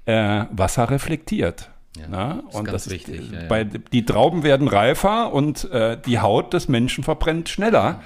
Äh, 0.05 0.45
Wasser 0.51 0.89
reflektiert. 0.89 1.71
Ja, 1.97 2.07
ne? 2.07 2.43
und 2.53 2.71
das 2.71 2.87
ist 2.87 2.93
wichtig. 2.93 3.31
Ja, 3.31 3.41
ja. 3.41 3.47
Bei, 3.47 3.65
die 3.65 4.05
Trauben 4.05 4.43
werden 4.43 4.67
reifer 4.69 5.33
und 5.33 5.69
äh, 5.71 5.97
die 6.05 6.19
Haut 6.19 6.53
des 6.53 6.69
Menschen 6.69 7.03
verbrennt 7.03 7.49
schneller. 7.49 8.01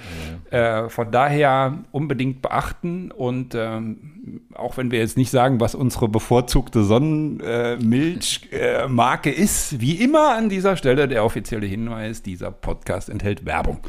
Äh, 0.50 0.88
von 0.88 1.10
daher 1.12 1.78
unbedingt 1.92 2.42
beachten 2.42 3.12
und 3.12 3.54
ähm, 3.54 4.15
auch 4.54 4.76
wenn 4.76 4.90
wir 4.90 4.98
jetzt 4.98 5.16
nicht 5.16 5.30
sagen, 5.30 5.60
was 5.60 5.74
unsere 5.74 6.08
bevorzugte 6.08 6.84
Sonnenmilchmarke 6.84 9.30
äh, 9.30 9.34
ist, 9.34 9.80
wie 9.80 9.96
immer 9.96 10.36
an 10.36 10.48
dieser 10.48 10.76
Stelle 10.76 11.08
der 11.08 11.24
offizielle 11.24 11.66
Hinweis, 11.66 12.22
dieser 12.22 12.50
Podcast 12.50 13.08
enthält 13.08 13.44
Werbung. 13.44 13.80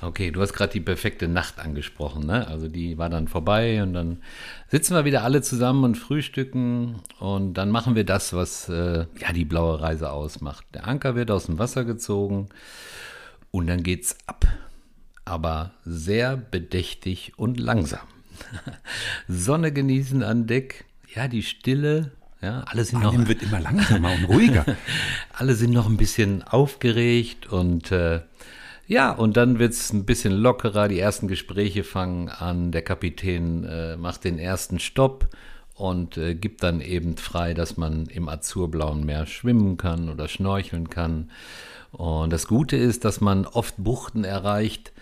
Okay, 0.00 0.30
du 0.30 0.40
hast 0.40 0.52
gerade 0.52 0.72
die 0.72 0.80
perfekte 0.80 1.28
Nacht 1.28 1.58
angesprochen, 1.58 2.26
ne? 2.26 2.46
Also 2.48 2.68
die 2.68 2.98
war 2.98 3.10
dann 3.10 3.28
vorbei 3.28 3.82
und 3.82 3.94
dann 3.94 4.18
sitzen 4.68 4.94
wir 4.94 5.04
wieder 5.04 5.24
alle 5.24 5.42
zusammen 5.42 5.84
und 5.84 5.96
frühstücken 5.96 6.96
und 7.20 7.54
dann 7.54 7.70
machen 7.70 7.94
wir 7.94 8.04
das, 8.04 8.32
was 8.32 8.68
äh, 8.68 9.06
ja 9.20 9.32
die 9.34 9.44
blaue 9.44 9.80
Reise 9.80 10.10
ausmacht. 10.10 10.66
Der 10.74 10.88
Anker 10.88 11.14
wird 11.14 11.30
aus 11.30 11.46
dem 11.46 11.58
Wasser 11.58 11.84
gezogen 11.84 12.48
und 13.50 13.66
dann 13.66 13.82
geht's 13.82 14.16
ab. 14.26 14.46
Aber 15.24 15.72
sehr 15.84 16.36
bedächtig 16.36 17.32
und 17.36 17.58
langsam. 17.58 18.06
Sonne 19.28 19.72
genießen 19.72 20.22
an 20.22 20.46
Deck, 20.46 20.84
ja, 21.14 21.28
die 21.28 21.42
Stille, 21.42 22.12
ja, 22.40 22.62
alle 22.66 22.84
sind 22.84 23.02
noch. 23.02 23.16
wird 23.26 23.42
immer 23.42 23.60
langsamer 23.60 24.12
und 24.12 24.24
ruhiger. 24.24 24.66
alle 25.32 25.54
sind 25.54 25.72
noch 25.72 25.86
ein 25.88 25.96
bisschen 25.96 26.42
aufgeregt 26.42 27.46
und 27.46 27.90
äh, 27.90 28.20
ja, 28.86 29.12
und 29.12 29.38
dann 29.38 29.58
wird 29.58 29.72
es 29.72 29.92
ein 29.92 30.04
bisschen 30.04 30.34
lockerer. 30.34 30.88
Die 30.88 30.98
ersten 30.98 31.26
Gespräche 31.26 31.84
fangen 31.84 32.28
an. 32.28 32.70
Der 32.70 32.82
Kapitän 32.82 33.64
äh, 33.64 33.96
macht 33.96 34.24
den 34.24 34.38
ersten 34.38 34.78
Stopp 34.78 35.28
und 35.74 36.18
äh, 36.18 36.34
gibt 36.34 36.62
dann 36.62 36.82
eben 36.82 37.16
frei, 37.16 37.54
dass 37.54 37.78
man 37.78 38.06
im 38.06 38.28
azurblauen 38.28 39.06
Meer 39.06 39.26
schwimmen 39.26 39.78
kann 39.78 40.10
oder 40.10 40.28
schnorcheln 40.28 40.90
kann. 40.90 41.30
Und 41.92 42.30
das 42.30 42.46
Gute 42.46 42.76
ist, 42.76 43.04
dass 43.04 43.20
man 43.22 43.46
oft 43.46 43.76
Buchten 43.78 44.24
erreicht, 44.24 44.92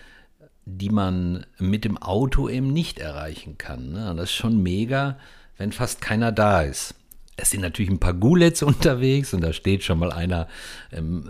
die 0.65 0.89
man 0.89 1.45
mit 1.59 1.85
dem 1.85 1.97
Auto 1.97 2.47
eben 2.47 2.71
nicht 2.71 2.99
erreichen 2.99 3.57
kann. 3.57 3.91
Ne? 3.91 4.13
Das 4.15 4.25
ist 4.25 4.35
schon 4.35 4.61
mega, 4.61 5.17
wenn 5.57 5.71
fast 5.71 6.01
keiner 6.01 6.31
da 6.31 6.61
ist. 6.61 6.95
Es 7.35 7.49
sind 7.49 7.61
natürlich 7.61 7.89
ein 7.89 7.99
paar 7.99 8.13
Gulets 8.13 8.61
unterwegs 8.63 9.33
und 9.33 9.41
da 9.41 9.53
steht 9.53 9.83
schon 9.83 9.99
mal 9.99 10.11
einer 10.11 10.47
ähm, 10.91 11.27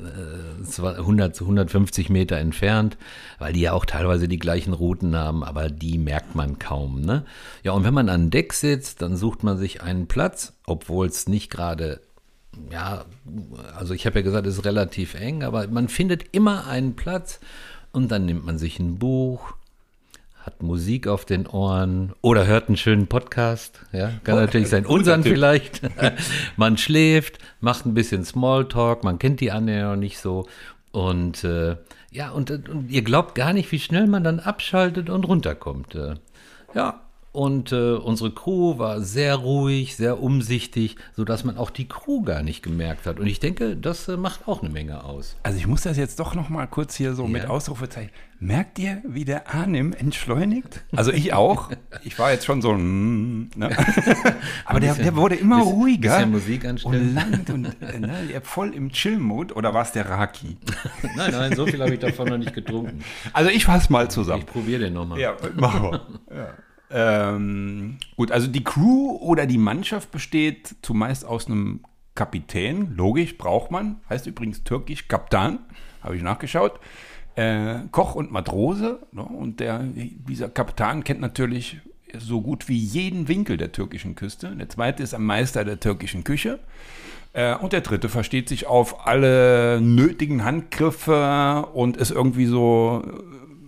100 0.77 1.35
zu 1.35 1.45
150 1.45 2.09
Meter 2.09 2.37
entfernt, 2.37 2.97
weil 3.39 3.53
die 3.53 3.61
ja 3.61 3.73
auch 3.73 3.85
teilweise 3.85 4.27
die 4.27 4.39
gleichen 4.39 4.73
Routen 4.73 5.15
haben, 5.15 5.43
aber 5.43 5.69
die 5.69 5.97
merkt 5.97 6.35
man 6.35 6.59
kaum. 6.59 7.01
Ne? 7.01 7.25
Ja, 7.63 7.71
und 7.71 7.85
wenn 7.85 7.93
man 7.93 8.09
an 8.09 8.29
Deck 8.29 8.53
sitzt, 8.53 9.01
dann 9.01 9.15
sucht 9.15 9.43
man 9.43 9.57
sich 9.57 9.81
einen 9.81 10.07
Platz, 10.07 10.53
obwohl 10.65 11.07
es 11.07 11.27
nicht 11.27 11.49
gerade 11.49 12.01
ja, 12.71 13.05
also 13.75 13.93
ich 13.93 14.05
habe 14.05 14.19
ja 14.19 14.23
gesagt, 14.23 14.45
es 14.45 14.57
ist 14.57 14.65
relativ 14.65 15.15
eng, 15.15 15.43
aber 15.43 15.67
man 15.67 15.87
findet 15.87 16.35
immer 16.35 16.67
einen 16.67 16.95
Platz 16.95 17.39
und 17.93 18.11
dann 18.11 18.25
nimmt 18.25 18.45
man 18.45 18.57
sich 18.57 18.79
ein 18.79 18.97
Buch, 18.99 19.53
hat 20.43 20.61
Musik 20.61 21.07
auf 21.07 21.23
den 21.23 21.47
Ohren 21.47 22.11
oder 22.21 22.45
hört 22.45 22.67
einen 22.67 22.75
schönen 22.75 23.07
Podcast. 23.07 23.79
Ja, 23.93 24.11
kann 24.25 24.35
oh, 24.35 24.41
natürlich 24.41 24.67
sein. 24.67 24.85
Unseren 24.87 25.23
vielleicht. 25.23 25.81
man 26.57 26.77
schläft, 26.77 27.37
macht 27.61 27.85
ein 27.85 27.93
bisschen 27.93 28.25
Smalltalk, 28.25 29.05
man 29.05 29.19
kennt 29.19 29.39
die 29.39 29.51
anderen 29.51 29.83
noch 29.83 29.95
nicht 29.95 30.17
so. 30.17 30.47
Und 30.91 31.45
äh, 31.45 31.77
ja, 32.11 32.31
und, 32.31 32.51
und, 32.51 32.91
ihr 32.91 33.03
glaubt 33.03 33.35
gar 33.35 33.53
nicht, 33.53 33.71
wie 33.71 33.79
schnell 33.79 34.07
man 34.07 34.23
dann 34.23 34.39
abschaltet 34.39 35.09
und 35.09 35.23
runterkommt. 35.23 35.95
Äh, 35.95 36.15
ja, 36.75 37.02
und 37.33 37.71
äh, 37.71 37.93
unsere 37.93 38.31
Crew 38.31 38.77
war 38.77 39.01
sehr 39.01 39.35
ruhig, 39.35 39.95
sehr 39.95 40.21
umsichtig, 40.21 40.97
sodass 41.15 41.43
man 41.43 41.57
auch 41.57 41.71
die 41.71 41.87
Crew 41.87 42.21
gar 42.21 42.43
nicht 42.43 42.61
gemerkt 42.61 43.07
hat. 43.07 43.19
Und 43.19 43.25
ich 43.25 43.39
denke, 43.39 43.75
das 43.75 44.07
äh, 44.07 44.17
macht 44.17 44.47
auch 44.47 44.61
eine 44.61 44.71
Menge 44.71 45.03
aus. 45.03 45.35
Also 45.41 45.57
ich 45.57 45.65
muss 45.65 45.81
das 45.81 45.97
jetzt 45.97 46.19
doch 46.19 46.35
noch 46.35 46.49
mal 46.49 46.67
kurz 46.67 46.95
hier 46.95 47.15
so 47.15 47.23
ja. 47.23 47.29
mit 47.29 47.47
Ausrufezeichen. 47.47 48.11
Merkt 48.39 48.77
ihr, 48.77 49.01
wie 49.03 49.25
der 49.25 49.51
Arnim 49.51 49.93
entschleunigt? 49.93 50.83
Also 50.95 51.11
ich 51.11 51.33
auch. 51.33 51.71
Ich 52.05 52.19
war 52.19 52.31
jetzt 52.31 52.45
schon 52.45 52.61
so, 52.61 52.73
mm, 52.73 53.51
ne? 53.55 53.69
aber 54.65 54.79
der, 54.79 54.95
der, 54.95 55.15
wurde 55.15 55.35
immer 55.35 55.59
bisschen, 55.59 55.73
ruhiger. 55.73 56.17
Bisschen 56.17 56.31
Musik 56.31 56.65
anstellen. 56.65 57.07
Und 57.07 57.13
lang 57.13 57.45
und 57.53 57.81
äh, 57.81 57.99
ne, 57.99 58.41
voll 58.43 58.73
im 58.73 58.91
Chill-Mood. 58.91 59.55
Oder 59.55 59.73
war 59.73 59.83
es 59.83 59.93
der 59.93 60.09
Raki? 60.09 60.57
nein, 61.15 61.31
nein, 61.31 61.55
so 61.55 61.65
viel 61.65 61.81
habe 61.81 61.93
ich 61.93 61.99
davon 61.99 62.27
noch 62.27 62.37
nicht 62.37 62.53
getrunken. 62.53 63.03
Also 63.31 63.49
ich 63.49 63.65
fasse 63.65 63.91
mal 63.91 64.11
zusammen. 64.11 64.41
Ich 64.41 64.45
probiere 64.45 64.81
den 64.81 64.93
nochmal. 64.93 65.19
Ja, 65.19 65.35
machen 65.55 65.83
wir. 65.83 66.35
Ja. 66.35 66.53
Ähm, 66.93 67.97
gut, 68.15 68.31
also 68.31 68.47
die 68.47 68.63
Crew 68.63 69.17
oder 69.19 69.47
die 69.47 69.57
Mannschaft 69.57 70.11
besteht 70.11 70.75
zumeist 70.83 71.25
aus 71.25 71.47
einem 71.47 71.81
Kapitän, 72.13 72.95
logisch, 72.95 73.37
braucht 73.37 73.71
man, 73.71 73.99
heißt 74.07 74.27
übrigens 74.27 74.63
türkisch 74.63 75.07
Kaptan, 75.07 75.59
habe 76.01 76.15
ich 76.15 76.21
nachgeschaut. 76.21 76.79
Äh, 77.35 77.79
Koch 77.91 78.13
und 78.13 78.31
Matrose. 78.31 78.99
Ne? 79.11 79.23
Und 79.23 79.59
der, 79.59 79.79
dieser 79.83 80.49
Kapitän 80.49 81.03
kennt 81.03 81.21
natürlich 81.21 81.79
so 82.19 82.41
gut 82.41 82.69
wie 82.69 82.77
jeden 82.77 83.27
Winkel 83.27 83.57
der 83.57 83.71
türkischen 83.71 84.13
Küste. 84.13 84.55
Der 84.55 84.69
zweite 84.69 85.01
ist 85.01 85.15
ein 85.15 85.23
Meister 85.23 85.65
der 85.65 85.79
türkischen 85.79 86.23
Küche. 86.23 86.59
Äh, 87.33 87.55
und 87.55 87.73
der 87.73 87.81
dritte 87.81 88.09
versteht 88.09 88.49
sich 88.49 88.67
auf 88.67 89.07
alle 89.07 89.81
nötigen 89.81 90.43
Handgriffe 90.43 91.67
und 91.73 91.97
ist 91.97 92.11
irgendwie 92.11 92.45
so 92.45 93.01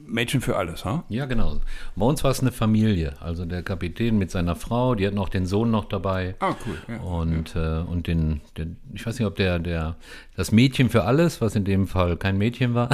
Mädchen 0.08 0.42
für 0.42 0.56
alles, 0.56 0.86
ha? 0.86 1.04
Ja, 1.10 1.26
genau. 1.26 1.60
Bei 1.96 2.06
uns 2.06 2.24
war 2.24 2.32
es 2.32 2.40
eine 2.42 2.52
Familie. 2.52 3.14
Also 3.20 3.46
der 3.46 3.64
Kapitän 3.64 4.18
mit 4.18 4.32
seiner 4.32 4.56
Frau, 4.56 4.96
die 4.96 5.06
hat 5.06 5.14
noch 5.14 5.30
den 5.30 5.46
Sohn 5.46 5.72
noch 5.72 5.86
dabei. 5.86 6.36
Ah, 6.40 6.56
cool. 6.66 6.78
Ja, 6.88 7.02
und 7.02 7.54
ja. 7.54 7.82
Äh, 7.82 7.84
und 7.84 8.08
den, 8.08 8.42
den, 8.58 8.78
ich 8.94 9.06
weiß 9.06 9.20
nicht, 9.20 9.28
ob 9.28 9.36
der, 9.36 9.60
der, 9.60 9.96
das 10.36 10.52
Mädchen 10.52 10.90
für 10.90 11.04
alles, 11.04 11.42
was 11.42 11.56
in 11.56 11.66
dem 11.66 11.88
Fall 11.88 12.18
kein 12.18 12.38
Mädchen 12.38 12.74
war. 12.74 12.90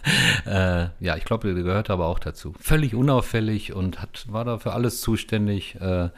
äh, 0.46 0.88
ja, 1.00 1.16
ich 1.16 1.24
glaube, 1.24 1.52
der 1.52 1.62
gehört 1.62 1.90
aber 1.90 2.06
auch 2.06 2.18
dazu. 2.18 2.54
Völlig 2.58 2.94
unauffällig 2.94 3.72
und 3.72 4.00
hat, 4.00 4.26
war 4.30 4.44
da 4.44 4.58
für 4.58 4.72
alles 4.72 5.00
zuständig, 5.00 5.76
äh, 5.80 6.04
äh, 6.04 6.10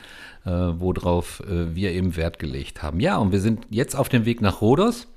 worauf 0.45 1.41
äh, 1.41 1.75
wir 1.75 1.93
eben 1.93 2.17
Wert 2.17 2.39
gelegt 2.39 2.83
haben. 2.83 3.01
Ja, 3.01 3.19
und 3.19 3.33
wir 3.33 3.41
sind 3.41 3.67
jetzt 3.71 3.97
auf 3.97 4.09
dem 4.09 4.25
Weg 4.25 4.41
nach 4.41 4.61
Rhodos 4.61 5.09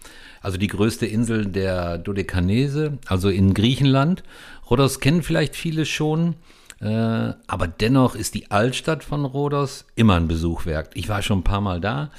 also 0.41 0.57
die 0.57 0.67
größte 0.67 1.05
Insel 1.05 1.45
der 1.45 1.97
Dodekanese, 1.97 2.97
also 3.07 3.29
in 3.29 3.53
Griechenland. 3.53 4.23
Rhodos 4.69 4.99
kennen 4.99 5.23
vielleicht 5.23 5.55
viele 5.55 5.85
schon, 5.85 6.35
äh, 6.81 7.33
aber 7.47 7.67
dennoch 7.67 8.15
ist 8.15 8.35
die 8.35 8.51
Altstadt 8.51 9.03
von 9.03 9.25
Rhodos 9.25 9.85
immer 9.95 10.15
ein 10.15 10.27
Besuch 10.27 10.65
wert. 10.65 10.91
Ich 10.93 11.09
war 11.09 11.21
schon 11.21 11.39
ein 11.39 11.43
paar 11.43 11.61
Mal 11.61 11.81
da 11.81 12.11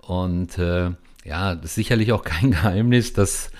und 0.00 0.58
äh, 0.58 0.90
ja, 1.24 1.54
das 1.54 1.66
ist 1.66 1.74
sicherlich 1.74 2.12
auch 2.12 2.24
kein 2.24 2.50
Geheimnis, 2.52 3.12
dass 3.12 3.50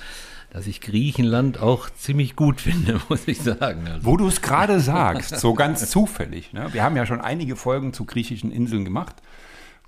dass 0.50 0.66
ich 0.66 0.80
Griechenland 0.80 1.60
auch 1.60 1.90
ziemlich 1.90 2.34
gut 2.34 2.60
finde, 2.60 3.00
muss 3.08 3.28
ich 3.28 3.40
sagen. 3.40 3.86
Also. 3.86 4.06
Wo 4.06 4.16
du 4.16 4.28
es 4.28 4.40
gerade 4.40 4.80
sagst, 4.80 5.38
so 5.38 5.54
ganz 5.54 5.90
zufällig. 5.90 6.52
Ne? 6.52 6.68
Wir 6.72 6.82
haben 6.82 6.96
ja 6.96 7.06
schon 7.06 7.20
einige 7.20 7.56
Folgen 7.56 7.92
zu 7.92 8.04
griechischen 8.04 8.50
Inseln 8.50 8.84
gemacht. 8.84 9.16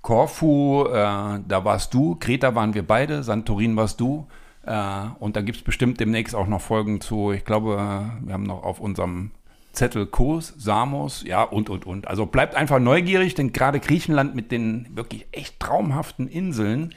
Korfu, 0.01 0.85
äh, 0.87 0.93
da 0.93 1.65
warst 1.65 1.93
du, 1.93 2.15
Kreta 2.15 2.55
waren 2.55 2.73
wir 2.73 2.85
beide, 2.85 3.23
Santorin 3.23 3.75
warst 3.75 3.99
du. 3.99 4.27
Äh, 4.65 5.03
und 5.19 5.35
da 5.35 5.41
gibt 5.41 5.57
es 5.57 5.63
bestimmt 5.63 5.99
demnächst 5.99 6.35
auch 6.35 6.47
noch 6.47 6.61
Folgen 6.61 7.01
zu. 7.01 7.31
Ich 7.31 7.45
glaube, 7.45 7.75
wir 8.21 8.33
haben 8.33 8.43
noch 8.43 8.63
auf 8.63 8.79
unserem 8.79 9.31
Zettel 9.73 10.05
Kos, 10.05 10.53
Samos, 10.57 11.23
ja, 11.23 11.43
und, 11.43 11.69
und, 11.69 11.85
und. 11.85 12.07
Also 12.07 12.25
bleibt 12.25 12.55
einfach 12.55 12.79
neugierig, 12.79 13.35
denn 13.35 13.53
gerade 13.53 13.79
Griechenland 13.79 14.35
mit 14.35 14.51
den 14.51 14.87
wirklich 14.95 15.27
echt 15.31 15.59
traumhaften 15.59 16.27
Inseln 16.27 16.93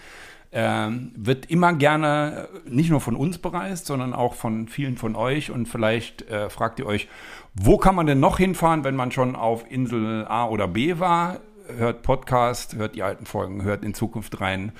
äh, 0.51 0.89
wird 1.17 1.47
immer 1.47 1.73
gerne 1.73 2.49
nicht 2.65 2.91
nur 2.91 3.01
von 3.01 3.17
uns 3.17 3.39
bereist, 3.39 3.87
sondern 3.87 4.13
auch 4.13 4.35
von 4.35 4.69
vielen 4.69 4.97
von 4.97 5.17
euch. 5.17 5.51
Und 5.51 5.67
vielleicht 5.67 6.29
äh, 6.29 6.51
fragt 6.51 6.79
ihr 6.79 6.87
euch, 6.87 7.09
wo 7.55 7.77
kann 7.77 7.95
man 7.95 8.07
denn 8.07 8.21
noch 8.21 8.39
hinfahren, 8.39 8.85
wenn 8.85 8.97
man 8.97 9.13
schon 9.13 9.37
auf 9.37 9.71
Insel 9.71 10.27
A 10.29 10.47
oder 10.47 10.69
B 10.69 10.99
war? 10.99 11.41
Hört 11.77 12.03
Podcast, 12.03 12.77
hört 12.77 12.95
die 12.95 13.03
alten 13.03 13.27
Folgen, 13.27 13.63
hört 13.63 13.85
in 13.85 13.95
Zukunft 13.95 14.41
rein. 14.41 14.73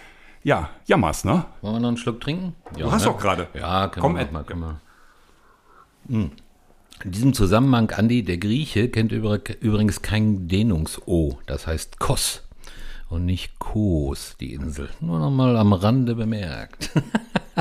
Ja, 0.45 0.69
jammers, 0.87 1.25
ne? 1.25 1.47
Wollen 1.63 1.77
wir 1.77 1.81
noch 1.81 1.89
einen 1.89 1.97
Schluck 1.97 2.21
trinken? 2.21 2.55
Ja, 2.77 2.85
du 2.85 2.93
hast 2.93 3.07
ne? 3.07 3.13
doch 3.13 3.19
gerade. 3.19 3.49
Ja, 3.55 3.89
können 3.89 4.03
Komm, 4.03 4.17
wir 4.17 4.31
mal, 4.31 4.45
können 4.45 4.61
wir. 4.61 4.81
Hm. 6.09 6.31
In 7.03 7.11
diesem 7.11 7.33
Zusammenhang, 7.33 7.91
Andi, 7.91 8.23
der 8.23 8.37
Grieche 8.37 8.91
kennt 8.91 9.11
übrigens 9.11 10.03
kein 10.03 10.47
Dehnungs-O, 10.47 11.39
das 11.47 11.67
heißt 11.67 11.99
Kos 11.99 12.43
und 13.09 13.25
nicht 13.25 13.59
Kos, 13.59 14.37
die 14.39 14.53
Insel. 14.53 14.91
Nur 15.01 15.19
noch 15.19 15.31
mal 15.31 15.57
am 15.57 15.73
Rande 15.73 16.15
bemerkt. 16.15 16.91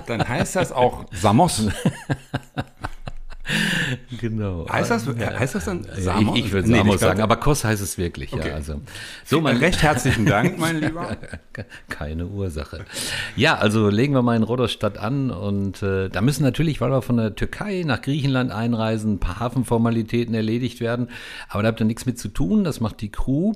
Dann 0.08 0.28
heißt 0.28 0.58
das 0.58 0.72
auch 0.72 1.06
Samos. 1.12 1.67
genau. 4.21 4.67
Heißt 4.69 4.89
das, 4.89 5.06
heißt 5.08 5.56
das 5.56 5.65
dann 5.65 5.86
Samos? 5.97 6.38
Ich, 6.38 6.45
ich 6.45 6.51
würde 6.51 6.67
Samos 6.67 6.86
nee, 6.86 6.97
sagen, 6.97 7.21
aber 7.21 7.36
Kos 7.38 7.63
heißt 7.63 7.82
es 7.82 7.97
wirklich. 7.97 8.34
Okay. 8.34 8.49
Ja, 8.49 8.56
also. 8.56 8.82
So, 9.25 9.41
mein 9.41 9.58
recht 9.58 9.82
herzlichen 9.84 10.25
Dank, 10.25 10.58
mein 10.60 10.79
Lieber. 10.79 11.17
Keine 11.89 12.27
Ursache. 12.27 12.86
Ja, 13.36 13.56
also 13.56 13.89
legen 13.89 14.13
wir 14.13 14.21
mal 14.21 14.38
in 14.38 14.43
Rodostadt 14.43 14.97
an 14.97 15.29
und 15.29 15.84
äh, 15.84 16.10
da 16.10 16.21
müssen 16.21 16.43
natürlich, 16.43 16.79
weil 16.79 16.91
wir 16.91 17.01
von 17.01 17.17
der 17.17 17.36
Türkei 17.36 17.84
nach 17.86 18.01
Griechenland 18.01 18.51
einreisen, 18.51 19.15
ein 19.15 19.19
paar 19.19 19.39
Hafenformalitäten 19.39 20.34
erledigt 20.34 20.79
werden. 20.79 21.10
Aber 21.49 21.63
da 21.63 21.69
habt 21.69 21.82
ihr 21.82 21.86
nichts 21.86 22.06
mit 22.06 22.17
zu 22.17 22.29
tun. 22.29 22.63
Das 22.63 22.79
macht 22.79 23.01
die 23.01 23.12
Crew. 23.12 23.53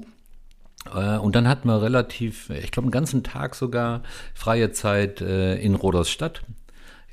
Äh, 0.94 1.18
und 1.18 1.36
dann 1.36 1.48
hatten 1.48 1.68
wir 1.68 1.82
relativ, 1.82 2.50
ich 2.50 2.72
glaube, 2.72 2.86
einen 2.86 2.92
ganzen 2.92 3.24
Tag 3.24 3.56
sogar 3.56 4.04
freie 4.34 4.72
Zeit 4.72 5.22
äh, 5.22 5.56
in 5.58 5.76
Rodersstadt. 5.76 6.42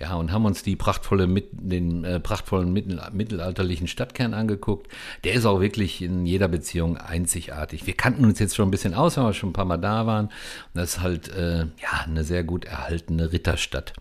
Ja, 0.01 0.17
und 0.17 0.33
haben 0.33 0.45
uns 0.45 0.65
die 0.65 0.75
prachtvolle, 0.75 1.29
den 1.29 2.05
äh, 2.05 2.19
prachtvollen 2.19 2.73
mittel, 2.73 3.01
mittelalterlichen 3.13 3.87
Stadtkern 3.87 4.35
angeguckt. 4.35 4.91
Der 5.23 5.35
ist 5.35 5.47
auch 5.47 5.61
wirklich 5.61 6.03
in 6.03 6.27
jeder 6.27 6.49
Beziehung 6.49 6.97
einzigartig. 6.97 7.87
Wir 7.87 7.95
kannten 7.95 8.25
uns 8.25 8.41
jetzt 8.41 8.57
schon 8.57 8.67
ein 8.67 8.73
bisschen 8.73 8.95
aus, 8.95 9.17
weil 9.17 9.27
wir 9.27 9.33
schon 9.35 9.51
ein 9.51 9.55
paar 9.55 9.65
Mal 9.65 9.77
da 9.77 10.05
waren. 10.05 10.27
Und 10.27 10.33
das 10.75 10.97
ist 10.97 11.01
halt 11.01 11.29
äh, 11.29 11.61
ja 11.61 12.05
eine 12.05 12.25
sehr 12.25 12.43
gut 12.43 12.65
erhaltene 12.65 13.33
Ritterstadt. 13.33 13.93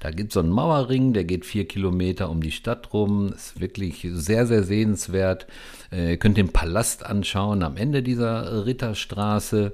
Da 0.00 0.10
gibt 0.10 0.30
es 0.30 0.34
so 0.34 0.40
einen 0.40 0.50
Mauerring, 0.50 1.14
der 1.14 1.24
geht 1.24 1.46
vier 1.46 1.66
Kilometer 1.66 2.28
um 2.28 2.42
die 2.42 2.52
Stadt 2.52 2.92
rum. 2.92 3.32
Ist 3.32 3.58
wirklich 3.58 4.06
sehr, 4.12 4.46
sehr 4.46 4.64
sehenswert. 4.64 5.46
Äh, 5.90 6.10
ihr 6.10 6.16
könnt 6.18 6.36
den 6.36 6.52
Palast 6.52 7.06
anschauen 7.06 7.62
am 7.62 7.78
Ende 7.78 8.02
dieser 8.02 8.66
Ritterstraße. 8.66 9.72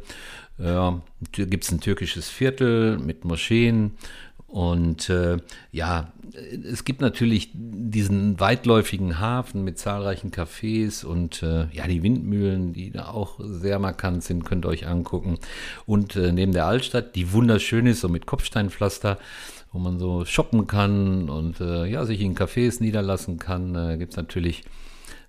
Ja, 0.57 1.01
gibt 1.33 1.65
es 1.65 1.73
ein 1.73 1.81
türkisches 1.81 2.29
Viertel 2.29 2.97
mit 2.99 3.25
Moscheen 3.25 3.97
und 4.55 5.11
äh, 5.11 5.39
ja, 5.73 6.13
es 6.63 6.85
gibt 6.85 7.01
natürlich 7.01 7.51
diesen 7.55 8.39
weitläufigen 8.39 9.19
Hafen 9.19 9.65
mit 9.65 9.81
zahlreichen 9.81 10.31
Cafés 10.31 11.05
und 11.05 11.43
äh, 11.43 11.67
ja, 11.73 11.89
die 11.89 12.05
Windmühlen, 12.05 12.73
die 12.73 12.93
da 12.93 13.09
auch 13.09 13.41
sehr 13.41 13.81
markant 13.81 14.23
sind, 14.23 14.45
könnt 14.45 14.65
ihr 14.65 14.69
euch 14.69 14.87
angucken. 14.87 15.41
Und 15.87 16.15
äh, 16.15 16.31
neben 16.31 16.53
der 16.53 16.67
Altstadt, 16.67 17.17
die 17.17 17.33
wunderschön 17.33 17.89
ist, 17.89 18.01
so 18.01 18.09
mit 18.09 18.27
Kopfsteinpflaster, 18.27 19.19
wo 19.73 19.81
man 19.81 19.99
so 19.99 20.25
shoppen 20.25 20.69
kann 20.69 21.29
und 21.29 21.61
äh, 21.61 21.87
ja, 21.87 22.05
sich 22.05 22.21
in 22.21 22.37
Cafés 22.37 22.81
niederlassen 22.81 23.41
kann, 23.41 23.75
äh, 23.75 23.99
gibt 23.99 24.13
es 24.13 24.17
natürlich 24.17 24.63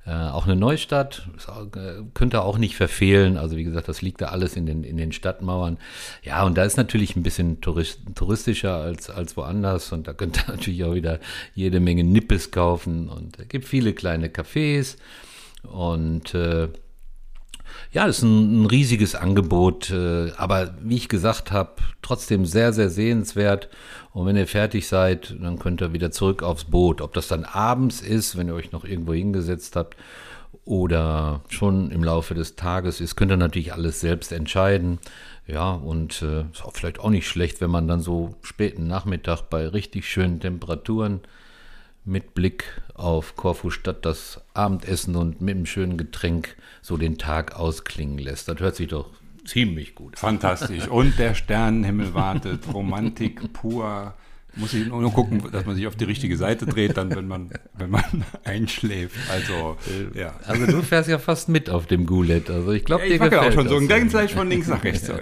äh, 0.07 0.11
auch 0.11 0.45
eine 0.45 0.55
Neustadt, 0.55 1.27
äh, 1.75 2.03
könnte 2.13 2.43
auch 2.43 2.57
nicht 2.57 2.75
verfehlen. 2.75 3.37
Also 3.37 3.57
wie 3.57 3.63
gesagt, 3.63 3.87
das 3.87 4.01
liegt 4.01 4.21
da 4.21 4.27
alles 4.27 4.55
in 4.55 4.65
den, 4.65 4.83
in 4.83 4.97
den 4.97 5.11
Stadtmauern. 5.11 5.77
Ja, 6.23 6.43
und 6.43 6.57
da 6.57 6.63
ist 6.63 6.77
natürlich 6.77 7.15
ein 7.15 7.23
bisschen 7.23 7.59
tourist, 7.59 8.01
touristischer 8.13 8.75
als, 8.75 9.09
als 9.09 9.35
woanders. 9.35 9.91
Und 9.91 10.07
da 10.07 10.13
könnt 10.13 10.37
ihr 10.37 10.47
natürlich 10.51 10.83
auch 10.83 10.93
wieder 10.93 11.19
jede 11.55 11.79
Menge 11.79 12.03
Nippes 12.03 12.51
kaufen. 12.51 13.09
Und 13.09 13.39
es 13.39 13.47
gibt 13.47 13.65
viele 13.65 13.93
kleine 13.93 14.27
Cafés. 14.27 14.97
Und 15.63 16.35
äh, 16.35 16.69
ja, 17.91 18.05
das 18.05 18.17
ist 18.17 18.23
ein, 18.23 18.63
ein 18.63 18.65
riesiges 18.67 19.15
Angebot, 19.15 19.89
äh, 19.89 20.31
aber 20.37 20.75
wie 20.81 20.95
ich 20.95 21.09
gesagt 21.09 21.51
habe, 21.51 21.75
trotzdem 22.01 22.45
sehr, 22.45 22.73
sehr 22.73 22.89
sehenswert. 22.89 23.69
Und 24.15 24.25
wenn 24.25 24.37
ihr 24.37 24.47
fertig 24.47 24.87
seid, 24.87 25.35
dann 25.41 25.59
könnt 25.59 25.81
ihr 25.81 25.91
wieder 25.91 26.09
zurück 26.09 26.41
aufs 26.41 26.63
Boot. 26.63 27.01
Ob 27.01 27.13
das 27.13 27.27
dann 27.27 27.43
abends 27.43 27.99
ist, 27.99 28.37
wenn 28.37 28.47
ihr 28.47 28.53
euch 28.53 28.71
noch 28.71 28.85
irgendwo 28.85 29.13
hingesetzt 29.13 29.75
habt, 29.75 29.97
oder 30.63 31.41
schon 31.49 31.91
im 31.91 32.01
Laufe 32.01 32.33
des 32.33 32.55
Tages 32.55 33.01
ist, 33.01 33.17
könnt 33.17 33.33
ihr 33.33 33.37
natürlich 33.37 33.73
alles 33.73 33.99
selbst 33.99 34.31
entscheiden. 34.31 34.99
Ja, 35.47 35.73
und 35.73 36.21
äh, 36.21 36.45
ist 36.53 36.63
auch 36.63 36.71
vielleicht 36.71 37.01
auch 37.01 37.09
nicht 37.09 37.27
schlecht, 37.27 37.59
wenn 37.59 37.69
man 37.69 37.89
dann 37.89 37.99
so 37.99 38.35
späten 38.41 38.87
Nachmittag 38.87 39.49
bei 39.49 39.67
richtig 39.67 40.09
schönen 40.09 40.39
Temperaturen 40.39 41.19
mit 42.05 42.33
Blick 42.33 42.81
auf 42.93 43.35
Korfu 43.35 43.69
Stadt 43.69 44.05
das 44.05 44.39
Abendessen 44.53 45.17
und 45.17 45.41
mit 45.41 45.55
einem 45.55 45.65
schönen 45.65 45.97
Getränk 45.97 46.55
so 46.81 46.95
den 46.95 47.17
Tag 47.17 47.59
ausklingen 47.59 48.17
lässt. 48.17 48.47
Das 48.47 48.61
hört 48.61 48.77
sich 48.77 48.87
doch 48.87 49.09
ziemlich 49.45 49.95
gut 49.95 50.13
an. 50.15 50.19
Fantastisch. 50.19 50.87
Und 50.87 51.17
der 51.19 51.35
Sternenhimmel 51.35 52.13
wartet, 52.13 52.61
Romantik 52.73 53.53
pur. 53.53 54.13
Muss 54.57 54.73
ich 54.73 54.87
nur 54.87 55.11
gucken, 55.11 55.43
dass 55.51 55.65
man 55.65 55.75
sich 55.75 55.85
auf 55.85 55.97
die 55.97 56.05
richtige 56.05 56.37
Seite 56.37 56.65
dreht, 56.65 56.95
dann, 56.95 57.13
wenn 57.13 57.27
man, 57.27 57.49
wenn 57.77 57.89
man 57.89 58.03
einschläft. 58.45 59.17
Also, 59.29 59.77
äh, 60.13 60.17
ja. 60.17 60.33
Also 60.45 60.65
du 60.65 60.81
fährst 60.81 61.09
ja 61.09 61.19
fast 61.19 61.49
mit 61.49 61.69
auf 61.69 61.87
dem 61.87 62.05
Gulet. 62.05 62.49
Also 62.49 62.71
ich 62.71 62.85
glaube, 62.85 63.03
ja, 63.03 63.07
ich 63.07 63.13
dir 63.13 63.19
gefällt 63.19 63.41
ja 63.41 63.49
auch 63.49 63.53
schon 63.53 63.67
so 63.67 63.75
ein 63.75 63.89
ganz 63.89 64.13
leicht 64.13 64.33
von 64.33 64.49
links 64.49 64.67
nach 64.67 64.83
rechts. 64.83 65.11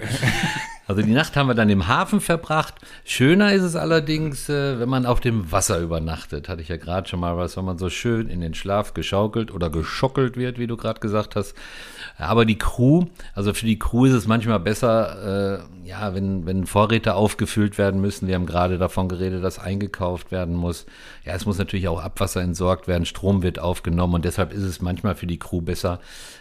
Also 0.86 1.00
die 1.00 1.12
Nacht 1.12 1.34
haben 1.34 1.46
wir 1.46 1.54
dann 1.54 1.70
im 1.70 1.88
Hafen 1.88 2.20
verbracht. 2.20 2.74
Schöner 3.04 3.54
ist 3.54 3.62
es 3.62 3.74
allerdings, 3.74 4.50
äh, 4.50 4.78
wenn 4.78 4.88
man 4.88 5.06
auf 5.06 5.20
dem 5.20 5.50
Wasser 5.50 5.78
übernachtet. 5.78 6.48
Hatte 6.48 6.60
ich 6.60 6.68
ja 6.68 6.76
gerade 6.76 7.08
schon 7.08 7.20
mal 7.20 7.38
was, 7.38 7.56
wenn 7.56 7.64
man 7.64 7.78
so 7.78 7.88
schön 7.88 8.28
in 8.28 8.42
den 8.42 8.52
Schlaf 8.52 8.92
geschaukelt 8.92 9.50
oder 9.50 9.70
geschockelt 9.70 10.36
wird, 10.36 10.58
wie 10.58 10.66
du 10.66 10.76
gerade 10.76 11.00
gesagt 11.00 11.36
hast. 11.36 11.54
Aber 12.16 12.44
die 12.44 12.58
Crew, 12.58 13.06
also 13.34 13.52
für 13.54 13.66
die 13.66 13.78
Crew 13.78 14.04
ist 14.04 14.12
es 14.12 14.26
manchmal 14.26 14.60
besser, 14.60 15.58
äh, 15.82 15.88
ja, 15.88 16.14
wenn, 16.14 16.46
wenn 16.46 16.66
Vorräte 16.66 17.14
aufgefüllt 17.14 17.76
werden 17.76 18.00
müssen. 18.00 18.28
Wir 18.28 18.36
haben 18.36 18.46
gerade 18.46 18.78
davon 18.78 19.08
geredet, 19.08 19.42
dass 19.42 19.58
eingekauft 19.58 20.30
werden 20.30 20.54
muss. 20.54 20.86
Ja, 21.24 21.34
es 21.34 21.44
muss 21.44 21.58
natürlich 21.58 21.88
auch 21.88 22.00
Abwasser 22.00 22.40
entsorgt 22.40 22.86
werden, 22.86 23.04
Strom 23.04 23.42
wird 23.42 23.58
aufgenommen 23.58 24.14
und 24.14 24.24
deshalb 24.24 24.52
ist 24.52 24.62
es 24.62 24.80
manchmal 24.80 25.16
für 25.16 25.26
die 25.26 25.38
Crew 25.38 25.60
besser, 25.60 26.00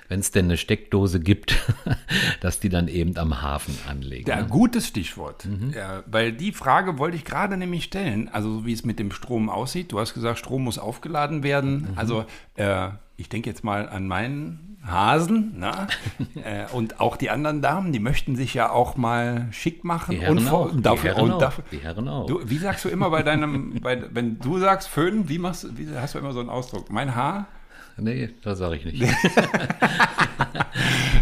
wenn 0.10 0.20
es 0.20 0.32
denn 0.32 0.46
eine 0.46 0.58
Steckdose 0.58 1.20
gibt, 1.20 1.56
dass 2.42 2.60
die 2.60 2.70
dann 2.70 2.88
eben 2.88 3.18
am 3.18 3.42
Hafen 3.42 3.76
anlegen. 3.90 4.30
Ja, 4.30 4.42
ne? 4.42 4.48
gutes 4.48 4.88
Stichwort. 4.88 5.46
Mhm. 5.46 5.74
Ja, 5.76 6.04
weil 6.06 6.34
die 6.34 6.52
Frage 6.52 7.00
wollte 7.00 7.18
ich 7.18 7.26
gerade 7.26 7.58
nämlich 7.58 7.86
stellen, 7.86 8.30
also 8.30 8.66
wie 8.66 8.74
es 8.74 8.86
mit 8.86 9.00
dem 9.00 9.12
Strom 9.12 9.50
aussieht. 9.50 9.92
Du 9.92 10.00
hast 10.00 10.14
gesagt, 10.14 10.38
Strom 10.38 10.66
muss 10.66 10.78
aufgeladen 10.78 11.42
werden. 11.42 11.90
Mhm. 11.92 11.98
Also 11.98 12.26
äh, 12.56 12.90
ich 13.18 13.30
denke 13.30 13.50
jetzt 13.50 13.64
mal 13.64 13.88
an 13.90 14.08
meinen 14.08 14.74
Hasen 14.86 15.54
na? 15.58 15.88
äh, 16.44 16.66
und 16.74 17.00
auch 17.00 17.16
die 17.16 17.30
anderen 17.30 17.62
Damen, 17.62 17.94
die 17.94 18.00
möchten 18.00 18.36
sich 18.36 18.54
ja 18.54 18.70
auch 18.70 18.98
mal 18.98 19.48
schick 19.52 19.84
machen. 19.84 20.12
Die 20.12 20.22
Herren 20.22 20.40
und 20.40 20.50
auch. 20.50 20.72
Dafür, 20.76 21.12
die 21.12 21.16
Herren 21.16 21.32
und 21.32 21.42
dafür, 21.42 21.64
auch. 21.64 21.70
Die 21.70 21.80
Herren 21.80 22.08
auch. 22.08 22.26
Du, 22.28 22.42
wie 22.44 22.58
sagst 22.58 22.84
du 22.86 22.90
immer 22.90 23.10
bei 23.10 23.24
deinem, 23.24 23.80
bei, 23.82 24.04
wenn 24.12 24.40
du 24.40 24.60
sagst 24.60 24.90
Föhn, 24.90 25.30
wie 25.30 25.40
machst 25.40 25.78
wie 25.78 25.88
hast 25.96 26.16
du 26.16 26.20
immer 26.20 26.34
so 26.34 26.42
einen 26.42 26.50
Ausdruck? 26.50 26.92
Mein 26.92 27.16
Haar? 27.16 27.48
Nee, 27.96 28.32
das 28.44 28.58
sage 28.58 28.76
ich 28.78 28.86
nicht. 28.86 29.04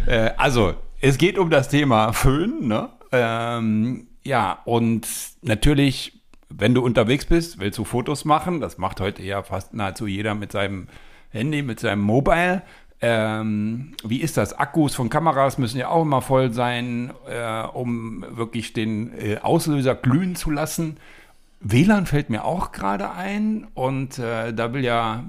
äh, 0.08 0.32
also, 0.38 0.74
es 1.02 1.18
geht 1.18 1.38
um 1.38 1.50
das 1.50 1.68
Thema 1.68 2.14
Föhn, 2.14 2.68
ne? 2.68 2.90
Ähm, 3.12 4.08
ja, 4.24 4.60
und 4.64 5.06
natürlich, 5.42 6.22
wenn 6.50 6.74
du 6.74 6.82
unterwegs 6.82 7.26
bist, 7.26 7.60
willst 7.60 7.78
du 7.78 7.84
Fotos 7.84 8.24
machen. 8.24 8.62
Das 8.62 8.78
macht 8.78 9.02
heute 9.02 9.22
ja 9.22 9.44
fast 9.44 9.74
nahezu 9.74 10.08
jeder 10.08 10.34
mit 10.34 10.54
seinem 10.54 10.88
Handy, 11.32 11.62
mit 11.62 11.80
seinem 11.80 12.02
Mobile. 12.02 12.62
Ähm, 13.02 13.94
wie 14.04 14.22
ist 14.22 14.38
das? 14.38 14.54
Akkus 14.54 14.94
von 14.94 15.10
Kameras 15.10 15.58
müssen 15.58 15.80
ja 15.80 15.88
auch 15.88 16.04
immer 16.04 16.22
voll 16.22 16.54
sein, 16.54 17.12
äh, 17.28 17.64
um 17.64 18.26
wirklich 18.30 18.74
den 18.74 19.18
äh, 19.18 19.38
Auslöser 19.42 19.96
glühen 19.96 20.36
zu 20.36 20.52
lassen. 20.52 20.98
WLAN 21.64 22.08
fällt 22.08 22.32
mir 22.32 22.44
auch 22.44 22.72
gerade 22.72 23.12
ein 23.12 23.68
und 23.76 24.18
äh, 24.18 24.52
da 24.52 24.74
will 24.74 24.84
ja, 24.84 25.24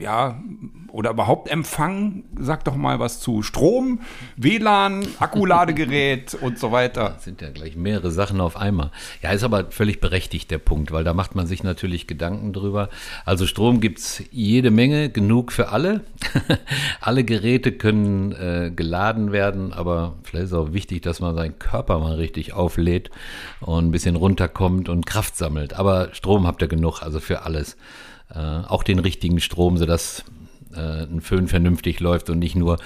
ja, 0.00 0.42
oder 0.90 1.10
überhaupt 1.10 1.48
Empfang, 1.48 2.24
sag 2.38 2.64
doch 2.64 2.74
mal 2.74 2.98
was 2.98 3.20
zu 3.20 3.42
Strom, 3.42 4.00
WLAN, 4.36 5.06
Akkuladegerät 5.20 6.34
und 6.34 6.58
so 6.58 6.72
weiter. 6.72 7.10
Das 7.10 7.24
sind 7.24 7.40
ja 7.40 7.50
gleich 7.50 7.76
mehrere 7.76 8.10
Sachen 8.10 8.40
auf 8.40 8.56
einmal. 8.56 8.90
Ja, 9.22 9.30
ist 9.30 9.44
aber 9.44 9.70
völlig 9.70 10.00
berechtigt 10.00 10.50
der 10.50 10.58
Punkt, 10.58 10.90
weil 10.90 11.04
da 11.04 11.14
macht 11.14 11.36
man 11.36 11.46
sich 11.46 11.62
natürlich 11.62 12.08
Gedanken 12.08 12.52
drüber. 12.52 12.88
Also 13.24 13.46
Strom 13.46 13.80
gibt 13.80 13.98
es 13.98 14.24
jede 14.32 14.70
Menge, 14.72 15.08
genug 15.08 15.52
für 15.52 15.68
alle. 15.68 16.00
alle 17.00 17.22
Geräte 17.22 17.72
können 17.72 18.32
äh, 18.32 18.72
geladen 18.74 19.30
werden, 19.30 19.72
aber 19.72 20.16
vielleicht 20.24 20.46
ist 20.46 20.52
auch 20.52 20.72
wichtig, 20.72 21.02
dass 21.02 21.20
man 21.20 21.36
seinen 21.36 21.58
Körper 21.60 21.98
mal 22.00 22.14
richtig 22.14 22.54
auflädt 22.54 23.10
und 23.60 23.86
ein 23.86 23.90
bisschen 23.92 24.16
runterkommt 24.16 24.88
und 24.88 25.06
Kraft 25.06 25.36
sammelt 25.36 25.75
aber 25.78 26.14
Strom 26.14 26.46
habt 26.46 26.62
ihr 26.62 26.68
genug, 26.68 27.02
also 27.02 27.20
für 27.20 27.42
alles. 27.42 27.76
Äh, 28.34 28.38
auch 28.38 28.82
den 28.82 28.98
richtigen 28.98 29.40
Strom, 29.40 29.78
sodass 29.78 30.24
äh, 30.74 31.04
ein 31.04 31.20
Föhn 31.20 31.48
vernünftig 31.48 32.00
läuft 32.00 32.30
und 32.30 32.38
nicht 32.38 32.56
nur 32.56 32.78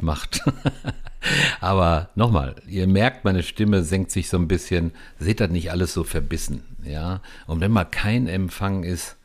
macht. 0.00 0.42
aber 1.60 2.08
nochmal, 2.14 2.56
ihr 2.66 2.86
merkt, 2.86 3.24
meine 3.24 3.42
Stimme 3.42 3.82
senkt 3.82 4.10
sich 4.10 4.28
so 4.28 4.38
ein 4.38 4.48
bisschen. 4.48 4.92
Seht 5.18 5.40
das 5.40 5.50
nicht 5.50 5.70
alles 5.70 5.92
so 5.92 6.04
verbissen, 6.04 6.62
ja? 6.84 7.20
Und 7.46 7.60
wenn 7.60 7.72
mal 7.72 7.84
kein 7.84 8.26
Empfang 8.26 8.82
ist, 8.84 9.16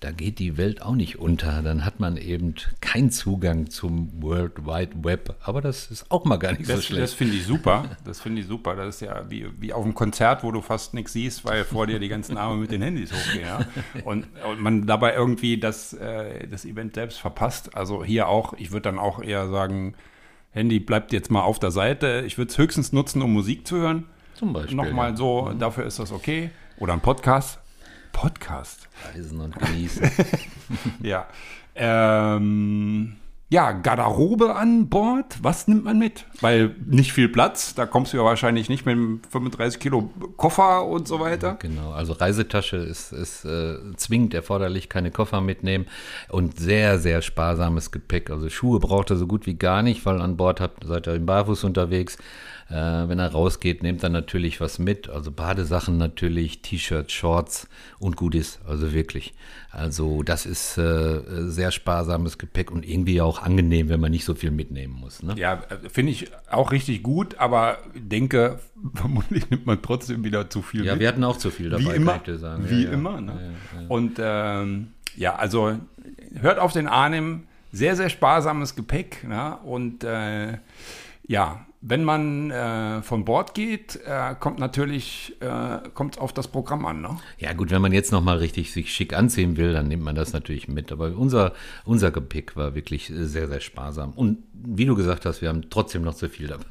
da 0.00 0.12
geht 0.12 0.38
die 0.38 0.56
Welt 0.56 0.80
auch 0.80 0.94
nicht 0.94 1.18
unter. 1.18 1.60
Dann 1.60 1.84
hat 1.84 2.00
man 2.00 2.16
eben 2.16 2.54
keinen 2.80 3.10
Zugang 3.10 3.68
zum 3.68 4.10
World 4.22 4.64
Wide 4.64 5.04
Web. 5.04 5.36
Aber 5.42 5.60
das 5.60 5.90
ist 5.90 6.10
auch 6.10 6.24
mal 6.24 6.38
gar 6.38 6.52
nicht 6.52 6.68
das, 6.70 6.76
so 6.76 6.82
schlecht. 6.82 7.02
Das 7.02 7.12
finde 7.12 7.36
ich 7.36 7.44
super. 7.44 7.84
Das 8.04 8.18
finde 8.18 8.40
ich 8.40 8.46
super. 8.46 8.74
Das 8.76 8.96
ist 8.96 9.00
ja 9.02 9.30
wie, 9.30 9.46
wie 9.60 9.74
auf 9.74 9.84
einem 9.84 9.94
Konzert, 9.94 10.42
wo 10.42 10.52
du 10.52 10.62
fast 10.62 10.94
nichts 10.94 11.12
siehst, 11.12 11.44
weil 11.44 11.64
vor 11.64 11.86
dir 11.86 11.98
die 11.98 12.08
ganzen 12.08 12.38
Arme 12.38 12.56
mit 12.56 12.70
den 12.70 12.80
Handys 12.80 13.12
hochgehen. 13.12 13.46
Ja? 13.46 13.66
Und, 14.04 14.26
und 14.50 14.60
man 14.60 14.86
dabei 14.86 15.14
irgendwie 15.14 15.58
das, 15.58 15.92
äh, 15.92 16.48
das 16.48 16.64
Event 16.64 16.94
selbst 16.94 17.20
verpasst. 17.20 17.76
Also 17.76 18.02
hier 18.02 18.26
auch, 18.26 18.54
ich 18.54 18.70
würde 18.70 18.82
dann 18.82 18.98
auch 18.98 19.22
eher 19.22 19.50
sagen, 19.50 19.94
Handy 20.52 20.80
bleibt 20.80 21.12
jetzt 21.12 21.30
mal 21.30 21.42
auf 21.42 21.58
der 21.58 21.72
Seite. 21.72 22.24
Ich 22.26 22.38
würde 22.38 22.50
es 22.50 22.56
höchstens 22.56 22.92
nutzen, 22.92 23.20
um 23.20 23.34
Musik 23.34 23.66
zu 23.66 23.76
hören. 23.76 24.06
Zum 24.34 24.54
Beispiel. 24.54 24.76
Nochmal 24.76 25.14
so, 25.14 25.52
dafür 25.58 25.84
ist 25.84 25.98
das 25.98 26.10
okay. 26.10 26.50
Oder 26.78 26.94
ein 26.94 27.00
Podcast. 27.00 27.58
Podcast. 28.12 28.88
Reisen 29.14 29.40
und 29.40 29.58
genießen. 29.58 30.10
ja. 31.02 31.26
Ähm, 31.74 33.16
ja, 33.52 33.72
Garderobe 33.72 34.54
an 34.54 34.88
Bord. 34.88 35.38
Was 35.42 35.66
nimmt 35.66 35.82
man 35.82 35.98
mit? 35.98 36.24
Weil 36.40 36.76
nicht 36.86 37.12
viel 37.12 37.28
Platz. 37.28 37.74
Da 37.74 37.84
kommst 37.84 38.12
du 38.12 38.18
ja 38.18 38.24
wahrscheinlich 38.24 38.68
nicht 38.68 38.86
mit 38.86 38.92
einem 38.92 39.22
35 39.28 39.80
Kilo 39.80 40.08
Koffer 40.36 40.86
und 40.86 41.08
so 41.08 41.18
weiter. 41.18 41.56
Genau. 41.58 41.90
Also 41.90 42.12
Reisetasche 42.12 42.76
ist, 42.76 43.10
ist 43.10 43.44
äh, 43.44 43.78
zwingend 43.96 44.34
erforderlich. 44.34 44.88
Keine 44.88 45.10
Koffer 45.10 45.40
mitnehmen. 45.40 45.86
Und 46.28 46.60
sehr, 46.60 47.00
sehr 47.00 47.22
sparsames 47.22 47.90
Gepäck. 47.90 48.30
Also 48.30 48.48
Schuhe 48.50 48.78
braucht 48.78 49.10
er 49.10 49.16
so 49.16 49.26
gut 49.26 49.46
wie 49.46 49.54
gar 49.54 49.82
nicht, 49.82 50.06
weil 50.06 50.20
an 50.20 50.36
Bord 50.36 50.60
habt, 50.60 50.84
seid 50.84 51.08
ihr 51.08 51.14
im 51.14 51.26
Barfuß 51.26 51.64
unterwegs. 51.64 52.18
Äh, 52.70 53.08
wenn 53.08 53.18
er 53.18 53.32
rausgeht, 53.32 53.82
nehmt 53.82 54.02
er 54.04 54.10
natürlich 54.10 54.60
was 54.60 54.78
mit. 54.78 55.08
Also 55.08 55.32
Badesachen 55.32 55.98
natürlich, 55.98 56.62
T-Shirts, 56.62 57.12
Shorts 57.12 57.68
und 57.98 58.16
Goodies. 58.16 58.60
Also 58.64 58.92
wirklich. 58.92 59.34
Also 59.72 60.22
das 60.22 60.46
ist 60.46 60.78
äh, 60.78 61.20
sehr 61.48 61.72
sparsames 61.72 62.38
Gepäck 62.38 62.70
und 62.70 62.88
irgendwie 62.88 63.20
auch 63.20 63.42
angenehm, 63.42 63.88
wenn 63.88 63.98
man 63.98 64.12
nicht 64.12 64.24
so 64.24 64.36
viel 64.36 64.52
mitnehmen 64.52 64.94
muss. 64.94 65.20
Ne? 65.22 65.34
Ja, 65.36 65.62
finde 65.90 66.12
ich 66.12 66.30
auch 66.48 66.70
richtig 66.70 67.02
gut, 67.02 67.38
aber 67.38 67.78
denke, 67.94 68.60
vermutlich 68.94 69.50
nimmt 69.50 69.66
man 69.66 69.82
trotzdem 69.82 70.22
wieder 70.22 70.48
zu 70.48 70.62
viel 70.62 70.84
ja, 70.84 70.92
mit. 70.92 71.00
wir 71.00 71.08
hatten 71.08 71.24
auch 71.24 71.38
zu 71.38 71.50
viel 71.50 71.70
dabei, 71.70 71.84
wie 71.84 71.96
immer, 71.96 72.12
kann 72.12 72.20
ich 72.20 72.26
dir 72.26 72.38
sagen. 72.38 72.70
Wie 72.70 72.84
ja, 72.84 72.88
ja. 72.88 72.94
immer. 72.94 73.20
Ne? 73.20 73.54
Ja, 73.74 73.80
ja. 73.80 73.88
Und 73.88 74.18
ähm, 74.20 74.88
ja, 75.16 75.34
also 75.34 75.76
hört 76.40 76.60
auf 76.60 76.72
den 76.72 76.86
Arnim. 76.86 77.44
Sehr, 77.72 77.94
sehr 77.94 78.10
sparsames 78.10 78.74
Gepäck. 78.74 79.22
Ne? 79.22 79.56
Und 79.58 80.02
äh, 80.02 80.58
ja, 81.28 81.66
wenn 81.82 82.04
man 82.04 82.50
äh, 82.50 83.00
von 83.02 83.24
Bord 83.24 83.54
geht, 83.54 83.96
äh, 84.06 84.34
kommt 84.38 84.58
natürlich 84.58 85.34
äh, 85.40 85.78
kommt 85.94 86.18
auf 86.18 86.32
das 86.34 86.48
Programm 86.48 86.84
an. 86.84 87.00
Ne? 87.00 87.16
Ja 87.38 87.54
gut, 87.54 87.70
wenn 87.70 87.80
man 87.80 87.92
jetzt 87.92 88.12
noch 88.12 88.22
mal 88.22 88.36
richtig 88.36 88.70
sich 88.72 88.92
schick 88.92 89.14
anziehen 89.16 89.56
will, 89.56 89.72
dann 89.72 89.88
nimmt 89.88 90.02
man 90.02 90.14
das 90.14 90.34
natürlich 90.34 90.68
mit. 90.68 90.92
Aber 90.92 91.16
unser, 91.16 91.52
unser 91.86 92.10
Gepäck 92.10 92.54
war 92.54 92.74
wirklich 92.74 93.10
sehr, 93.14 93.48
sehr 93.48 93.60
sparsam. 93.60 94.12
Und 94.12 94.38
wie 94.52 94.84
du 94.84 94.94
gesagt 94.94 95.24
hast, 95.24 95.40
wir 95.40 95.48
haben 95.48 95.70
trotzdem 95.70 96.02
noch 96.02 96.14
zu 96.14 96.28
viel 96.28 96.48
dabei. 96.48 96.64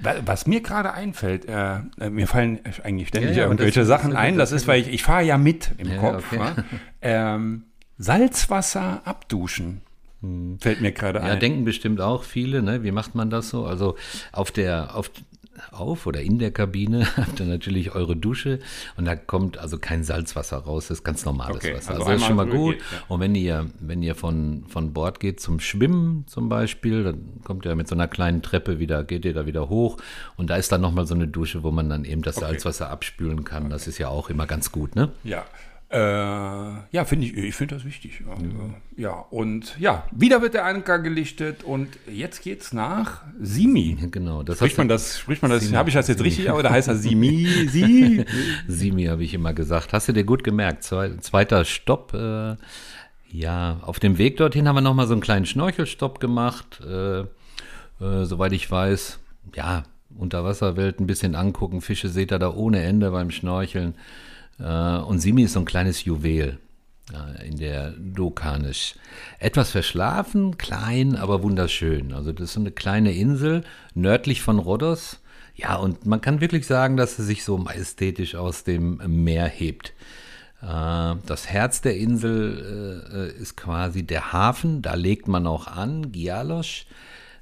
Wa- 0.00 0.14
Was 0.26 0.46
mir 0.46 0.60
gerade 0.60 0.92
einfällt, 0.92 1.46
äh, 1.46 1.78
äh, 1.98 2.10
mir 2.10 2.28
fallen 2.28 2.60
eigentlich 2.84 3.08
ständig 3.08 3.32
Ja, 3.32 3.38
ja, 3.38 3.42
irgendwelche 3.48 3.80
das- 3.80 3.88
Sachen 3.88 4.10
das- 4.12 4.20
ein. 4.20 4.38
Das 4.38 4.52
ist, 4.52 4.68
weil 4.68 4.80
ich, 4.80 4.88
ich 4.88 5.02
fahre 5.02 5.24
ja 5.24 5.38
mit 5.38 5.72
im 5.78 5.90
Ja, 5.90 5.98
Kopf. 5.98 6.24
okay. 6.32 6.52
Ähm, 7.00 7.64
Salzwasser 7.98 9.02
abduschen. 9.04 9.80
Fällt 10.60 10.80
mir 10.80 10.92
gerade 10.92 11.18
Hm. 11.20 11.26
Ja, 11.26 11.32
ein. 11.34 11.40
denken 11.40 11.64
bestimmt 11.64 12.00
auch 12.00 12.22
viele, 12.22 12.62
ne? 12.62 12.82
Wie 12.84 12.92
macht 12.92 13.14
man 13.14 13.28
das 13.30 13.48
so? 13.50 13.66
Also 13.66 13.96
auf 14.32 14.50
der, 14.52 14.94
auf, 14.96 15.10
auf 15.70 16.06
oder 16.06 16.20
in 16.22 16.38
der 16.38 16.50
Kabine 16.50 17.06
habt 17.16 17.40
ihr 17.40 17.46
natürlich 17.46 17.94
eure 17.94 18.16
Dusche 18.16 18.58
und 18.96 19.04
da 19.04 19.16
kommt 19.16 19.58
also 19.58 19.78
kein 19.78 20.02
Salzwasser 20.04 20.58
raus, 20.58 20.88
das 20.88 20.98
ist 20.98 21.04
ganz 21.04 21.24
normales 21.24 21.56
Okay, 21.56 21.74
Wasser. 21.74 21.90
also 21.90 22.02
Also, 22.02 22.12
das 22.12 22.20
ist 22.22 22.26
schon 22.26 22.36
mal 22.36 22.46
gut. 22.46 22.76
geht, 22.78 22.82
ja. 22.92 22.98
Und 23.08 23.20
wenn 23.20 23.34
ihr, 23.34 23.66
wenn 23.80 24.02
ihr 24.02 24.14
von, 24.14 24.64
von 24.68 24.92
Bord 24.92 25.20
geht 25.20 25.40
zum 25.40 25.60
Schwimmen 25.60 26.24
zum 26.26 26.48
Beispiel, 26.48 27.04
dann 27.04 27.40
kommt 27.44 27.66
ihr 27.66 27.74
mit 27.74 27.88
so 27.88 27.94
einer 27.94 28.08
kleinen 28.08 28.42
Treppe 28.42 28.78
wieder, 28.78 29.04
geht 29.04 29.24
ihr 29.24 29.34
da 29.34 29.44
wieder 29.46 29.68
hoch 29.68 29.98
und 30.36 30.48
da 30.50 30.56
ist 30.56 30.70
dann 30.72 30.80
nochmal 30.80 31.06
so 31.06 31.14
eine 31.14 31.28
Dusche, 31.28 31.62
wo 31.62 31.70
man 31.70 31.90
dann 31.90 32.04
eben 32.04 32.22
das 32.22 32.36
Salzwasser 32.36 32.90
abspülen 32.90 33.44
kann. 33.44 33.70
Das 33.70 33.86
ist 33.86 33.98
ja 33.98 34.08
auch 34.08 34.30
immer 34.30 34.46
ganz 34.46 34.72
gut, 34.72 34.94
ne? 34.96 35.10
Ja. 35.24 35.44
Äh, 35.92 35.98
ja, 35.98 37.04
finde 37.04 37.26
ich, 37.26 37.36
ich 37.36 37.54
finde 37.54 37.74
das 37.74 37.84
wichtig. 37.84 38.22
Also, 38.26 38.72
ja, 38.96 39.12
und 39.30 39.78
ja, 39.78 40.04
wieder 40.10 40.40
wird 40.40 40.54
der 40.54 40.64
Anker 40.64 40.98
gelichtet 40.98 41.64
und 41.64 41.88
jetzt 42.10 42.42
geht's 42.42 42.72
nach 42.72 43.20
Simi. 43.38 43.98
Genau. 44.10 44.42
Das 44.42 44.56
Spricht 44.56 44.78
man 44.78 44.88
das, 44.88 45.18
spricht 45.18 45.42
man 45.42 45.50
das, 45.50 45.64
Simi. 45.64 45.76
habe 45.76 45.90
ich 45.90 45.94
das 45.94 46.08
jetzt 46.08 46.24
richtig, 46.24 46.50
oder 46.50 46.70
heißt 46.70 46.88
das 46.88 47.02
Simi? 47.02 47.46
Sie? 47.68 48.24
Simi 48.68 49.04
habe 49.04 49.22
ich 49.22 49.34
immer 49.34 49.52
gesagt. 49.52 49.92
Hast 49.92 50.08
du 50.08 50.12
dir 50.14 50.24
gut 50.24 50.44
gemerkt? 50.44 50.82
Zwei, 50.82 51.10
zweiter 51.18 51.66
Stopp. 51.66 52.14
Äh, 52.14 52.56
ja, 53.30 53.78
auf 53.82 54.00
dem 54.00 54.16
Weg 54.16 54.38
dorthin 54.38 54.68
haben 54.68 54.76
wir 54.76 54.80
nochmal 54.80 55.06
so 55.06 55.12
einen 55.12 55.20
kleinen 55.20 55.44
Schnorchelstopp 55.44 56.20
gemacht. 56.20 56.80
Äh, 56.80 57.20
äh, 57.20 58.24
soweit 58.24 58.52
ich 58.52 58.70
weiß, 58.70 59.18
ja, 59.54 59.84
Unterwasserwelt 60.16 61.00
ein 61.00 61.06
bisschen 61.06 61.34
angucken. 61.34 61.82
Fische 61.82 62.08
seht 62.08 62.32
ihr 62.32 62.38
da 62.38 62.52
ohne 62.54 62.82
Ende 62.82 63.10
beim 63.10 63.30
Schnorcheln. 63.30 63.94
Äh, 64.62 64.98
und 64.98 65.18
Simi 65.18 65.42
ist 65.42 65.54
so 65.54 65.60
ein 65.60 65.64
kleines 65.64 66.04
Juwel 66.04 66.58
äh, 67.12 67.48
in 67.48 67.58
der 67.58 67.90
Dokanisch. 67.98 68.94
Etwas 69.38 69.70
verschlafen, 69.70 70.56
klein, 70.58 71.16
aber 71.16 71.42
wunderschön. 71.42 72.12
Also 72.12 72.32
das 72.32 72.44
ist 72.44 72.52
so 72.54 72.60
eine 72.60 72.70
kleine 72.70 73.12
Insel 73.12 73.64
nördlich 73.94 74.42
von 74.42 74.58
Rhodos. 74.58 75.18
Ja, 75.54 75.76
und 75.76 76.06
man 76.06 76.20
kann 76.20 76.40
wirklich 76.40 76.66
sagen, 76.66 76.96
dass 76.96 77.16
sie 77.16 77.24
sich 77.24 77.44
so 77.44 77.58
majestätisch 77.58 78.34
aus 78.36 78.64
dem 78.64 79.00
Meer 79.24 79.46
hebt. 79.46 79.92
Äh, 80.62 81.16
Das 81.26 81.48
Herz 81.48 81.80
der 81.80 81.96
Insel 81.96 83.34
ist 83.38 83.56
quasi 83.56 84.04
der 84.04 84.32
Hafen, 84.32 84.80
da 84.80 84.94
legt 84.94 85.26
man 85.28 85.46
auch 85.46 85.66
an, 85.66 86.12
Gialos. 86.12 86.86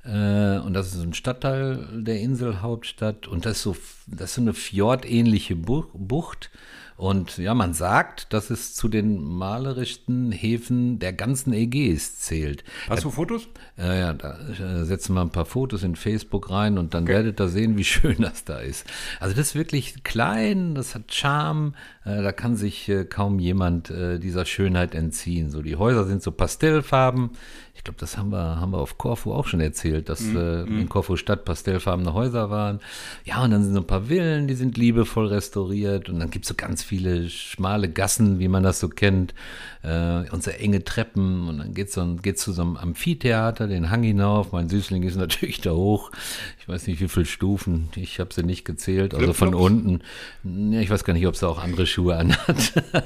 Und 0.03 0.73
das 0.73 0.95
ist 0.95 1.03
ein 1.03 1.13
Stadtteil 1.13 1.87
der 1.93 2.21
Inselhauptstadt. 2.21 3.29
Und 3.29 3.45
das 3.45 3.59
ist 3.59 3.63
so, 3.65 3.77
das 4.07 4.31
ist 4.31 4.35
so 4.37 4.41
eine 4.41 4.55
fjordähnliche 4.55 5.57
Bu- 5.57 5.85
Bucht. 5.93 6.51
Und 7.01 7.39
ja, 7.39 7.55
man 7.55 7.73
sagt, 7.73 8.31
dass 8.35 8.51
es 8.51 8.75
zu 8.75 8.87
den 8.87 9.25
malerischsten 9.25 10.33
Häfen 10.33 10.99
der 10.99 11.15
ganzen 11.15 11.55
Ägäis 11.55 12.19
zählt. 12.19 12.63
Hast 12.91 13.05
du 13.05 13.11
Fotos? 13.11 13.49
Ja, 13.79 13.95
ja, 13.95 14.13
da 14.13 14.39
äh, 14.39 14.85
setzen 14.85 15.15
wir 15.15 15.23
ein 15.23 15.31
paar 15.31 15.47
Fotos 15.47 15.83
in 15.83 15.97
Facebook 15.97 16.51
rein 16.51 16.77
und 16.77 16.93
dann 16.93 17.07
werdet 17.07 17.41
ihr 17.41 17.49
sehen, 17.49 17.79
wie 17.79 17.85
schön 17.87 18.17
das 18.19 18.45
da 18.45 18.59
ist. 18.59 18.85
Also 19.19 19.35
das 19.35 19.47
ist 19.47 19.55
wirklich 19.55 20.05
klein, 20.05 20.75
das 20.75 20.95
hat 20.95 21.15
Charme, 21.15 21.73
äh, 22.05 22.23
da 22.23 22.33
kann 22.33 22.55
sich 22.55 22.87
äh, 22.91 23.07
kaum 23.07 23.39
jemand 23.39 23.89
dieser 23.89 24.45
Schönheit 24.45 24.95
entziehen. 24.95 25.49
So 25.49 25.63
die 25.63 25.77
Häuser 25.77 26.05
sind 26.05 26.23
so 26.23 26.33
Pastellfarben. 26.33 27.31
Ich 27.81 27.85
glaube, 27.85 27.99
das 27.99 28.19
haben 28.19 28.29
wir, 28.29 28.61
haben 28.61 28.73
wir 28.73 28.79
auf 28.79 28.99
Korfu 28.99 29.33
auch 29.33 29.47
schon 29.47 29.61
erzählt, 29.61 30.11
dass 30.11 30.21
äh, 30.21 30.65
in 30.65 30.91
Korfu 30.91 31.17
Stadt 31.17 31.47
pastellfarbene 31.47 32.13
Häuser 32.13 32.51
waren. 32.51 32.81
Ja, 33.25 33.43
und 33.43 33.53
dann 33.53 33.65
sind 33.65 33.73
so 33.73 33.81
ein 33.81 33.87
paar 33.87 34.03
Villen, 34.03 34.49
die 34.49 34.55
sind 34.55 34.77
liebevoll 34.77 35.29
restauriert 35.29 36.11
und 36.11 36.21
dann 36.21 36.29
gibt 36.29 36.45
es 36.45 36.51
so 36.51 36.55
ganz 36.55 36.83
viele 36.83 37.31
schmale 37.31 37.89
Gassen, 37.89 38.39
wie 38.39 38.49
man 38.49 38.63
das 38.63 38.81
so 38.81 38.91
kennt, 38.91 39.33
äh, 39.83 40.29
und 40.31 40.43
so 40.43 40.51
enge 40.51 40.85
Treppen 40.85 41.49
und 41.49 41.57
dann 41.57 41.73
geht's 41.73 41.95
so, 41.95 42.17
geht's 42.17 42.43
zu 42.43 42.53
so 42.53 42.61
einem 42.61 42.77
Amphitheater, 42.77 43.67
den 43.67 43.89
Hang 43.89 44.03
hinauf. 44.03 44.53
Mein 44.53 44.69
Süßling 44.69 45.03
ist 45.05 45.17
natürlich 45.17 45.61
da 45.63 45.71
hoch. 45.71 46.11
Weiß 46.71 46.87
nicht, 46.87 47.01
wie 47.01 47.09
viele 47.09 47.27
Stufen. 47.27 47.89
Ich 47.97 48.21
habe 48.21 48.33
sie 48.33 48.45
nicht 48.45 48.65
gezählt. 48.65 49.13
Also 49.13 49.33
von 49.33 49.55
unten. 49.55 50.03
Ja, 50.45 50.81
ich 50.81 50.89
weiß 50.89 51.03
gar 51.03 51.15
nicht, 51.15 51.27
ob 51.27 51.35
sie 51.35 51.49
auch 51.49 51.61
andere 51.61 51.85
Schuhe 51.85 52.17
anhat. 52.17 52.73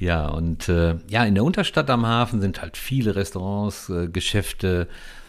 ja, 0.00 0.26
und 0.26 0.68
äh, 0.68 0.96
ja, 1.06 1.24
in 1.24 1.36
der 1.36 1.44
Unterstadt 1.44 1.88
am 1.88 2.04
Hafen 2.04 2.40
sind 2.40 2.60
halt 2.60 2.76
viele 2.76 3.14
Restaurants, 3.14 3.88
äh, 3.90 4.08
Geschäfte. 4.08 4.88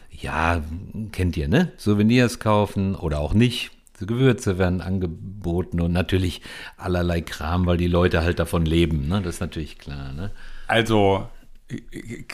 Ja, 0.10 0.64
kennt 1.12 1.38
ihr, 1.38 1.48
ne? 1.48 1.72
Souvenirs 1.78 2.40
kaufen 2.40 2.96
oder 2.96 3.20
auch 3.20 3.36
nicht. 3.36 3.70
Gewürze 4.00 4.58
werden 4.58 4.82
angeboten 4.82 5.82
und 5.82 5.92
natürlich 5.92 6.42
allerlei 6.78 7.22
Kram, 7.22 7.68
weil 7.68 7.78
die 7.78 7.88
Leute 7.88 8.24
halt 8.24 8.40
davon 8.40 8.66
leben. 8.66 9.08
Ne? 9.08 9.22
Das 9.22 9.36
ist 9.36 9.42
natürlich 9.42 9.78
klar. 9.78 10.14
Ne? 10.14 10.32
Also, 10.66 11.28
äh, 11.70 12.24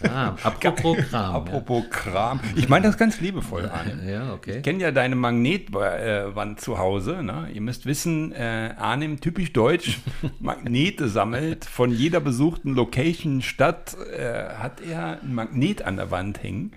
Kram. 0.00 0.36
Apropos 0.42 0.96
Kram. 0.96 1.34
Apropos 1.34 1.84
Kram. 1.90 2.40
Ich 2.56 2.68
meine 2.68 2.86
das 2.86 2.96
ganz 2.96 3.20
liebevoll 3.20 3.68
an. 3.68 4.00
Ja, 4.04 4.10
ja 4.10 4.32
okay. 4.32 4.58
Ich 4.58 4.62
kenne 4.62 4.80
ja 4.82 4.90
deine 4.90 5.16
Magnetwand 5.16 6.60
zu 6.60 6.78
Hause. 6.78 7.22
Ne? 7.22 7.48
Ihr 7.52 7.60
müsst 7.60 7.86
wissen, 7.86 8.32
äh, 8.32 8.74
Arnim, 8.78 9.20
typisch 9.20 9.52
deutsch, 9.52 9.98
Magnete 10.40 11.08
sammelt. 11.08 11.64
Von 11.64 11.90
jeder 11.90 12.20
besuchten 12.20 12.74
Location, 12.74 13.42
Stadt 13.42 13.96
äh, 14.12 14.54
hat 14.54 14.80
er 14.80 15.20
ein 15.22 15.34
Magnet 15.34 15.82
an 15.82 15.96
der 15.96 16.10
Wand 16.10 16.42
hängen. 16.42 16.72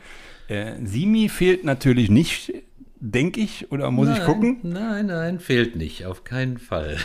Äh, 0.47 0.74
Simi 0.84 1.30
fehlt 1.30 1.63
natürlich 1.63 2.09
nicht 2.09 2.53
denke 3.02 3.41
ich, 3.41 3.72
oder 3.72 3.89
muss 3.89 4.08
nein, 4.08 4.18
ich 4.18 4.26
gucken? 4.26 4.60
Nein, 4.62 5.08
nein, 5.08 5.39
fehlt 5.39 5.76
nicht, 5.76 6.06
auf 6.06 6.24
keinen 6.24 6.60
Fall. 6.60 6.97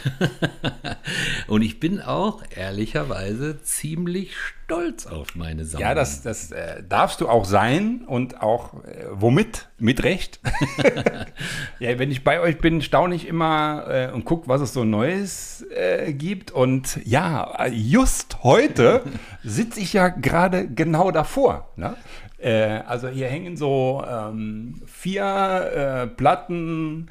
Und 1.49 1.63
ich 1.63 1.81
bin 1.81 2.01
auch 2.01 2.43
ehrlicherweise 2.55 3.63
ziemlich 3.63 4.37
stolz 4.37 5.07
auf 5.07 5.37
meine 5.37 5.65
Sammlung. 5.65 5.89
Ja, 5.89 5.95
das, 5.95 6.23
das 6.23 6.53
äh, 6.53 6.83
darfst 6.87 7.21
du 7.21 7.29
auch 7.29 7.45
sein 7.45 8.05
und 8.07 8.43
auch 8.43 8.75
äh, 8.85 9.07
womit? 9.13 9.69
Mit 9.79 10.03
Recht. 10.03 10.41
ja, 11.79 11.99
wenn 11.99 12.11
ich 12.11 12.25
bei 12.25 12.41
euch 12.41 12.59
bin, 12.59 12.83
staune 12.83 13.15
ich 13.15 13.29
immer 13.29 13.85
äh, 13.89 14.13
und 14.13 14.25
gucke, 14.25 14.49
was 14.49 14.61
es 14.61 14.73
so 14.73 14.85
Neues 14.85 15.65
äh, 15.71 16.13
gibt. 16.13 16.51
Und 16.51 16.99
ja, 17.05 17.67
just 17.69 18.43
heute 18.43 19.03
sitze 19.45 19.81
ich 19.81 19.93
ja 19.93 20.09
gerade 20.09 20.67
genau 20.67 21.11
davor. 21.11 21.71
Ne? 21.77 21.95
Äh, 22.39 22.81
also 22.87 23.09
hier 23.09 23.29
hängen 23.29 23.57
so 23.57 24.05
ähm, 24.07 24.83
vier 24.87 25.25
äh, 25.25 26.07
Platten 26.07 27.09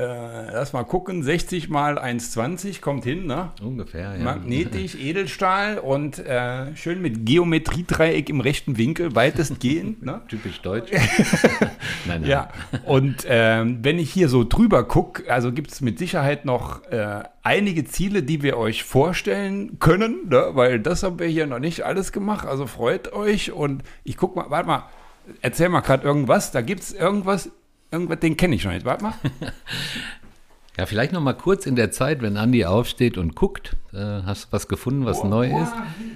äh, 0.00 0.52
lass 0.52 0.72
mal 0.72 0.84
gucken, 0.84 1.22
60 1.22 1.68
mal 1.68 1.98
1,20 1.98 2.80
kommt 2.80 3.04
hin, 3.04 3.26
ne? 3.26 3.52
Ungefähr, 3.62 4.16
ja. 4.16 4.24
Magnetisch, 4.24 4.94
Edelstahl 4.94 5.78
und 5.78 6.18
äh, 6.18 6.74
schön 6.76 7.02
mit 7.02 7.26
Geometriedreieck 7.26 8.30
im 8.30 8.40
rechten 8.40 8.78
Winkel, 8.78 9.14
weitestgehend. 9.14 10.02
ne? 10.04 10.22
Typisch 10.28 10.60
deutsch. 10.62 10.90
nein, 10.92 11.70
nein. 12.06 12.24
Ja, 12.24 12.48
und 12.86 13.26
ähm, 13.28 13.80
wenn 13.82 13.98
ich 13.98 14.10
hier 14.10 14.28
so 14.28 14.44
drüber 14.44 14.84
gucke, 14.84 15.30
also 15.30 15.52
gibt 15.52 15.70
es 15.72 15.80
mit 15.80 15.98
Sicherheit 15.98 16.46
noch 16.46 16.84
äh, 16.90 17.22
einige 17.42 17.84
Ziele, 17.84 18.22
die 18.22 18.42
wir 18.42 18.56
euch 18.56 18.84
vorstellen 18.84 19.78
können, 19.78 20.28
ne? 20.28 20.50
weil 20.52 20.80
das 20.80 21.02
haben 21.02 21.18
wir 21.18 21.26
hier 21.26 21.46
noch 21.46 21.58
nicht 21.58 21.82
alles 21.82 22.12
gemacht. 22.12 22.46
Also 22.46 22.66
freut 22.66 23.12
euch 23.12 23.52
und 23.52 23.82
ich 24.04 24.16
guck 24.16 24.36
mal, 24.36 24.46
warte 24.48 24.66
mal, 24.66 24.84
erzähl 25.42 25.68
mal 25.68 25.80
gerade 25.80 26.04
irgendwas. 26.04 26.52
Da 26.52 26.62
gibt 26.62 26.82
es 26.82 26.92
irgendwas, 26.92 27.50
Irgendwas, 27.90 28.20
den 28.20 28.36
kenne 28.36 28.54
ich 28.54 28.62
schon 28.62 28.72
nicht. 28.72 28.84
Warte 28.84 29.04
mal. 29.04 29.14
Ja, 30.80 30.86
vielleicht 30.86 31.12
noch 31.12 31.20
mal 31.20 31.34
kurz 31.34 31.66
in 31.66 31.76
der 31.76 31.90
Zeit, 31.90 32.22
wenn 32.22 32.38
Andi 32.38 32.64
aufsteht 32.64 33.18
und 33.18 33.34
guckt. 33.34 33.76
Äh, 33.92 33.98
hast 34.24 34.44
du 34.44 34.52
was 34.52 34.66
gefunden, 34.66 35.04
was 35.04 35.20
Boah, 35.20 35.28
neu 35.28 35.50
Boa 35.50 35.62
ist? 35.62 35.72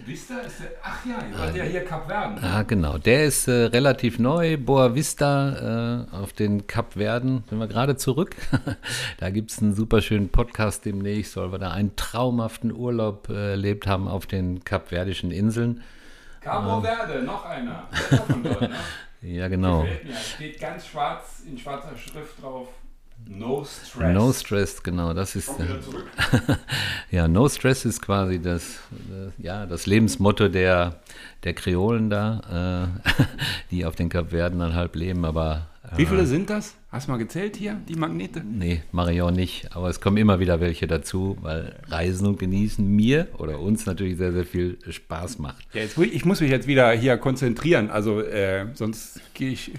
Vista 0.07 0.39
ist 0.39 0.61
der, 0.61 0.69
ach 0.83 1.05
ja, 1.05 1.17
ihr 1.29 1.37
seid 1.37 1.57
ja 1.57 1.65
hier 1.65 1.85
Kap 1.85 2.07
Verden. 2.07 2.39
Ah, 2.43 2.63
genau. 2.63 2.97
Der 2.97 3.27
ist 3.27 3.47
äh, 3.47 3.65
relativ 3.65 4.19
neu. 4.19 4.57
Boa 4.57 4.95
Vista 4.95 6.07
äh, 6.13 6.17
auf 6.17 6.33
den 6.33 6.67
Kap 6.67 6.95
Verden. 6.95 7.45
Sind 7.51 7.59
wir 7.59 7.67
gerade 7.67 7.97
zurück. 7.97 8.37
da 9.19 9.29
gibt 9.29 9.51
es 9.51 9.61
einen 9.61 9.75
super 9.75 10.01
schönen 10.01 10.31
Podcast 10.31 10.87
demnächst, 10.87 11.37
weil 11.37 11.53
wir 11.53 11.59
da 11.59 11.73
einen 11.73 11.95
traumhaften 11.97 12.73
Urlaub 12.73 13.29
äh, 13.29 13.51
erlebt 13.51 13.87
haben 13.87 14.09
auf 14.09 14.25
den 14.27 14.65
Kapverdischen 14.65 15.31
Inseln. 15.31 15.83
Cabo 16.41 16.81
Verde, 16.81 17.23
noch 17.23 17.45
einer. 17.45 17.89
Dort, 18.11 18.61
ne? 18.63 18.71
Ja, 19.25 19.49
genau. 19.49 19.83
Gefällt 19.83 20.05
mir. 20.05 20.15
Steht 20.17 20.61
ganz 20.61 20.87
schwarz 20.87 21.43
in 21.47 21.59
schwarzer 21.59 21.97
Schrift 21.97 22.43
drauf. 22.43 22.69
No 23.27 23.65
Stress. 23.65 24.15
No 24.15 24.33
Stress, 24.33 24.83
genau, 24.83 25.15
das 25.15 25.35
ist. 25.35 25.47
Zurück. 25.47 26.11
ja, 27.11 27.27
No 27.27 27.49
Stress 27.49 27.87
ist 27.87 28.03
quasi 28.03 28.39
das, 28.39 28.81
das, 28.91 29.33
ja, 29.39 29.65
das 29.65 29.87
Lebensmotto 29.87 30.49
der, 30.49 31.01
der 31.43 31.55
Kreolen 31.55 32.11
da, 32.11 32.91
äh, 33.09 33.23
die 33.71 33.87
auf 33.87 33.97
den 33.97 34.11
Kapverden 34.11 34.59
dann 34.59 34.75
halb 34.75 34.95
leben, 34.95 35.25
aber. 35.25 35.69
Äh, 35.91 35.97
Wie 35.97 36.07
viele 36.07 36.27
sind 36.27 36.51
das? 36.51 36.75
Hast 36.95 37.09
du 37.09 37.11
mal 37.11 37.19
gezählt 37.19 37.57
hier, 37.57 37.81
die 37.89 37.97
Magnete? 37.97 38.41
Nee, 38.45 38.83
mache 38.93 39.13
ich 39.13 39.21
auch 39.21 39.33
nicht. 39.33 39.75
Aber 39.75 39.89
es 39.89 40.01
kommen 40.01 40.17
immer 40.17 40.39
wieder 40.39 40.61
welche 40.61 40.87
dazu, 40.87 41.37
weil 41.43 41.75
Reisen 41.89 42.25
und 42.25 42.39
Genießen 42.39 42.87
mir 42.87 43.27
oder 43.37 43.59
uns 43.59 43.85
natürlich 43.85 44.17
sehr, 44.17 44.33
sehr 44.33 44.45
viel 44.45 44.79
Spaß 44.89 45.41
macht. 45.41 45.67
Ja, 45.73 45.81
jetzt, 45.81 45.99
ich 45.99 46.25
muss 46.25 46.41
mich 46.41 46.53
jetzt 46.53 46.69
wieder 46.69 46.93
hier 46.93 47.17
konzentrieren. 47.17 47.91
Also, 47.91 48.21
äh, 48.21 48.67
sonst 48.75 49.21
gehe 49.35 49.51
ich. 49.51 49.73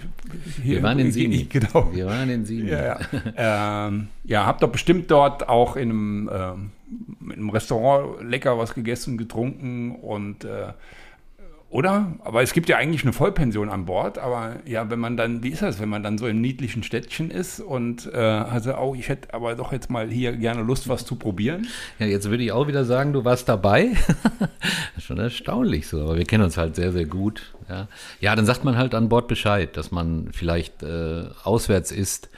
Hier, 0.62 0.74
Wir 0.74 0.82
waren 0.82 0.98
in 0.98 1.10
Sini. 1.10 1.44
Genau. 1.48 1.90
Wir 1.90 2.04
waren 2.04 2.28
in 2.28 2.44
Sini. 2.44 2.68
Ja, 2.68 2.84
ja. 2.84 3.88
ähm, 3.88 4.08
ja 4.24 4.44
habt 4.44 4.62
doch 4.62 4.70
bestimmt 4.70 5.10
dort 5.10 5.48
auch 5.48 5.76
in 5.76 5.88
einem, 5.88 6.30
ähm, 6.30 6.70
in 7.22 7.32
einem 7.32 7.48
Restaurant 7.48 8.28
lecker 8.28 8.58
was 8.58 8.74
gegessen, 8.74 9.16
getrunken 9.16 9.92
und. 9.92 10.44
Äh, 10.44 10.74
oder? 11.76 12.14
Aber 12.24 12.42
es 12.42 12.54
gibt 12.54 12.70
ja 12.70 12.78
eigentlich 12.78 13.02
eine 13.02 13.12
Vollpension 13.12 13.68
an 13.68 13.84
Bord. 13.84 14.16
Aber 14.16 14.56
ja, 14.64 14.88
wenn 14.88 14.98
man 14.98 15.18
dann, 15.18 15.42
wie 15.42 15.50
ist 15.50 15.60
das, 15.60 15.78
wenn 15.78 15.90
man 15.90 16.02
dann 16.02 16.16
so 16.16 16.26
im 16.26 16.40
niedlichen 16.40 16.82
Städtchen 16.82 17.30
ist 17.30 17.60
und 17.60 18.10
äh, 18.14 18.16
also, 18.16 18.74
oh, 18.78 18.94
ich 18.94 19.10
hätte 19.10 19.34
aber 19.34 19.54
doch 19.56 19.72
jetzt 19.72 19.90
mal 19.90 20.08
hier 20.08 20.32
gerne 20.32 20.62
Lust, 20.62 20.88
was 20.88 21.04
zu 21.04 21.16
probieren. 21.16 21.66
Ja, 21.98 22.06
jetzt 22.06 22.30
würde 22.30 22.44
ich 22.44 22.50
auch 22.50 22.66
wieder 22.66 22.86
sagen, 22.86 23.12
du 23.12 23.26
warst 23.26 23.50
dabei. 23.50 23.90
Schon 24.98 25.18
erstaunlich 25.18 25.86
so, 25.86 26.00
aber 26.00 26.16
wir 26.16 26.24
kennen 26.24 26.44
uns 26.44 26.56
halt 26.56 26.76
sehr, 26.76 26.92
sehr 26.92 27.04
gut. 27.04 27.54
Ja, 27.68 27.88
ja 28.20 28.34
dann 28.34 28.46
sagt 28.46 28.64
man 28.64 28.78
halt 28.78 28.94
an 28.94 29.10
Bord 29.10 29.28
Bescheid, 29.28 29.76
dass 29.76 29.90
man 29.90 30.30
vielleicht 30.32 30.82
äh, 30.82 31.24
auswärts 31.44 31.92
ist 31.92 32.30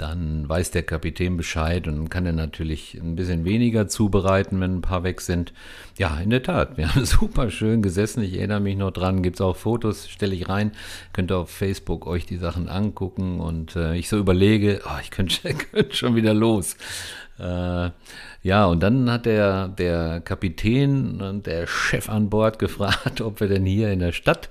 dann 0.00 0.48
weiß 0.48 0.70
der 0.70 0.82
Kapitän 0.82 1.36
Bescheid 1.36 1.86
und 1.86 2.08
kann 2.08 2.24
er 2.24 2.32
natürlich 2.32 2.94
ein 2.94 3.16
bisschen 3.16 3.44
weniger 3.44 3.86
zubereiten, 3.86 4.60
wenn 4.60 4.78
ein 4.78 4.82
paar 4.82 5.04
weg 5.04 5.20
sind. 5.20 5.52
Ja, 5.98 6.18
in 6.18 6.30
der 6.30 6.42
Tat, 6.42 6.78
wir 6.78 6.88
haben 6.94 7.04
super 7.04 7.50
schön 7.50 7.82
gesessen. 7.82 8.22
Ich 8.22 8.36
erinnere 8.38 8.60
mich 8.60 8.76
noch 8.76 8.92
dran, 8.92 9.22
gibt 9.22 9.36
es 9.36 9.40
auch 9.40 9.56
Fotos, 9.56 10.08
stelle 10.08 10.34
ich 10.34 10.48
rein. 10.48 10.72
Könnt 11.12 11.30
ihr 11.30 11.36
auf 11.36 11.50
Facebook 11.50 12.06
euch 12.06 12.24
die 12.24 12.38
Sachen 12.38 12.68
angucken 12.68 13.40
und 13.40 13.76
äh, 13.76 13.94
ich 13.96 14.08
so 14.08 14.18
überlege, 14.18 14.80
oh, 14.86 14.98
ich 15.02 15.10
könnte 15.10 15.54
könnt 15.72 15.94
schon 15.94 16.14
wieder 16.14 16.32
los. 16.32 16.76
Äh, 17.38 17.90
ja, 18.42 18.64
und 18.66 18.82
dann 18.82 19.10
hat 19.10 19.26
der, 19.26 19.68
der 19.68 20.20
Kapitän 20.20 21.20
und 21.20 21.46
der 21.46 21.66
Chef 21.66 22.08
an 22.08 22.30
Bord 22.30 22.58
gefragt, 22.58 23.20
ob 23.20 23.40
wir 23.40 23.48
denn 23.48 23.66
hier 23.66 23.92
in 23.92 23.98
der 23.98 24.12
Stadt 24.12 24.48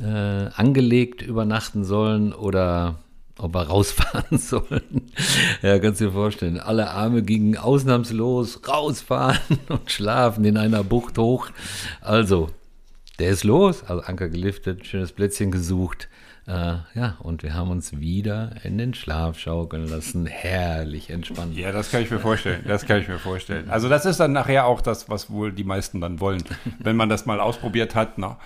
äh, 0.00 0.04
angelegt 0.04 1.22
übernachten 1.22 1.84
sollen 1.84 2.34
oder 2.34 2.96
ob 3.38 3.54
wir 3.54 3.62
rausfahren 3.62 4.38
sollen. 4.38 5.10
Ja, 5.62 5.78
kannst 5.78 6.00
du 6.00 6.06
dir 6.06 6.12
vorstellen. 6.12 6.60
Alle 6.60 6.90
Arme 6.90 7.22
gingen 7.22 7.56
ausnahmslos 7.56 8.68
rausfahren 8.68 9.38
und 9.68 9.90
schlafen 9.90 10.44
in 10.44 10.56
einer 10.56 10.84
Bucht 10.84 11.18
hoch. 11.18 11.48
Also, 12.00 12.50
der 13.18 13.30
ist 13.30 13.44
los. 13.44 13.82
Also 13.84 14.02
Anker 14.02 14.28
geliftet, 14.28 14.86
schönes 14.86 15.12
Plätzchen 15.12 15.50
gesucht. 15.50 16.08
Äh, 16.46 16.76
ja, 16.94 17.18
und 17.20 17.42
wir 17.42 17.52
haben 17.52 17.70
uns 17.70 18.00
wieder 18.00 18.52
in 18.64 18.78
den 18.78 18.94
Schlaf 18.94 19.38
schaukeln 19.38 19.86
lassen. 19.86 20.24
Herrlich 20.24 21.10
entspannt. 21.10 21.54
Ja, 21.56 21.72
das 21.72 21.90
kann 21.90 22.02
ich 22.02 22.10
mir 22.10 22.20
vorstellen. 22.20 22.64
Das 22.66 22.86
kann 22.86 23.02
ich 23.02 23.08
mir 23.08 23.18
vorstellen. 23.18 23.68
Also 23.68 23.90
das 23.90 24.06
ist 24.06 24.18
dann 24.18 24.32
nachher 24.32 24.64
auch 24.64 24.80
das, 24.80 25.10
was 25.10 25.30
wohl 25.30 25.52
die 25.52 25.64
meisten 25.64 26.00
dann 26.00 26.20
wollen, 26.20 26.42
wenn 26.78 26.96
man 26.96 27.10
das 27.10 27.26
mal 27.26 27.38
ausprobiert 27.38 27.94
hat. 27.94 28.16
Na. 28.16 28.38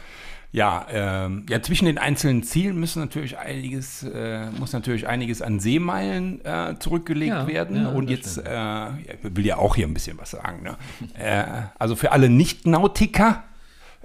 Ja, 0.55 0.87
ähm, 0.93 1.47
ja, 1.49 1.63
zwischen 1.63 1.87
den 1.87 1.97
einzelnen 1.97 2.43
Zielen 2.43 2.79
müssen 2.79 3.01
natürlich 3.01 3.39
einiges, 3.39 4.03
äh, 4.03 4.51
muss 4.51 4.75
natürlich 4.75 5.09
einiges 5.09 5.41
an 5.41 5.61
Seemeilen 5.61 6.45
äh, 6.45 6.75
zurückgelegt 6.79 7.31
Ja, 7.33 7.47
werden. 7.47 7.77
ja, 7.85 7.89
Und 7.89 8.11
jetzt, 8.11 8.37
äh, 8.37 8.87
will 9.23 9.47
ja 9.47 9.57
auch 9.57 9.77
hier 9.77 9.87
ein 9.87 9.95
bisschen 9.95 10.19
was 10.19 10.33
sagen. 10.33 10.63
Ne? 10.63 10.77
äh, 11.19 11.45
also 11.79 11.97
für 11.97 12.13
alle 12.13 12.29
Nicht-Nautiker, 12.29 13.45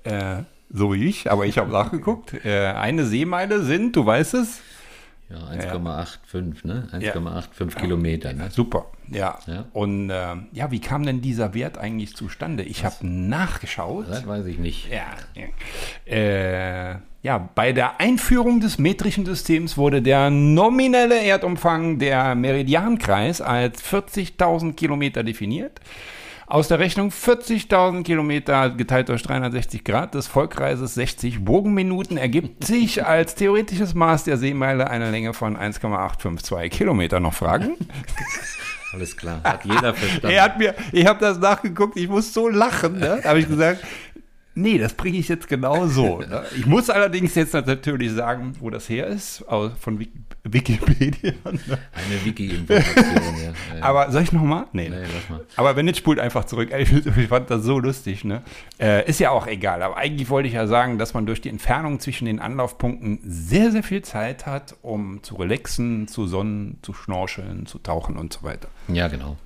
äh, 0.06 0.44
so 0.72 0.94
wie 0.94 1.06
ich, 1.06 1.30
aber 1.30 1.46
ich 1.46 1.58
habe 1.58 1.70
nachgeguckt, 1.70 2.34
äh, 2.46 2.68
eine 2.68 3.06
Seemeile 3.06 3.62
sind, 3.64 3.96
du 3.98 4.06
weißt 4.06 4.36
es, 4.36 4.62
Ja, 5.30 5.40
1,85, 5.40 6.66
ne? 6.66 6.88
1,85 6.94 7.76
Kilometer, 7.76 8.32
ne? 8.32 8.50
Super, 8.50 8.86
ja. 9.10 9.38
Ja. 9.46 9.66
Und 9.74 10.10
äh, 10.10 10.36
ja, 10.54 10.72
wie 10.72 10.80
kam 10.80 11.06
denn 11.06 11.20
dieser 11.20 11.54
Wert 11.54 11.78
eigentlich 11.78 12.16
zustande? 12.16 12.64
Ich 12.64 12.86
habe 12.86 13.06
nachgeschaut. 13.06 14.06
Das 14.10 14.26
weiß 14.26 14.46
ich 14.46 14.58
nicht. 14.58 14.90
Ja, 14.90 15.08
ja. 15.36 16.14
Äh, 16.14 17.00
ja, 17.24 17.50
bei 17.56 17.74
der 17.74 18.00
Einführung 18.00 18.62
des 18.62 18.78
metrischen 18.78 19.26
Systems 19.26 19.76
wurde 19.76 20.02
der 20.02 20.30
nominelle 20.30 21.22
Erdumfang 21.22 22.00
der 22.00 22.34
Meridiankreis 22.36 23.42
als 23.42 23.84
40.000 23.84 24.76
Kilometer 24.76 25.24
definiert. 25.24 25.82
Aus 26.50 26.70
der 26.70 26.80
Rechnung 26.80 27.10
40.000 27.10 28.04
Kilometer 28.04 28.70
geteilt 28.70 29.10
durch 29.10 29.22
360 29.22 29.84
Grad 29.84 30.14
des 30.14 30.28
Volkreises 30.28 30.94
60 30.94 31.44
Bogenminuten 31.44 32.16
ergibt 32.16 32.64
sich 32.66 33.06
als 33.06 33.36
theoretisches 33.36 33.94
Maß 33.94 34.24
der 34.24 34.38
Seemeile 34.38 34.90
eine 34.90 35.12
Länge 35.12 35.34
von 35.34 35.58
1,852 35.58 36.72
Kilometer. 36.72 37.20
Noch 37.20 37.34
Fragen? 37.34 37.76
Alles 38.94 39.18
klar. 39.18 39.42
Hat 39.44 39.66
jeder 39.66 39.94
verstanden. 39.94 40.30
Er 40.30 40.44
hat 40.44 40.58
mir, 40.58 40.74
ich 40.94 41.06
habe 41.06 41.20
das 41.20 41.38
nachgeguckt, 41.38 41.98
ich 41.98 42.08
muss 42.08 42.34
so 42.34 42.48
lachen. 42.48 42.98
Ne? 42.98 43.20
Da 43.22 43.30
habe 43.30 43.40
ich 43.40 43.48
gesagt, 43.50 43.84
nee, 44.58 44.78
das 44.78 44.94
bringe 44.94 45.18
ich 45.18 45.28
jetzt 45.28 45.48
genau 45.48 45.88
so. 45.88 46.20
Ne? 46.20 46.44
Ich 46.58 46.66
muss 46.66 46.90
allerdings 46.90 47.36
jetzt 47.36 47.54
natürlich 47.54 48.12
sagen, 48.12 48.54
wo 48.60 48.70
das 48.70 48.90
her 48.90 49.08
ist, 49.08 49.44
von 49.80 50.00
Wik- 50.00 50.12
Wikipedia. 50.44 51.34
Ne? 51.44 51.60
Eine 51.94 52.26
Wiki-Information, 52.26 53.36
ja. 53.76 53.82
Aber 53.82 54.12
soll 54.12 54.24
ich 54.24 54.32
nochmal? 54.32 54.66
Nee. 54.72 54.90
Nee, 54.90 54.96
lass 55.02 55.30
mal. 55.30 55.46
Aber 55.56 55.76
wenn 55.76 55.86
nicht, 55.86 55.98
spult 55.98 56.20
einfach 56.20 56.46
zurück. 56.46 56.72
Ich, 56.78 56.92
ich 56.92 57.28
fand 57.28 57.50
das 57.50 57.64
so 57.64 57.80
lustig. 57.80 58.24
Ne? 58.24 58.44
Äh, 58.80 59.08
ist 59.10 59.20
ja 59.20 59.30
auch 59.32 59.48
egal. 59.48 59.82
Aber 59.84 59.98
eigentlich 59.98 60.30
wollte 60.30 60.48
ich 60.48 60.54
ja 60.56 60.68
sagen, 60.68 60.98
dass 60.98 61.14
man 61.14 61.26
durch 61.26 61.42
die 61.42 61.50
Entfernung 61.50 62.00
zwischen 62.00 62.26
den 62.26 62.40
Anlaufpunkten 62.40 63.20
sehr, 63.24 63.72
sehr 63.72 63.84
viel 63.84 64.02
Zeit 64.02 64.46
hat, 64.46 64.76
um 64.82 65.22
zu 65.24 65.36
relaxen, 65.36 66.08
zu 66.08 66.28
sonnen, 66.28 66.78
zu 66.82 66.94
schnorcheln, 66.94 67.66
zu 67.66 67.80
tauchen 67.80 68.18
und 68.18 68.34
so 68.34 68.44
weiter. 68.44 68.70
Ja, 68.88 69.08
genau. 69.10 69.38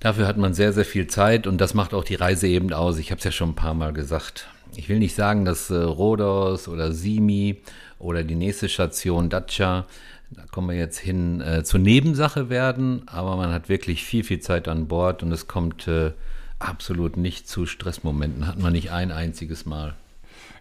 Dafür 0.00 0.26
hat 0.26 0.38
man 0.38 0.54
sehr, 0.54 0.72
sehr 0.72 0.86
viel 0.86 1.06
Zeit 1.08 1.46
und 1.46 1.60
das 1.60 1.74
macht 1.74 1.92
auch 1.92 2.04
die 2.04 2.14
Reise 2.14 2.48
eben 2.48 2.72
aus. 2.72 2.98
Ich 2.98 3.10
habe 3.10 3.18
es 3.18 3.24
ja 3.24 3.32
schon 3.32 3.50
ein 3.50 3.54
paar 3.54 3.74
Mal 3.74 3.92
gesagt. 3.92 4.48
ich 4.74 4.88
will 4.88 4.98
nicht 4.98 5.14
sagen, 5.14 5.44
dass 5.44 5.68
äh, 5.70 5.74
Rhodos 5.74 6.68
oder 6.68 6.92
Simi 6.92 7.60
oder 7.98 8.22
die 8.24 8.34
nächste 8.34 8.68
Station 8.68 9.28
Dacia, 9.28 9.84
da 10.30 10.42
kommen 10.50 10.70
wir 10.70 10.76
jetzt 10.76 10.98
hin, 10.98 11.42
äh, 11.42 11.64
zur 11.64 11.80
Nebensache 11.80 12.48
werden, 12.48 13.02
aber 13.06 13.36
man 13.36 13.52
hat 13.52 13.68
wirklich 13.68 14.04
viel, 14.04 14.24
viel 14.24 14.40
Zeit 14.40 14.68
an 14.68 14.88
Bord 14.88 15.22
und 15.22 15.32
es 15.32 15.48
kommt 15.48 15.86
äh, 15.86 16.12
absolut 16.58 17.18
nicht 17.18 17.46
zu 17.46 17.66
Stressmomenten, 17.66 18.46
hat 18.46 18.58
man 18.58 18.72
nicht 18.72 18.92
ein 18.92 19.12
einziges 19.12 19.66
Mal. 19.66 19.94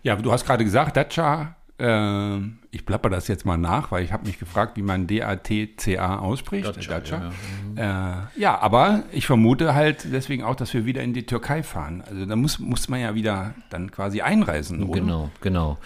Ja, 0.04 0.16
du 0.18 0.34
hast 0.34 0.46
gerade 0.46 0.66
gesagt, 0.66 0.98
Dacia 0.98 1.56
äh, 1.78 2.40
ich 2.72 2.86
plapper 2.86 3.10
das 3.10 3.28
jetzt 3.28 3.46
mal 3.46 3.58
nach, 3.58 3.92
weil 3.92 4.04
ich 4.04 4.14
habe 4.14 4.28
mich 4.28 4.38
gefragt, 4.38 4.78
wie 4.78 4.84
man 4.84 5.08
D-A-T-C-A 5.08 6.20
ausspricht. 6.20 6.68
Dacia, 6.68 7.00
Dacia. 7.00 7.32
Ja, 7.76 7.84
ja. 7.84 8.30
Äh, 8.36 8.40
ja, 8.40 8.60
aber 8.60 9.04
ich 9.12 9.26
vermute 9.26 9.74
halt 9.74 10.06
deswegen 10.12 10.44
auch, 10.44 10.56
dass 10.56 10.74
wir 10.74 10.86
wieder 10.86 11.02
in 11.02 11.14
die 11.14 11.26
Türkei 11.26 11.64
fahren. 11.64 12.04
Also 12.08 12.26
da 12.26 12.36
muss, 12.36 12.60
muss 12.60 12.88
man 12.88 13.00
ja 13.00 13.16
wieder 13.16 13.56
dann 13.72 13.90
quasi 13.90 14.22
einreisen, 14.22 14.84
oder? 14.84 15.00
Genau, 15.00 15.32
genau. 15.42 15.78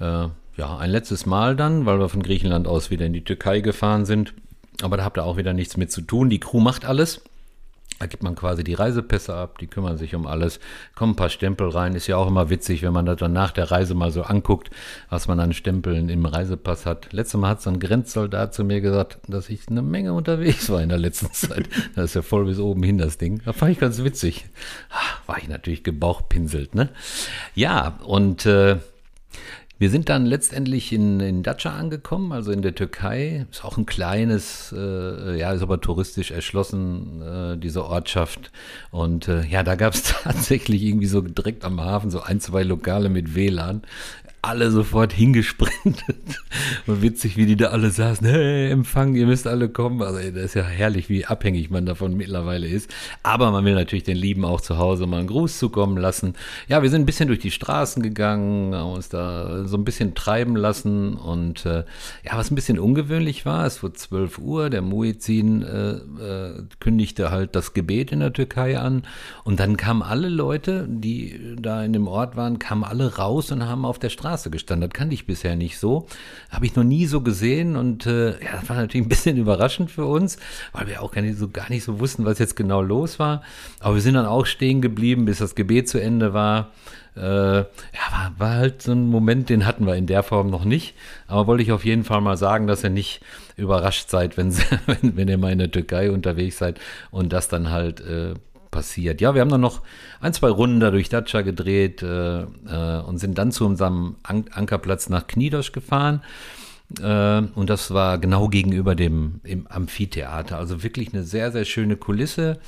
Äh, 0.00 0.28
ja, 0.56 0.76
ein 0.78 0.90
letztes 0.90 1.26
Mal 1.26 1.54
dann, 1.54 1.86
weil 1.86 1.98
wir 1.98 2.08
von 2.08 2.22
Griechenland 2.22 2.66
aus 2.66 2.90
wieder 2.90 3.06
in 3.06 3.12
die 3.12 3.24
Türkei 3.24 3.60
gefahren 3.60 4.04
sind. 4.04 4.34
Aber 4.82 4.96
da 4.96 5.04
habt 5.04 5.18
ihr 5.18 5.24
auch 5.24 5.36
wieder 5.36 5.52
nichts 5.52 5.76
mit 5.76 5.92
zu 5.92 6.02
tun. 6.02 6.28
Die 6.28 6.40
Crew 6.40 6.60
macht 6.60 6.84
alles. 6.84 7.22
Da 8.02 8.06
gibt 8.06 8.24
man 8.24 8.34
quasi 8.34 8.64
die 8.64 8.74
Reisepässe 8.74 9.32
ab, 9.32 9.58
die 9.58 9.68
kümmern 9.68 9.96
sich 9.96 10.16
um 10.16 10.26
alles, 10.26 10.58
kommen 10.96 11.12
ein 11.12 11.16
paar 11.16 11.28
Stempel 11.28 11.68
rein. 11.68 11.94
Ist 11.94 12.08
ja 12.08 12.16
auch 12.16 12.26
immer 12.26 12.50
witzig, 12.50 12.82
wenn 12.82 12.92
man 12.92 13.06
das 13.06 13.18
dann 13.18 13.32
nach 13.32 13.52
der 13.52 13.70
Reise 13.70 13.94
mal 13.94 14.10
so 14.10 14.22
anguckt, 14.22 14.70
was 15.08 15.28
man 15.28 15.38
an 15.38 15.52
Stempeln 15.52 16.08
im 16.08 16.26
Reisepass 16.26 16.84
hat. 16.84 17.12
Letztes 17.12 17.40
Mal 17.40 17.50
hat 17.50 17.62
so 17.62 17.70
ein 17.70 17.78
Grenzsoldat 17.78 18.54
zu 18.54 18.64
mir 18.64 18.80
gesagt, 18.80 19.20
dass 19.28 19.48
ich 19.48 19.68
eine 19.68 19.82
Menge 19.82 20.14
unterwegs 20.14 20.68
war 20.68 20.82
in 20.82 20.88
der 20.88 20.98
letzten 20.98 21.30
Zeit. 21.32 21.68
Das 21.94 22.06
ist 22.06 22.14
ja 22.14 22.22
voll 22.22 22.46
bis 22.46 22.58
oben 22.58 22.82
hin, 22.82 22.98
das 22.98 23.18
Ding. 23.18 23.40
Da 23.44 23.52
fand 23.52 23.70
ich 23.70 23.78
ganz 23.78 24.02
witzig. 24.02 24.46
Ah, 24.90 25.20
war 25.28 25.38
ich 25.38 25.46
natürlich 25.46 25.84
gebauchpinselt, 25.84 26.74
ne? 26.74 26.88
Ja, 27.54 28.00
und 28.04 28.46
äh, 28.46 28.78
wir 29.82 29.90
sind 29.90 30.08
dann 30.08 30.26
letztendlich 30.26 30.92
in, 30.92 31.18
in 31.18 31.42
Dacia 31.42 31.72
angekommen, 31.72 32.30
also 32.30 32.52
in 32.52 32.62
der 32.62 32.72
Türkei. 32.72 33.46
Ist 33.50 33.64
auch 33.64 33.78
ein 33.78 33.84
kleines, 33.84 34.72
äh, 34.72 35.36
ja, 35.36 35.50
ist 35.50 35.60
aber 35.60 35.80
touristisch 35.80 36.30
erschlossen, 36.30 37.20
äh, 37.20 37.58
diese 37.58 37.84
Ortschaft. 37.84 38.52
Und 38.92 39.26
äh, 39.26 39.44
ja, 39.44 39.64
da 39.64 39.74
gab 39.74 39.94
es 39.94 40.02
tatsächlich 40.22 40.84
irgendwie 40.84 41.08
so 41.08 41.20
direkt 41.20 41.64
am 41.64 41.80
Hafen 41.80 42.12
so 42.12 42.20
ein, 42.20 42.38
zwei 42.38 42.62
Lokale 42.62 43.08
mit 43.08 43.34
WLAN 43.34 43.82
alle 44.44 44.72
sofort 44.72 45.12
hingesprintet. 45.12 46.42
Und 46.88 47.00
witzig, 47.00 47.36
wie 47.36 47.46
die 47.46 47.56
da 47.56 47.68
alle 47.68 47.90
saßen. 47.90 48.26
Hey, 48.26 48.70
Empfang, 48.70 49.14
ihr 49.14 49.26
müsst 49.26 49.46
alle 49.46 49.68
kommen. 49.68 50.02
Also, 50.02 50.18
das 50.18 50.46
ist 50.46 50.54
ja 50.54 50.64
herrlich, 50.64 51.08
wie 51.08 51.24
abhängig 51.24 51.70
man 51.70 51.86
davon 51.86 52.16
mittlerweile 52.16 52.66
ist. 52.66 52.92
Aber 53.22 53.52
man 53.52 53.64
will 53.64 53.74
natürlich 53.74 54.02
den 54.02 54.16
Lieben 54.16 54.44
auch 54.44 54.60
zu 54.60 54.78
Hause 54.78 55.06
mal 55.06 55.18
einen 55.18 55.28
Gruß 55.28 55.58
zukommen 55.58 55.96
lassen. 55.96 56.34
Ja, 56.66 56.82
wir 56.82 56.90
sind 56.90 57.02
ein 57.02 57.06
bisschen 57.06 57.28
durch 57.28 57.38
die 57.38 57.52
Straßen 57.52 58.02
gegangen, 58.02 58.74
haben 58.74 58.90
uns 58.90 59.08
da 59.08 59.64
so 59.64 59.76
ein 59.76 59.84
bisschen 59.84 60.16
treiben 60.16 60.56
lassen. 60.56 61.14
Und 61.14 61.64
äh, 61.64 61.84
ja, 62.24 62.36
was 62.36 62.50
ein 62.50 62.56
bisschen 62.56 62.80
ungewöhnlich 62.80 63.46
war, 63.46 63.64
es 63.64 63.80
wurde 63.84 63.94
12 63.94 64.38
Uhr, 64.38 64.70
der 64.70 64.82
Muezzin 64.82 65.62
äh, 65.62 65.92
äh, 65.92 66.62
kündigte 66.80 67.30
halt 67.30 67.54
das 67.54 67.74
Gebet 67.74 68.10
in 68.10 68.18
der 68.18 68.32
Türkei 68.32 68.76
an. 68.76 69.04
Und 69.44 69.60
dann 69.60 69.76
kamen 69.76 70.02
alle 70.02 70.28
Leute, 70.28 70.88
die 70.88 71.54
da 71.60 71.84
in 71.84 71.92
dem 71.92 72.08
Ort 72.08 72.36
waren, 72.36 72.58
kamen 72.58 72.82
alle 72.82 73.18
raus 73.18 73.52
und 73.52 73.64
haben 73.64 73.84
auf 73.84 74.00
der 74.00 74.10
Straße 74.10 74.31
Straße 74.32 74.50
gestanden. 74.50 74.88
Das 74.88 74.98
kannte 74.98 75.14
ich 75.14 75.26
bisher 75.26 75.56
nicht 75.56 75.78
so. 75.78 76.06
Habe 76.50 76.64
ich 76.64 76.74
noch 76.74 76.84
nie 76.84 77.06
so 77.06 77.20
gesehen 77.20 77.76
und 77.76 78.06
äh, 78.06 78.30
ja, 78.30 78.52
das 78.52 78.68
war 78.68 78.76
natürlich 78.76 79.04
ein 79.04 79.08
bisschen 79.08 79.36
überraschend 79.44 79.90
für 79.90 80.06
uns, 80.06 80.38
weil 80.72 80.86
wir 80.86 81.02
auch 81.02 81.12
gar 81.12 81.20
nicht, 81.20 81.38
so, 81.38 81.48
gar 81.48 81.68
nicht 81.68 81.84
so 81.84 82.00
wussten, 82.00 82.24
was 82.24 82.38
jetzt 82.38 82.56
genau 82.56 82.80
los 82.80 83.18
war. 83.18 83.42
Aber 83.80 83.94
wir 83.94 84.02
sind 84.02 84.14
dann 84.14 84.26
auch 84.26 84.46
stehen 84.46 84.80
geblieben, 84.80 85.26
bis 85.26 85.38
das 85.38 85.54
Gebet 85.54 85.88
zu 85.88 86.00
Ende 86.00 86.32
war. 86.32 86.70
Äh, 87.14 87.20
ja, 87.58 87.64
war, 88.10 88.32
war 88.38 88.54
halt 88.54 88.80
so 88.80 88.92
ein 88.92 89.08
Moment, 89.08 89.50
den 89.50 89.66
hatten 89.66 89.86
wir 89.86 89.96
in 89.96 90.06
der 90.06 90.22
Form 90.22 90.48
noch 90.48 90.64
nicht. 90.64 90.94
Aber 91.26 91.46
wollte 91.46 91.62
ich 91.62 91.72
auf 91.72 91.84
jeden 91.84 92.04
Fall 92.04 92.22
mal 92.22 92.38
sagen, 92.38 92.66
dass 92.66 92.84
ihr 92.84 92.90
nicht 92.90 93.20
überrascht 93.56 94.08
seid, 94.08 94.38
wenn, 94.38 94.56
wenn, 94.86 95.16
wenn 95.16 95.28
ihr 95.28 95.38
mal 95.38 95.52
in 95.52 95.58
der 95.58 95.70
Türkei 95.70 96.10
unterwegs 96.10 96.56
seid 96.56 96.80
und 97.10 97.34
das 97.34 97.48
dann 97.48 97.70
halt 97.70 98.00
äh, 98.00 98.34
passiert. 98.72 99.20
Ja, 99.20 99.34
wir 99.34 99.40
haben 99.40 99.50
dann 99.50 99.60
noch 99.60 99.82
ein, 100.20 100.32
zwei 100.32 100.48
Runden 100.48 100.80
da 100.80 100.90
durch 100.90 101.08
Dacia 101.08 101.42
gedreht 101.42 102.02
äh, 102.02 102.40
äh, 102.40 103.02
und 103.06 103.18
sind 103.18 103.38
dann 103.38 103.52
zu 103.52 103.64
unserem 103.64 104.16
An 104.24 104.46
Ankerplatz 104.50 105.08
nach 105.08 105.28
Kniedosch 105.28 105.70
gefahren. 105.70 106.22
Äh, 107.00 107.42
und 107.54 107.70
das 107.70 107.94
war 107.94 108.18
genau 108.18 108.48
gegenüber 108.48 108.96
dem 108.96 109.40
im 109.44 109.68
Amphitheater. 109.68 110.58
Also 110.58 110.82
wirklich 110.82 111.12
eine 111.12 111.22
sehr, 111.22 111.52
sehr 111.52 111.64
schöne 111.64 111.96
Kulisse. 111.96 112.58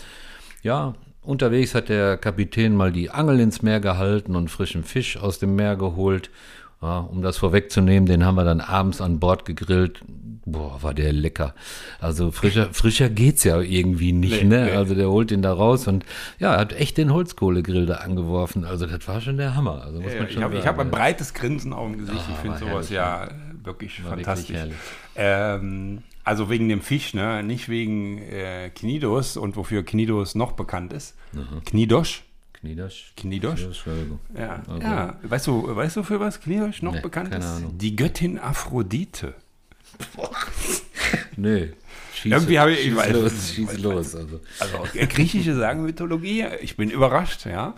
Ja, 0.63 0.95
unterwegs 1.23 1.75
hat 1.75 1.89
der 1.89 2.17
Kapitän 2.19 2.77
mal 2.77 2.93
die 2.93 3.11
Angel 3.11 3.41
ins 3.41 3.63
Meer 3.63 3.81
gehalten 3.81 4.37
und 4.37 4.51
frischen 4.51 4.85
Fisch 4.85 5.17
aus 5.17 5.41
dem 5.41 5.57
Meer 5.57 5.75
geholt. 5.75 6.31
Ja, 6.85 6.99
um 6.99 7.23
das 7.23 7.39
vorwegzunehmen, 7.39 8.07
den 8.07 8.25
haben 8.25 8.35
wir 8.35 8.45
dann 8.45 8.61
abends 8.61 9.01
an 9.01 9.19
Bord 9.19 9.47
gegrillt. 9.47 10.03
Boah, 10.47 10.83
war 10.83 10.93
der 10.93 11.15
lecker. 11.15 11.55
Also 11.99 12.31
frischer, 12.31 12.69
frischer 12.75 13.09
geht's 13.09 13.45
ja 13.45 13.59
irgendwie 13.59 14.13
nicht, 14.13 14.43
nee, 14.43 14.49
ne? 14.49 14.65
Nee. 14.67 14.73
Also 14.73 14.95
der 14.95 15.09
holt 15.09 15.31
den 15.31 15.41
da 15.41 15.55
raus 15.55 15.89
und 15.89 16.05
ja, 16.39 16.53
er 16.53 16.61
hat 16.61 16.75
echt 16.75 16.99
den 16.99 17.11
Holzkohlegrill 17.11 17.87
da 17.87 17.95
angeworfen. 17.95 18.67
Also 18.67 18.85
das 18.85 19.09
war 19.09 19.23
schon 19.23 19.39
der 19.39 19.57
Hammer. 19.57 19.83
Also 19.83 20.03
muss 20.03 20.13
ja, 20.13 20.19
man 20.19 20.29
schon 20.29 20.43
ich 20.43 20.45
habe 20.45 20.67
hab 20.67 20.79
ein 20.79 20.91
breites 20.91 21.33
Grinsen 21.33 21.73
auf 21.73 21.91
dem 21.91 21.99
Gesicht. 21.99 22.21
Ah, 22.29 22.33
ich 22.33 22.37
finde 22.37 22.59
sowas 22.59 22.91
herrlich, 22.91 22.91
ja 22.91 23.29
wirklich 23.65 24.05
war 24.05 24.11
fantastisch. 24.11 24.55
Wirklich 24.55 24.75
ähm, 25.17 26.03
also 26.23 26.51
wegen 26.51 26.69
dem 26.69 26.83
Fisch, 26.83 27.15
ne? 27.15 27.43
Nicht 27.43 27.69
wegen 27.69 28.19
äh, 28.19 28.71
Knidos 28.75 29.37
und 29.39 29.57
wofür 29.57 29.83
Knidos 29.83 30.35
noch 30.35 30.53
bekannt 30.53 30.93
ist. 30.93 31.17
Mhm. 31.33 31.65
Knidosch. 31.65 32.25
Knidosch. 32.65 33.13
Knidosch? 33.17 33.69
Ja. 34.35 34.63
Also. 34.67 34.81
ja. 34.81 35.19
Weißt 35.23 35.47
du, 35.47 35.77
weißt 35.77 35.97
du, 35.97 36.03
für 36.03 36.19
was 36.19 36.41
Knidosch 36.41 36.83
noch 36.83 36.95
nee, 36.95 37.01
bekannt 37.01 37.35
ist? 37.35 37.45
Ahnung. 37.45 37.77
Die 37.77 37.95
Göttin 37.95 38.39
Aphrodite. 38.39 39.35
Nö. 41.37 41.69
Schieß, 42.15 42.33
Irgendwie 42.33 42.59
habe 42.59 42.73
ich, 42.73 42.79
schieß 42.79 42.93
ich 42.93 42.97
weiß, 42.97 43.13
los, 43.13 43.53
schieß 43.53 43.79
los. 43.79 44.15
Also. 44.15 44.41
also 44.61 44.79
griechische 45.09 45.55
Sagenmythologie, 45.55 46.47
ich 46.63 46.77
bin 46.77 46.91
überrascht, 46.91 47.45
ja. 47.45 47.75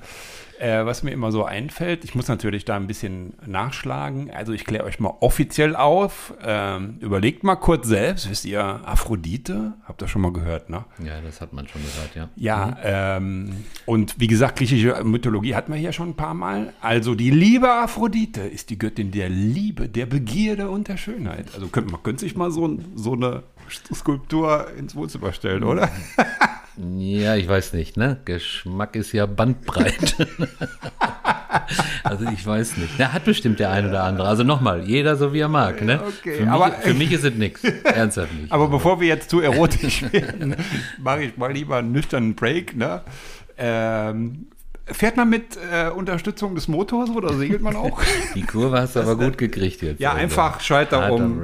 Äh, 0.58 0.86
was 0.86 1.02
mir 1.02 1.10
immer 1.10 1.32
so 1.32 1.44
einfällt, 1.44 2.04
ich 2.04 2.14
muss 2.14 2.28
natürlich 2.28 2.64
da 2.64 2.76
ein 2.76 2.86
bisschen 2.86 3.34
nachschlagen. 3.46 4.30
Also 4.30 4.52
ich 4.52 4.64
kläre 4.64 4.84
euch 4.84 5.00
mal 5.00 5.14
offiziell 5.20 5.76
auf. 5.76 6.34
Ähm, 6.42 6.96
überlegt 7.00 7.44
mal 7.44 7.56
kurz 7.56 7.86
selbst, 7.86 8.30
wisst 8.30 8.44
ihr, 8.44 8.62
Aphrodite? 8.62 9.74
Habt 9.84 10.02
ihr 10.02 10.08
schon 10.08 10.22
mal 10.22 10.32
gehört, 10.32 10.70
ne? 10.70 10.84
Ja, 11.04 11.20
das 11.20 11.40
hat 11.40 11.52
man 11.52 11.68
schon 11.68 11.82
gehört, 11.82 12.14
ja. 12.14 12.28
Ja, 12.36 12.66
mhm. 12.66 13.46
ähm, 13.48 13.64
und 13.84 14.18
wie 14.18 14.26
gesagt, 14.26 14.56
griechische 14.56 15.02
Mythologie 15.04 15.54
hatten 15.54 15.72
wir 15.72 15.78
hier 15.78 15.92
schon 15.92 16.10
ein 16.10 16.16
paar 16.16 16.34
Mal. 16.34 16.72
Also 16.80 17.14
die 17.14 17.30
liebe 17.30 17.70
Aphrodite 17.70 18.42
ist 18.42 18.70
die 18.70 18.78
Göttin 18.78 19.10
der 19.10 19.28
Liebe, 19.28 19.88
der 19.88 20.06
Begierde 20.06 20.70
und 20.70 20.88
der 20.88 20.96
Schönheit. 20.96 21.54
Also 21.54 21.68
könnt, 21.68 21.90
man 21.90 22.02
könnte 22.02 22.20
sich 22.20 22.36
mal 22.36 22.50
so, 22.50 22.78
so 22.94 23.12
eine 23.12 23.42
Skulptur 23.94 24.68
ins 24.78 24.94
Wohnzimmer 24.94 25.32
stellen, 25.32 25.64
oder? 25.64 25.90
Ja, 26.76 27.36
ich 27.36 27.48
weiß 27.48 27.72
nicht, 27.72 27.96
ne? 27.96 28.18
Geschmack 28.24 28.96
ist 28.96 29.12
ja 29.12 29.26
bandbreit. 29.26 30.14
also 32.04 32.26
ich 32.26 32.46
weiß 32.46 32.76
nicht. 32.76 32.98
Der 32.98 33.12
hat 33.12 33.24
bestimmt 33.24 33.60
der 33.60 33.70
ein 33.70 33.88
oder 33.88 34.04
andere. 34.04 34.28
Also 34.28 34.42
nochmal, 34.42 34.82
jeder 34.82 35.16
so 35.16 35.32
wie 35.32 35.40
er 35.40 35.48
mag, 35.48 35.80
ne? 35.82 36.00
Okay, 36.02 36.36
für, 36.36 36.42
mich, 36.44 36.50
aber, 36.50 36.72
für 36.72 36.94
mich 36.94 37.12
ist 37.12 37.24
es 37.24 37.34
nichts. 37.34 37.64
Ernsthaft 37.64 38.34
nicht. 38.34 38.52
Aber 38.52 38.68
bevor 38.68 39.00
wir 39.00 39.08
jetzt 39.08 39.30
zu 39.30 39.40
erotisch 39.40 40.04
werden, 40.12 40.56
mache 40.98 41.24
ich 41.24 41.36
mal 41.36 41.52
lieber 41.52 41.78
einen 41.78 41.92
nüchternen 41.92 42.34
Break, 42.34 42.76
ne? 42.76 43.02
Ähm, 43.56 44.48
Fährt 44.88 45.16
man 45.16 45.28
mit 45.28 45.58
äh, 45.72 45.90
Unterstützung 45.90 46.54
des 46.54 46.68
Motors 46.68 47.10
oder 47.10 47.34
segelt 47.34 47.60
man 47.60 47.74
auch? 47.74 48.00
Die 48.36 48.42
Kurve 48.42 48.80
hast 48.80 48.94
du 48.94 49.00
aber 49.00 49.16
gut 49.16 49.36
gekriegt 49.36 49.82
jetzt. 49.82 49.98
Ja, 49.98 50.10
also. 50.10 50.22
einfach 50.22 50.60
Schalter 50.60 51.12
um. 51.12 51.42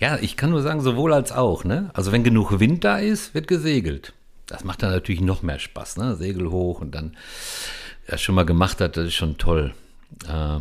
Ja, 0.00 0.16
ich 0.18 0.38
kann 0.38 0.48
nur 0.48 0.62
sagen, 0.62 0.80
sowohl 0.80 1.12
als 1.12 1.30
auch. 1.30 1.64
Ne? 1.64 1.90
Also 1.92 2.10
wenn 2.10 2.24
genug 2.24 2.58
Wind 2.60 2.82
da 2.84 2.96
ist, 2.96 3.34
wird 3.34 3.48
gesegelt. 3.48 4.14
Das 4.46 4.64
macht 4.64 4.82
dann 4.82 4.90
natürlich 4.90 5.20
noch 5.20 5.42
mehr 5.42 5.58
Spaß, 5.58 5.96
ne? 5.96 6.16
Segel 6.16 6.50
hoch 6.50 6.80
und 6.80 6.94
dann, 6.94 7.16
wer 8.06 8.18
schon 8.18 8.34
mal 8.34 8.44
gemacht 8.44 8.80
hat, 8.80 8.96
das 8.96 9.06
ist 9.06 9.14
schon 9.14 9.38
toll. 9.38 9.74
Äh, 10.28 10.60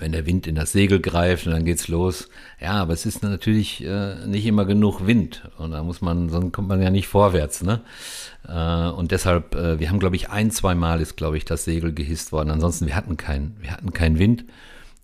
wenn 0.00 0.12
der 0.12 0.26
Wind 0.26 0.46
in 0.46 0.54
das 0.54 0.72
Segel 0.72 1.00
greift 1.00 1.46
und 1.46 1.52
dann 1.52 1.64
geht's 1.64 1.88
los. 1.88 2.28
Ja, 2.60 2.72
aber 2.72 2.92
es 2.92 3.06
ist 3.06 3.22
natürlich 3.22 3.84
äh, 3.84 4.26
nicht 4.26 4.46
immer 4.46 4.64
genug 4.64 5.06
Wind 5.06 5.50
und 5.58 5.72
da 5.72 5.82
muss 5.82 6.00
man, 6.00 6.28
sonst 6.28 6.52
kommt 6.52 6.68
man 6.68 6.80
ja 6.80 6.90
nicht 6.90 7.08
vorwärts, 7.08 7.62
ne? 7.62 7.80
Äh, 8.46 8.90
und 8.90 9.10
deshalb, 9.10 9.54
äh, 9.54 9.80
wir 9.80 9.88
haben, 9.88 9.98
glaube 9.98 10.16
ich, 10.16 10.30
ein, 10.30 10.50
zwei 10.50 10.74
Mal 10.74 11.00
ist, 11.00 11.16
glaube 11.16 11.36
ich, 11.36 11.44
das 11.44 11.64
Segel 11.64 11.92
gehisst 11.92 12.32
worden. 12.32 12.50
Ansonsten, 12.50 12.86
wir 12.86 12.96
hatten 12.96 13.16
keinen, 13.16 13.56
wir 13.60 13.72
hatten 13.72 13.92
keinen 13.92 14.18
Wind 14.18 14.44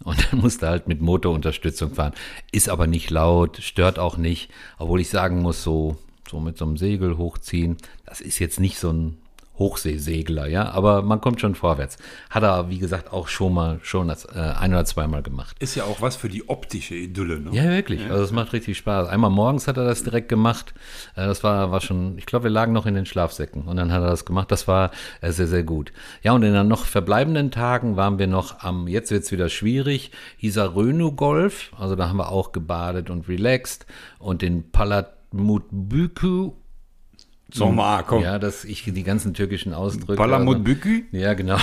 und 0.05 0.19
dann 0.33 0.41
musste 0.41 0.69
halt 0.69 0.89
mit 0.89 1.01
Motorunterstützung 1.01 1.95
fahren. 1.95 2.15
Ist 2.53 2.69
aber 2.69 2.87
nicht 2.87 3.11
laut, 3.11 3.59
stört 3.59 3.99
auch 3.99 4.17
nicht, 4.17 4.51
obwohl 4.79 5.01
ich 5.01 5.09
sagen 5.09 5.43
muss, 5.43 5.63
so 5.63 5.99
so 6.31 6.41
mit 6.41 6.59
so 6.59 6.65
einem 6.65 6.77
Segel 6.77 7.17
hochziehen. 7.17 7.77
Das 8.07 8.21
ist 8.21 8.39
jetzt 8.39 8.61
nicht 8.61 8.79
so 8.79 8.93
ein 8.93 9.19
Hochseesegler, 9.59 10.49
ja, 10.49 10.71
aber 10.71 11.03
man 11.03 11.21
kommt 11.21 11.41
schon 11.41 11.55
vorwärts. 11.55 11.97
Hat 12.29 12.43
er, 12.43 12.71
wie 12.71 12.79
gesagt, 12.79 13.13
auch 13.13 13.29
schon 13.29 13.55
mal, 13.55 13.79
schon 13.83 14.09
das, 14.09 14.25
äh, 14.25 14.39
ein 14.39 14.73
oder 14.73 14.85
zweimal 14.85 15.23
gemacht. 15.23 15.57
Ist 15.61 15.77
ja 15.77 15.85
auch 15.85 16.01
was 16.01 16.17
für 16.17 16.29
die 16.29 16.49
optische 16.49 16.97
Idylle, 16.97 17.39
ne? 17.39 17.51
Ja, 17.53 17.71
wirklich. 17.71 18.01
Ja. 18.03 18.11
Also 18.11 18.25
es 18.25 18.33
macht 18.33 18.53
richtig 18.53 18.77
Spaß. 18.77 19.09
Einmal 19.09 19.31
morgens 19.31 19.69
hat 19.69 19.77
er 19.77 19.85
das 19.85 20.03
direkt 20.03 20.29
gemacht. 20.29 20.75
Äh, 21.15 21.27
das 21.27 21.45
war, 21.45 21.71
war 21.71 21.81
schon, 21.81 22.19
ich 22.19 22.27
glaube, 22.27 22.45
wir 22.45 22.51
lagen 22.51 22.73
noch 22.73 22.85
in 22.85 22.95
den 22.95 23.07
Schlafsäcken 23.07 23.63
und 23.63 23.77
dann 23.77 23.93
hat 23.93 24.03
er 24.03 24.11
das 24.11 24.25
gemacht. 24.25 24.51
Das 24.51 24.67
war 24.67 24.91
äh, 25.21 25.31
sehr, 25.31 25.47
sehr 25.47 25.63
gut. 25.63 25.93
Ja, 26.23 26.33
und 26.33 26.43
in 26.43 26.53
den 26.53 26.67
noch 26.67 26.85
verbleibenden 26.85 27.53
Tagen 27.53 27.95
waren 27.95 28.19
wir 28.19 28.27
noch 28.27 28.61
am, 28.65 28.89
jetzt 28.89 29.13
wird's 29.13 29.31
wieder 29.31 29.49
schwierig, 29.49 30.11
Isarönu 30.41 31.13
Golf. 31.13 31.71
Also 31.79 31.95
da 31.95 32.09
haben 32.09 32.17
wir 32.17 32.31
auch 32.31 32.51
gebadet 32.51 33.09
und 33.09 33.29
relaxed 33.29 33.87
und 34.19 34.43
den 34.43 34.73
Palatmutbüku 34.73 35.24
Sag 37.53 37.73
mal, 37.73 38.03
komm. 38.03 38.23
Ja, 38.23 38.41
dass 38.41 38.65
ich 38.65 38.83
die 38.83 39.03
ganzen 39.05 39.33
türkischen 39.33 39.75
Ausdrücke. 39.75 40.17
Palamut 40.17 40.57
also, 40.57 40.65
Ja, 41.13 41.35
genau. 41.35 41.59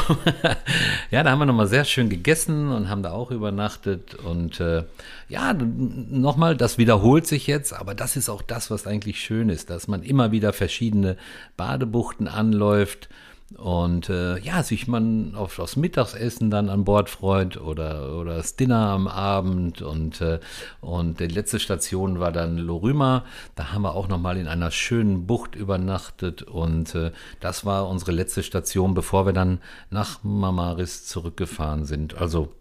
ja, 1.11 1.21
da 1.23 1.31
haben 1.31 1.39
wir 1.39 1.45
nochmal 1.45 1.67
sehr 1.67 1.83
schön 1.83 2.07
gegessen 2.07 2.69
und 2.69 2.87
haben 2.87 3.03
da 3.03 3.11
auch 3.11 3.29
übernachtet. 3.29 4.15
Und 4.15 4.61
äh, 4.61 4.83
ja, 5.27 5.53
nochmal, 5.53 6.55
das 6.55 6.77
wiederholt 6.77 7.27
sich 7.27 7.45
jetzt, 7.45 7.73
aber 7.73 7.93
das 7.93 8.15
ist 8.15 8.29
auch 8.29 8.41
das, 8.41 8.71
was 8.71 8.87
eigentlich 8.87 9.19
schön 9.19 9.49
ist, 9.49 9.69
dass 9.69 9.89
man 9.89 10.01
immer 10.01 10.31
wieder 10.31 10.53
verschiedene 10.53 11.17
Badebuchten 11.57 12.29
anläuft 12.29 13.09
und 13.57 14.09
äh, 14.09 14.37
ja, 14.39 14.63
sich 14.63 14.87
man 14.87 15.35
auf 15.35 15.55
das 15.57 15.75
Mittagsessen 15.75 16.49
dann 16.49 16.69
an 16.69 16.83
Bord 16.83 17.09
freut 17.09 17.57
oder, 17.57 18.17
oder 18.17 18.37
das 18.37 18.55
Dinner 18.55 18.89
am 18.89 19.07
Abend 19.07 19.81
und, 19.81 20.21
äh, 20.21 20.39
und 20.79 21.19
die 21.19 21.27
letzte 21.27 21.59
Station 21.59 22.19
war 22.19 22.31
dann 22.31 22.57
Lorüma. 22.57 23.23
Da 23.55 23.73
haben 23.73 23.83
wir 23.83 23.95
auch 23.95 24.07
nochmal 24.07 24.37
in 24.37 24.47
einer 24.47 24.71
schönen 24.71 25.27
Bucht 25.27 25.55
übernachtet 25.55 26.43
und 26.43 26.95
äh, 26.95 27.11
das 27.39 27.65
war 27.65 27.87
unsere 27.87 28.11
letzte 28.11 28.43
Station, 28.43 28.93
bevor 28.93 29.25
wir 29.25 29.33
dann 29.33 29.59
nach 29.89 30.23
Mamaris 30.23 31.05
zurückgefahren 31.05 31.85
sind. 31.85 32.15
Also 32.15 32.53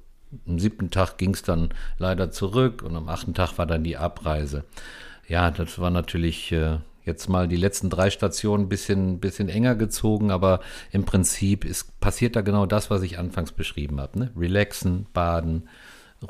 am 0.46 0.58
siebten 0.58 0.90
Tag 0.90 1.18
ging 1.18 1.34
es 1.34 1.42
dann 1.42 1.70
leider 1.98 2.30
zurück 2.30 2.82
und 2.82 2.94
am 2.96 3.08
achten 3.08 3.34
Tag 3.34 3.58
war 3.58 3.66
dann 3.66 3.84
die 3.84 3.96
Abreise. 3.96 4.64
Ja, 5.28 5.50
das 5.50 5.78
war 5.78 5.90
natürlich 5.90 6.52
äh, 6.52 6.78
jetzt 7.04 7.28
mal 7.28 7.48
die 7.48 7.56
letzten 7.56 7.90
drei 7.90 8.10
Stationen 8.10 8.64
ein 8.64 8.68
bisschen, 8.68 9.20
bisschen 9.20 9.48
enger 9.48 9.74
gezogen, 9.74 10.30
aber 10.30 10.60
im 10.92 11.04
Prinzip 11.04 11.64
ist, 11.64 11.98
passiert 12.00 12.36
da 12.36 12.40
genau 12.40 12.66
das, 12.66 12.90
was 12.90 13.02
ich 13.02 13.18
anfangs 13.18 13.52
beschrieben 13.52 14.00
habe. 14.00 14.18
Ne? 14.18 14.30
Relaxen, 14.36 15.06
baden, 15.12 15.68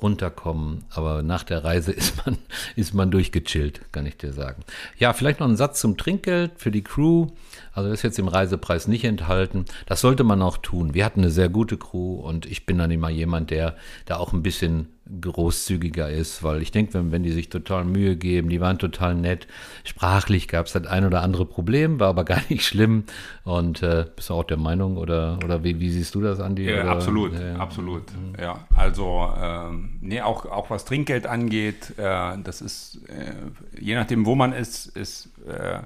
runterkommen, 0.01 0.85
aber 0.91 1.23
nach 1.23 1.43
der 1.43 1.65
Reise 1.65 1.93
ist 2.01 2.25
man, 2.25 2.39
ist 2.77 2.95
man 2.95 3.11
durchgechillt, 3.11 3.93
kann 3.93 4.07
ich 4.07 4.17
dir 4.17 4.33
sagen. 4.33 4.63
Ja, 4.99 5.13
vielleicht 5.13 5.41
noch 5.41 5.49
ein 5.49 5.57
Satz 5.57 5.81
zum 5.81 5.97
Trinkgeld 5.97 6.53
für 6.57 6.71
die 6.71 6.85
Crew. 6.85 7.29
Also 7.73 7.89
das 7.89 8.01
ist 8.01 8.05
jetzt 8.05 8.19
im 8.19 8.29
Reisepreis 8.29 8.89
nicht 8.89 9.05
enthalten. 9.05 9.65
Das 9.87 10.01
sollte 10.01 10.25
man 10.25 10.43
auch 10.43 10.59
tun. 10.59 10.95
Wir 10.95 11.05
hatten 11.05 11.21
eine 11.21 11.31
sehr 11.31 11.49
gute 11.49 11.77
Crew 11.77 12.15
und 12.21 12.47
ich 12.47 12.67
bin 12.67 12.79
dann 12.79 12.91
immer 12.91 13.11
jemand, 13.11 13.51
der 13.51 13.77
da 14.07 14.17
auch 14.17 14.33
ein 14.33 14.43
bisschen 14.43 14.89
großzügiger 15.21 16.09
ist, 16.11 16.43
weil 16.43 16.63
ich 16.63 16.71
denke, 16.71 16.95
wenn, 16.95 17.13
wenn 17.13 17.23
die 17.23 17.33
sich 17.33 17.49
total 17.49 17.85
Mühe 17.85 18.17
geben, 18.17 18.49
die 18.49 18.61
waren 18.61 18.79
total 18.79 19.15
nett. 19.15 19.47
Sprachlich 19.85 20.49
gab 20.49 20.67
es 20.67 20.73
das 20.73 20.87
ein 20.87 21.05
oder 21.05 21.23
andere 21.23 21.47
Problem, 21.47 22.01
war 22.01 22.09
aber 22.09 22.25
gar 22.31 22.43
nicht 22.49 22.65
schlimm. 22.65 23.05
Und 23.45 23.83
äh, 23.83 24.07
bist 24.15 24.31
du 24.31 24.35
auch 24.35 24.45
der 24.45 24.57
Meinung 24.57 24.97
oder, 24.97 25.39
oder 25.45 25.65
wie, 25.65 25.81
wie 25.81 25.91
siehst 25.91 26.15
du 26.15 26.21
das, 26.21 26.41
Andi? 26.41 26.65
Ja, 26.65 26.83
oder, 26.83 26.91
absolut, 26.91 27.35
äh, 27.35 27.53
absolut. 27.59 28.05
Ja, 28.41 28.67
also 28.77 29.33
ähm, 29.41 29.99
nee, 30.01 30.21
auch, 30.21 30.47
auch 30.47 30.71
was 30.71 30.85
Trinkgeld 30.85 31.27
angeht, 31.27 31.95
äh, 31.97 32.37
das 32.43 32.61
ist, 32.61 33.01
äh, 33.09 33.81
je 33.81 33.95
nachdem, 33.95 34.27
wo 34.27 34.35
man 34.35 34.53
ist, 34.53 34.87
ist 34.87 35.31
äh, 35.47 35.81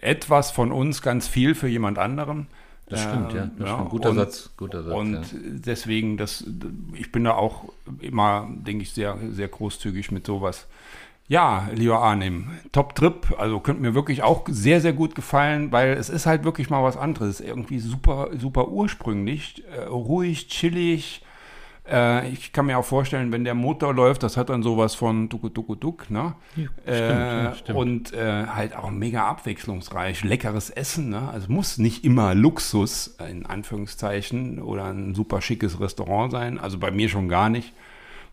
etwas 0.00 0.50
von 0.50 0.72
uns 0.72 1.02
ganz 1.02 1.28
viel 1.28 1.54
für 1.54 1.68
jemand 1.68 1.98
anderen. 1.98 2.48
Das 2.90 3.02
stimmt, 3.02 3.32
ja. 3.32 3.48
Das 3.56 3.68
ja, 3.68 3.78
ein 3.78 3.88
guter 3.88 4.10
und, 4.10 4.16
Satz. 4.16 4.50
Guter 4.56 4.82
Satz 4.82 4.94
und 4.94 5.12
ja. 5.14 5.22
deswegen, 5.32 6.16
das, 6.16 6.44
ich 6.94 7.12
bin 7.12 7.24
da 7.24 7.34
auch 7.34 7.72
immer, 8.00 8.50
denke 8.52 8.82
ich, 8.82 8.92
sehr, 8.92 9.16
sehr 9.30 9.48
großzügig 9.48 10.10
mit 10.10 10.26
sowas. 10.26 10.66
Ja, 11.28 11.68
lieber 11.72 12.00
Arnim, 12.00 12.50
Top-Trip, 12.72 13.38
also 13.38 13.60
könnte 13.60 13.80
mir 13.80 13.94
wirklich 13.94 14.24
auch 14.24 14.42
sehr, 14.48 14.80
sehr 14.80 14.92
gut 14.92 15.14
gefallen, 15.14 15.70
weil 15.70 15.92
es 15.92 16.08
ist 16.08 16.26
halt 16.26 16.42
wirklich 16.42 16.70
mal 16.70 16.82
was 16.82 16.96
anderes. 16.96 17.40
Irgendwie 17.40 17.78
super, 17.78 18.30
super 18.36 18.66
ursprünglich, 18.68 19.62
äh, 19.72 19.84
ruhig, 19.84 20.48
chillig, 20.48 21.22
äh, 21.90 22.28
ich 22.28 22.52
kann 22.52 22.66
mir 22.66 22.78
auch 22.78 22.84
vorstellen, 22.84 23.32
wenn 23.32 23.44
der 23.44 23.54
Motor 23.54 23.94
läuft, 23.94 24.22
das 24.22 24.36
hat 24.36 24.48
dann 24.48 24.62
sowas 24.62 24.94
von 24.94 25.28
Duck, 25.28 25.52
Duck, 25.54 25.80
Duck, 25.80 26.10
ne? 26.10 26.34
Ja, 26.56 26.68
stimmt, 26.82 26.88
äh, 26.88 27.44
ja, 27.44 27.54
stimmt. 27.54 27.78
Und 27.78 28.12
äh, 28.12 28.46
halt 28.46 28.76
auch 28.76 28.90
mega 28.90 29.26
abwechslungsreich, 29.26 30.24
leckeres 30.24 30.70
Essen, 30.70 31.10
ne? 31.10 31.28
Also 31.30 31.52
muss 31.52 31.78
nicht 31.78 32.04
immer 32.04 32.34
Luxus, 32.34 33.16
in 33.28 33.46
Anführungszeichen, 33.46 34.60
oder 34.62 34.84
ein 34.86 35.14
super 35.14 35.40
schickes 35.40 35.80
Restaurant 35.80 36.32
sein. 36.32 36.58
Also 36.58 36.78
bei 36.78 36.90
mir 36.90 37.08
schon 37.08 37.28
gar 37.28 37.48
nicht. 37.48 37.72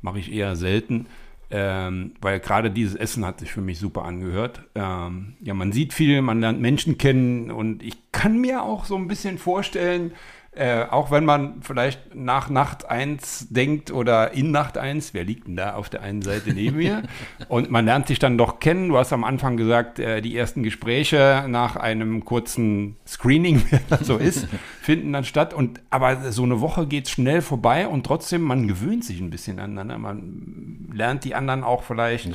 Mache 0.01 0.19
ich 0.19 0.31
eher 0.31 0.55
selten. 0.55 1.07
Ähm, 1.49 2.11
weil 2.19 2.41
gerade 2.41 2.69
dieses 2.69 2.95
Essen 2.95 3.25
hat 3.25 3.39
sich 3.39 3.51
für 3.53 3.61
mich 3.61 3.79
super 3.79 4.03
angehört. 4.03 4.63
Ähm, 4.75 5.35
ja, 5.39 5.53
man 5.53 5.71
sieht 5.71 5.93
viel, 5.93 6.21
man 6.21 6.41
lernt 6.41 6.59
Menschen 6.59 6.97
kennen 6.97 7.51
und 7.51 7.81
ich 7.83 8.11
kann 8.11 8.37
mir 8.37 8.63
auch 8.63 8.83
so 8.83 8.97
ein 8.97 9.07
bisschen 9.07 9.37
vorstellen, 9.37 10.11
äh, 10.57 10.85
auch 10.89 11.11
wenn 11.11 11.25
man 11.25 11.61
vielleicht 11.61 12.15
nach 12.15 12.49
Nacht 12.49 12.89
1 12.89 13.49
denkt 13.49 13.91
oder 13.91 14.31
in 14.31 14.51
Nacht 14.51 14.77
1, 14.77 15.13
wer 15.13 15.23
liegt 15.23 15.47
denn 15.47 15.55
da 15.55 15.75
auf 15.75 15.89
der 15.89 16.01
einen 16.01 16.21
Seite 16.21 16.53
neben 16.53 16.77
mir? 16.77 17.03
Und 17.47 17.69
man 17.69 17.85
lernt 17.85 18.07
sich 18.07 18.17
dann 18.17 18.37
doch 18.37 18.59
kennen. 18.59 18.89
Du 18.89 18.97
hast 18.97 19.13
am 19.13 19.23
Anfang 19.23 19.57
gesagt, 19.57 19.99
äh, 19.99 20.21
die 20.21 20.35
ersten 20.35 20.63
Gespräche 20.63 21.45
nach 21.47 21.75
einem 21.75 22.25
kurzen 22.25 22.95
Screening, 23.05 23.63
wie 23.69 23.79
das 23.89 24.07
so 24.07 24.17
ist, 24.17 24.47
finden 24.81 25.13
dann 25.13 25.25
statt. 25.25 25.53
Und, 25.53 25.81
aber 25.89 26.31
so 26.31 26.43
eine 26.43 26.61
Woche 26.61 26.87
geht 26.87 27.09
schnell 27.09 27.41
vorbei 27.41 27.87
und 27.87 28.05
trotzdem, 28.05 28.41
man 28.41 28.67
gewöhnt 28.67 29.03
sich 29.03 29.19
ein 29.19 29.29
bisschen 29.29 29.59
aneinander. 29.59 29.97
Man 29.97 30.87
lernt 30.93 31.23
die 31.23 31.35
anderen 31.35 31.63
auch 31.63 31.83
vielleicht 31.83 32.29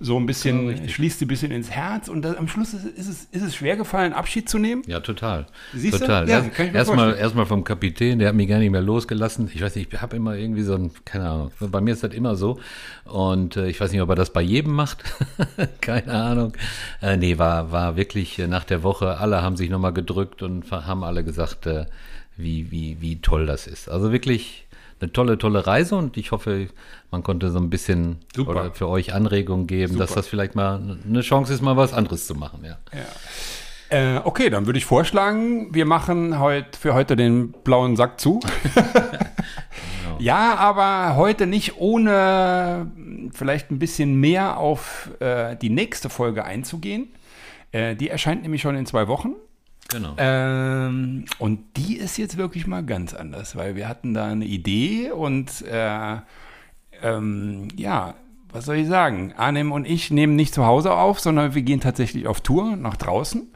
so 0.00 0.16
ein 0.18 0.26
bisschen, 0.26 0.76
ja, 0.76 0.88
schließt 0.88 1.18
sie 1.18 1.24
ein 1.24 1.28
bisschen 1.28 1.50
ins 1.50 1.70
Herz. 1.70 2.08
Und 2.08 2.22
das, 2.22 2.36
am 2.36 2.46
Schluss 2.46 2.74
ist, 2.74 2.84
ist, 2.84 3.08
es, 3.08 3.24
ist 3.32 3.42
es 3.42 3.56
schwer 3.56 3.76
gefallen, 3.76 4.12
Abschied 4.12 4.48
zu 4.48 4.58
nehmen. 4.58 4.82
Ja, 4.86 5.00
total. 5.00 5.46
Siehst 5.72 5.98
total. 5.98 6.26
du? 6.26 6.32
Ja, 6.32 6.44
erstmal 6.72 7.16
erst 7.16 7.34
vom 7.46 7.55
Kapitän, 7.64 8.18
der 8.18 8.28
hat 8.28 8.34
mich 8.34 8.48
gar 8.48 8.58
nicht 8.58 8.70
mehr 8.70 8.82
losgelassen. 8.82 9.50
Ich 9.52 9.62
weiß 9.62 9.76
nicht, 9.76 9.92
ich 9.92 10.00
habe 10.00 10.16
immer 10.16 10.34
irgendwie 10.34 10.62
so 10.62 10.74
ein, 10.74 10.90
keine 11.04 11.28
Ahnung, 11.28 11.50
bei 11.60 11.80
mir 11.80 11.92
ist 11.92 12.02
das 12.02 12.14
immer 12.14 12.36
so. 12.36 12.58
Und 13.04 13.56
äh, 13.56 13.68
ich 13.68 13.80
weiß 13.80 13.92
nicht, 13.92 14.00
ob 14.00 14.08
er 14.08 14.14
das 14.14 14.32
bei 14.32 14.42
jedem 14.42 14.72
macht. 14.72 15.04
keine 15.80 16.12
Ahnung. 16.12 16.52
Äh, 17.02 17.16
nee, 17.16 17.38
war, 17.38 17.72
war 17.72 17.96
wirklich 17.96 18.38
äh, 18.38 18.46
nach 18.46 18.64
der 18.64 18.82
Woche, 18.82 19.18
alle 19.18 19.42
haben 19.42 19.56
sich 19.56 19.70
nochmal 19.70 19.92
gedrückt 19.92 20.42
und 20.42 20.70
haben 20.70 21.04
alle 21.04 21.24
gesagt, 21.24 21.66
äh, 21.66 21.86
wie, 22.36 22.70
wie, 22.70 23.00
wie 23.00 23.20
toll 23.20 23.46
das 23.46 23.66
ist. 23.66 23.88
Also 23.88 24.12
wirklich 24.12 24.66
eine 25.00 25.12
tolle, 25.12 25.38
tolle 25.38 25.66
Reise 25.66 25.96
und 25.96 26.16
ich 26.16 26.32
hoffe, 26.32 26.68
man 27.10 27.22
konnte 27.22 27.50
so 27.50 27.58
ein 27.58 27.70
bisschen 27.70 28.18
für 28.72 28.88
euch 28.88 29.12
Anregungen 29.12 29.66
geben, 29.66 29.94
Super. 29.94 30.04
dass 30.04 30.14
das 30.14 30.26
vielleicht 30.26 30.54
mal 30.54 30.98
eine 31.06 31.20
Chance 31.20 31.52
ist, 31.52 31.62
mal 31.62 31.76
was 31.76 31.92
anderes 31.92 32.26
zu 32.26 32.34
machen. 32.34 32.60
Ja. 32.64 32.78
ja. 32.92 33.04
Äh, 33.88 34.18
okay, 34.24 34.50
dann 34.50 34.66
würde 34.66 34.78
ich 34.78 34.84
vorschlagen, 34.84 35.74
wir 35.74 35.86
machen 35.86 36.38
heute 36.38 36.78
für 36.78 36.94
heute 36.94 37.14
den 37.16 37.52
blauen 37.52 37.96
Sack 37.96 38.20
zu. 38.20 38.40
genau. 38.74 38.86
Ja, 40.18 40.54
aber 40.54 41.16
heute 41.16 41.46
nicht 41.46 41.76
ohne 41.78 42.90
vielleicht 43.34 43.70
ein 43.70 43.78
bisschen 43.78 44.18
mehr 44.18 44.56
auf 44.56 45.10
äh, 45.20 45.56
die 45.56 45.70
nächste 45.70 46.08
Folge 46.08 46.44
einzugehen. 46.44 47.08
Äh, 47.72 47.96
die 47.96 48.08
erscheint 48.08 48.42
nämlich 48.42 48.62
schon 48.62 48.76
in 48.76 48.86
zwei 48.86 49.08
Wochen. 49.08 49.34
Genau. 49.88 50.14
Ähm, 50.16 51.26
und 51.38 51.60
die 51.76 51.96
ist 51.96 52.16
jetzt 52.16 52.36
wirklich 52.36 52.66
mal 52.66 52.82
ganz 52.82 53.14
anders, 53.14 53.56
weil 53.56 53.76
wir 53.76 53.88
hatten 53.88 54.14
da 54.14 54.26
eine 54.26 54.44
Idee 54.44 55.10
und 55.10 55.62
äh, 55.62 56.16
ähm, 57.02 57.68
ja, 57.76 58.14
was 58.56 58.64
soll 58.64 58.76
ich 58.76 58.88
sagen? 58.88 59.34
Arnim 59.36 59.70
und 59.70 59.86
ich 59.86 60.10
nehmen 60.10 60.34
nicht 60.34 60.54
zu 60.54 60.64
Hause 60.64 60.94
auf, 60.94 61.20
sondern 61.20 61.54
wir 61.54 61.60
gehen 61.60 61.80
tatsächlich 61.80 62.26
auf 62.26 62.40
Tour 62.40 62.74
nach 62.76 62.96
draußen. 62.96 63.52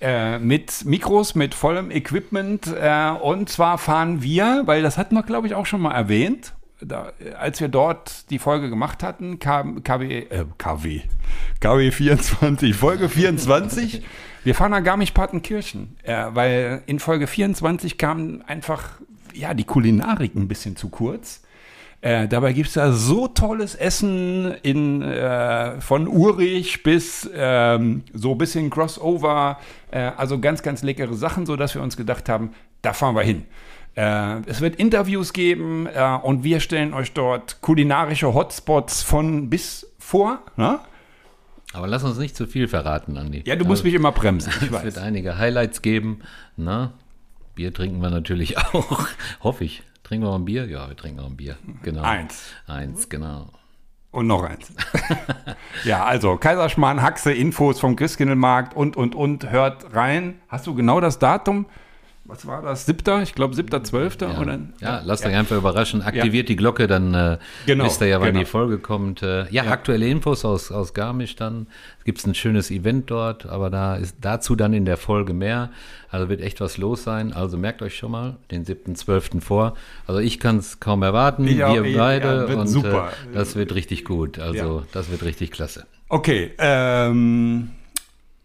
Äh, 0.00 0.38
mit 0.38 0.86
Mikros, 0.86 1.34
mit 1.34 1.54
vollem 1.54 1.90
Equipment. 1.90 2.66
Äh, 2.66 3.10
und 3.20 3.50
zwar 3.50 3.76
fahren 3.76 4.22
wir, 4.22 4.62
weil 4.64 4.82
das 4.82 4.96
hatten 4.96 5.14
wir, 5.14 5.22
glaube 5.22 5.48
ich, 5.48 5.54
auch 5.54 5.66
schon 5.66 5.82
mal 5.82 5.92
erwähnt, 5.92 6.54
da, 6.80 7.12
als 7.38 7.60
wir 7.60 7.68
dort 7.68 8.30
die 8.30 8.38
Folge 8.38 8.70
gemacht 8.70 9.02
hatten, 9.02 9.38
KW, 9.38 10.18
äh, 10.30 10.44
KW, 10.56 11.02
KW 11.60 11.90
24, 11.90 12.74
Folge 12.74 13.10
24. 13.10 14.02
wir 14.44 14.54
fahren 14.54 14.70
nach 14.70 14.82
Garmisch-Partenkirchen, 14.82 15.96
äh, 16.04 16.26
weil 16.30 16.82
in 16.86 17.00
Folge 17.00 17.26
24 17.26 17.98
kam 17.98 18.42
einfach 18.46 18.92
ja, 19.34 19.52
die 19.52 19.64
Kulinarik 19.64 20.34
ein 20.36 20.48
bisschen 20.48 20.76
zu 20.76 20.88
kurz. 20.88 21.42
Äh, 22.00 22.28
dabei 22.28 22.52
gibt 22.52 22.68
es 22.68 22.74
da 22.74 22.92
so 22.92 23.26
tolles 23.26 23.74
Essen 23.74 24.54
in, 24.62 25.02
äh, 25.02 25.80
von 25.80 26.06
urig 26.06 26.84
bis 26.84 27.28
ähm, 27.34 28.04
so 28.12 28.32
ein 28.32 28.38
bisschen 28.38 28.70
Crossover. 28.70 29.58
Äh, 29.90 30.12
also 30.16 30.38
ganz, 30.38 30.62
ganz 30.62 30.82
leckere 30.82 31.14
Sachen, 31.14 31.44
sodass 31.44 31.74
wir 31.74 31.82
uns 31.82 31.96
gedacht 31.96 32.28
haben, 32.28 32.52
da 32.82 32.92
fahren 32.92 33.16
wir 33.16 33.22
hin. 33.22 33.46
Äh, 33.96 34.42
es 34.46 34.60
wird 34.60 34.76
Interviews 34.76 35.32
geben 35.32 35.88
äh, 35.88 36.18
und 36.22 36.44
wir 36.44 36.60
stellen 36.60 36.94
euch 36.94 37.12
dort 37.14 37.60
kulinarische 37.62 38.32
Hotspots 38.32 39.02
von 39.02 39.50
bis 39.50 39.90
vor. 39.98 40.38
Ne? 40.56 40.78
Aber 41.72 41.88
lass 41.88 42.04
uns 42.04 42.16
nicht 42.16 42.36
zu 42.36 42.46
viel 42.46 42.68
verraten, 42.68 43.16
Andi. 43.16 43.42
Ja, 43.44 43.56
du 43.56 43.64
musst 43.64 43.80
also, 43.80 43.86
mich 43.86 43.94
immer 43.94 44.12
bremsen. 44.12 44.52
Es 44.60 44.84
wird 44.84 44.98
einige 44.98 45.36
Highlights 45.36 45.82
geben. 45.82 46.20
Ne? 46.56 46.92
Bier 47.56 47.74
trinken 47.74 48.00
wir 48.00 48.10
natürlich 48.10 48.56
auch. 48.72 49.08
Hoffe 49.42 49.64
ich. 49.64 49.82
Trinken 50.08 50.24
wir 50.24 50.30
mal 50.30 50.36
ein 50.36 50.46
Bier? 50.46 50.64
Ja, 50.66 50.88
wir 50.88 50.96
trinken 50.96 51.20
auch 51.20 51.26
ein 51.26 51.36
Bier. 51.36 51.58
Genau. 51.82 52.00
Eins. 52.00 52.54
Eins, 52.66 53.10
genau. 53.10 53.50
Und 54.10 54.26
noch 54.26 54.42
eins. 54.42 54.72
ja, 55.84 56.02
also 56.02 56.38
Kaiserschmarrn, 56.38 57.02
Haxe, 57.02 57.30
Infos 57.30 57.78
vom 57.78 57.94
Christkindlmarkt 57.94 58.74
und, 58.74 58.96
und, 58.96 59.14
und. 59.14 59.50
Hört 59.50 59.94
rein. 59.94 60.40
Hast 60.48 60.66
du 60.66 60.74
genau 60.74 61.02
das 61.02 61.18
Datum? 61.18 61.66
Was 62.28 62.46
war 62.46 62.62
das? 62.62 62.86
Siebter? 62.86 63.22
Ich 63.22 63.34
glaube, 63.34 63.54
siebter, 63.56 63.82
zwölfter. 63.82 64.30
Ja. 64.32 64.40
Oder? 64.40 64.58
ja, 64.80 65.02
lasst 65.04 65.26
euch 65.26 65.34
einfach 65.34 65.56
überraschen. 65.56 66.02
Aktiviert 66.02 66.48
die 66.48 66.56
Glocke, 66.56 66.86
dann 66.86 67.14
äh, 67.14 67.38
Genau, 67.66 67.84
wisst 67.86 68.00
ihr 68.00 68.06
ja, 68.08 68.20
wann 68.20 68.28
genau. 68.28 68.40
die 68.40 68.44
Folge 68.44 68.78
kommt. 68.78 69.22
Äh, 69.22 69.48
ja, 69.50 69.64
aktuelle 69.64 70.06
Infos 70.06 70.44
aus, 70.44 70.70
aus 70.70 70.94
Garmisch 70.94 71.34
dann. 71.36 71.66
Es 71.98 72.04
gibt 72.04 72.24
ein 72.26 72.34
schönes 72.34 72.70
Event 72.70 73.10
dort, 73.10 73.46
aber 73.46 73.70
da 73.70 73.96
ist 73.96 74.16
dazu 74.20 74.54
dann 74.56 74.72
in 74.74 74.84
der 74.84 74.96
Folge 74.98 75.32
mehr. 75.32 75.70
Also 76.10 76.28
wird 76.28 76.40
echt 76.40 76.60
was 76.60 76.78
los 76.78 77.02
sein. 77.02 77.32
Also 77.32 77.56
merkt 77.58 77.82
euch 77.82 77.96
schon 77.96 78.10
mal 78.12 78.36
den 78.50 78.64
7.12. 78.64 79.40
vor. 79.40 79.74
Also 80.06 80.20
ich 80.20 80.38
kann 80.38 80.58
es 80.58 80.80
kaum 80.80 81.02
erwarten. 81.02 81.46
Ich 81.48 81.64
auch, 81.64 81.74
Wir 81.74 81.84
ich- 81.84 81.96
beide. 81.96 82.46
ja, 82.50 82.56
und 82.56 82.66
super. 82.68 83.08
Äh, 83.30 83.34
das 83.34 83.56
wird 83.56 83.74
richtig 83.74 84.04
gut. 84.04 84.38
Also 84.38 84.80
Ja. 84.80 84.82
das 84.92 85.10
wird 85.10 85.22
richtig 85.24 85.50
klasse. 85.50 85.86
Okay, 86.10 86.52
ähm, 86.58 87.70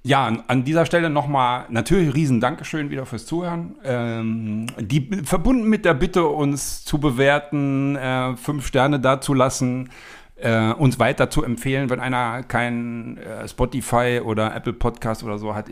ja, 0.04 0.26
an- 0.48 0.64
dieser 0.66 0.86
Stelle 0.86 1.10
nochmal 1.10 1.66
natürlich 1.70 2.14
riesen 2.14 2.42
Dankeschön 2.42 2.90
wieder 2.90 3.06
fürs 3.06 3.26
Zuhören. 3.26 3.76
Ähm, 3.86 4.68
die 4.80 5.10
verbunden 5.24 5.70
mit 5.70 5.86
der 5.86 5.94
Bitte, 5.94 6.28
uns 6.28 6.84
zu 6.84 6.98
bewerten, 7.00 7.96
äh, 7.96 8.36
fünf 8.36 8.68
Sterne 8.68 9.00
dazulassen, 9.00 9.90
äh, 10.36 10.74
uns 10.74 11.00
weiter 11.00 11.30
zu 11.30 11.44
empfehlen, 11.44 11.90
wenn 11.90 12.02
einer 12.02 12.44
kein 12.44 13.18
äh, 13.18 13.48
Spotify 13.48 14.20
oder 14.22 14.54
Apple 14.54 14.74
Podcast 14.74 15.24
oder 15.24 15.38
so 15.38 15.56
hat. 15.56 15.68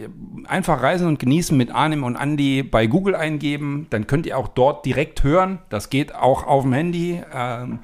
Einfach 0.47 0.81
reisen 0.81 1.07
und 1.07 1.19
genießen 1.19 1.57
mit 1.57 1.73
Arnim 1.75 2.03
und 2.03 2.15
Andy 2.15 2.63
bei 2.63 2.87
Google 2.87 3.15
eingeben, 3.15 3.87
dann 3.89 4.07
könnt 4.07 4.25
ihr 4.25 4.37
auch 4.37 4.47
dort 4.47 4.85
direkt 4.85 5.23
hören. 5.23 5.59
Das 5.67 5.89
geht 5.89 6.15
auch 6.15 6.47
auf 6.47 6.63
dem 6.63 6.71
Handy. 6.71 7.21
Ähm, 7.33 7.79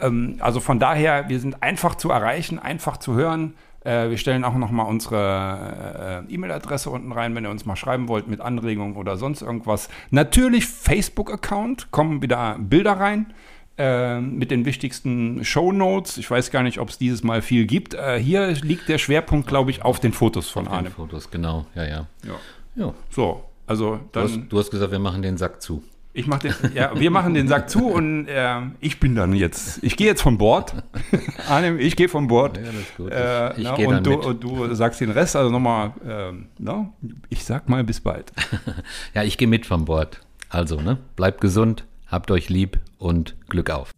ähm, 0.00 0.36
also 0.38 0.60
von 0.60 0.78
daher, 0.78 1.28
wir 1.28 1.40
sind 1.40 1.64
einfach 1.64 1.96
zu 1.96 2.10
erreichen, 2.10 2.60
einfach 2.60 2.98
zu 2.98 3.14
hören. 3.14 3.54
Äh, 3.84 4.10
wir 4.10 4.18
stellen 4.18 4.44
auch 4.44 4.54
nochmal 4.54 4.86
unsere 4.86 6.24
äh, 6.28 6.32
E-Mail-Adresse 6.34 6.90
unten 6.90 7.12
rein, 7.12 7.34
wenn 7.34 7.44
ihr 7.44 7.50
uns 7.50 7.64
mal 7.66 7.76
schreiben 7.76 8.08
wollt 8.08 8.26
mit 8.28 8.40
Anregungen 8.40 8.96
oder 8.96 9.16
sonst 9.16 9.42
irgendwas. 9.42 9.88
Natürlich 10.10 10.66
Facebook-Account, 10.66 11.90
kommen 11.90 12.22
wieder 12.22 12.56
Bilder 12.58 12.92
rein. 12.92 13.32
äh, 13.76 14.20
Mit 14.20 14.50
den 14.50 14.64
wichtigsten 14.64 15.44
Shownotes. 15.44 16.16
Ich 16.18 16.30
weiß 16.30 16.50
gar 16.50 16.62
nicht, 16.62 16.78
ob 16.78 16.88
es 16.90 16.98
dieses 16.98 17.22
Mal 17.24 17.42
viel 17.42 17.66
gibt. 17.66 17.94
Äh, 17.94 18.18
hier 18.18 18.48
liegt 18.52 18.88
der 18.88 18.98
Schwerpunkt, 18.98 19.46
glaube 19.48 19.70
ich, 19.70 19.84
auf 19.84 20.00
den 20.00 20.12
Fotos 20.12 20.48
von 20.48 20.64
Den 20.64 20.72
Arne. 20.72 20.90
Fotos, 20.90 21.30
genau. 21.30 21.66
Ja, 21.74 21.84
ja. 21.84 22.06
Ja. 22.24 22.34
ja. 22.76 22.94
So, 23.10 23.44
also 23.66 23.98
Du, 24.12 24.20
hast, 24.20 24.34
dann. 24.36 24.48
du 24.48 24.58
hast 24.58 24.70
gesagt, 24.70 24.92
wir 24.92 24.98
machen 24.98 25.22
den 25.22 25.36
Sack 25.36 25.60
zu. 25.60 25.82
Ich 26.16 26.28
mach 26.28 26.38
den, 26.38 26.54
ja, 26.74 26.92
wir 26.98 27.10
machen 27.10 27.34
den 27.34 27.48
Sack 27.48 27.68
zu 27.68 27.88
und 27.88 28.28
äh, 28.28 28.60
ich 28.78 29.00
bin 29.00 29.16
dann 29.16 29.32
jetzt, 29.34 29.82
ich 29.82 29.96
gehe 29.96 30.06
jetzt 30.06 30.22
von 30.22 30.38
Bord. 30.38 30.72
Arnim, 31.48 31.78
ich 31.80 31.96
gehe 31.96 32.08
von 32.08 32.28
Bord. 32.28 32.56
Ja. 32.56 33.08
Äh, 33.08 33.52
Ich- 33.54 33.58
ich 33.58 33.64
na, 33.64 33.74
gehe 33.74 33.88
und, 33.88 34.06
du, 34.06 34.12
und 34.14 34.42
du 34.44 34.74
sagst 34.76 35.00
den 35.00 35.10
Rest, 35.10 35.34
also 35.34 35.50
nochmal, 35.50 35.92
ähm, 36.08 36.46
na, 36.56 36.92
ich 37.30 37.44
sag 37.44 37.68
mal 37.68 37.82
bis 37.82 38.00
bald. 38.00 38.32
Ja, 39.14 39.24
ich 39.24 39.36
gehe 39.38 39.48
mit 39.48 39.66
von 39.66 39.84
Bord. 39.86 40.20
Also, 40.50 40.80
ne? 40.80 40.98
Bleibt 41.16 41.40
gesund, 41.40 41.84
habt 42.06 42.30
euch 42.30 42.48
lieb 42.48 42.78
und 42.98 43.34
Glück 43.48 43.70
auf. 43.70 43.90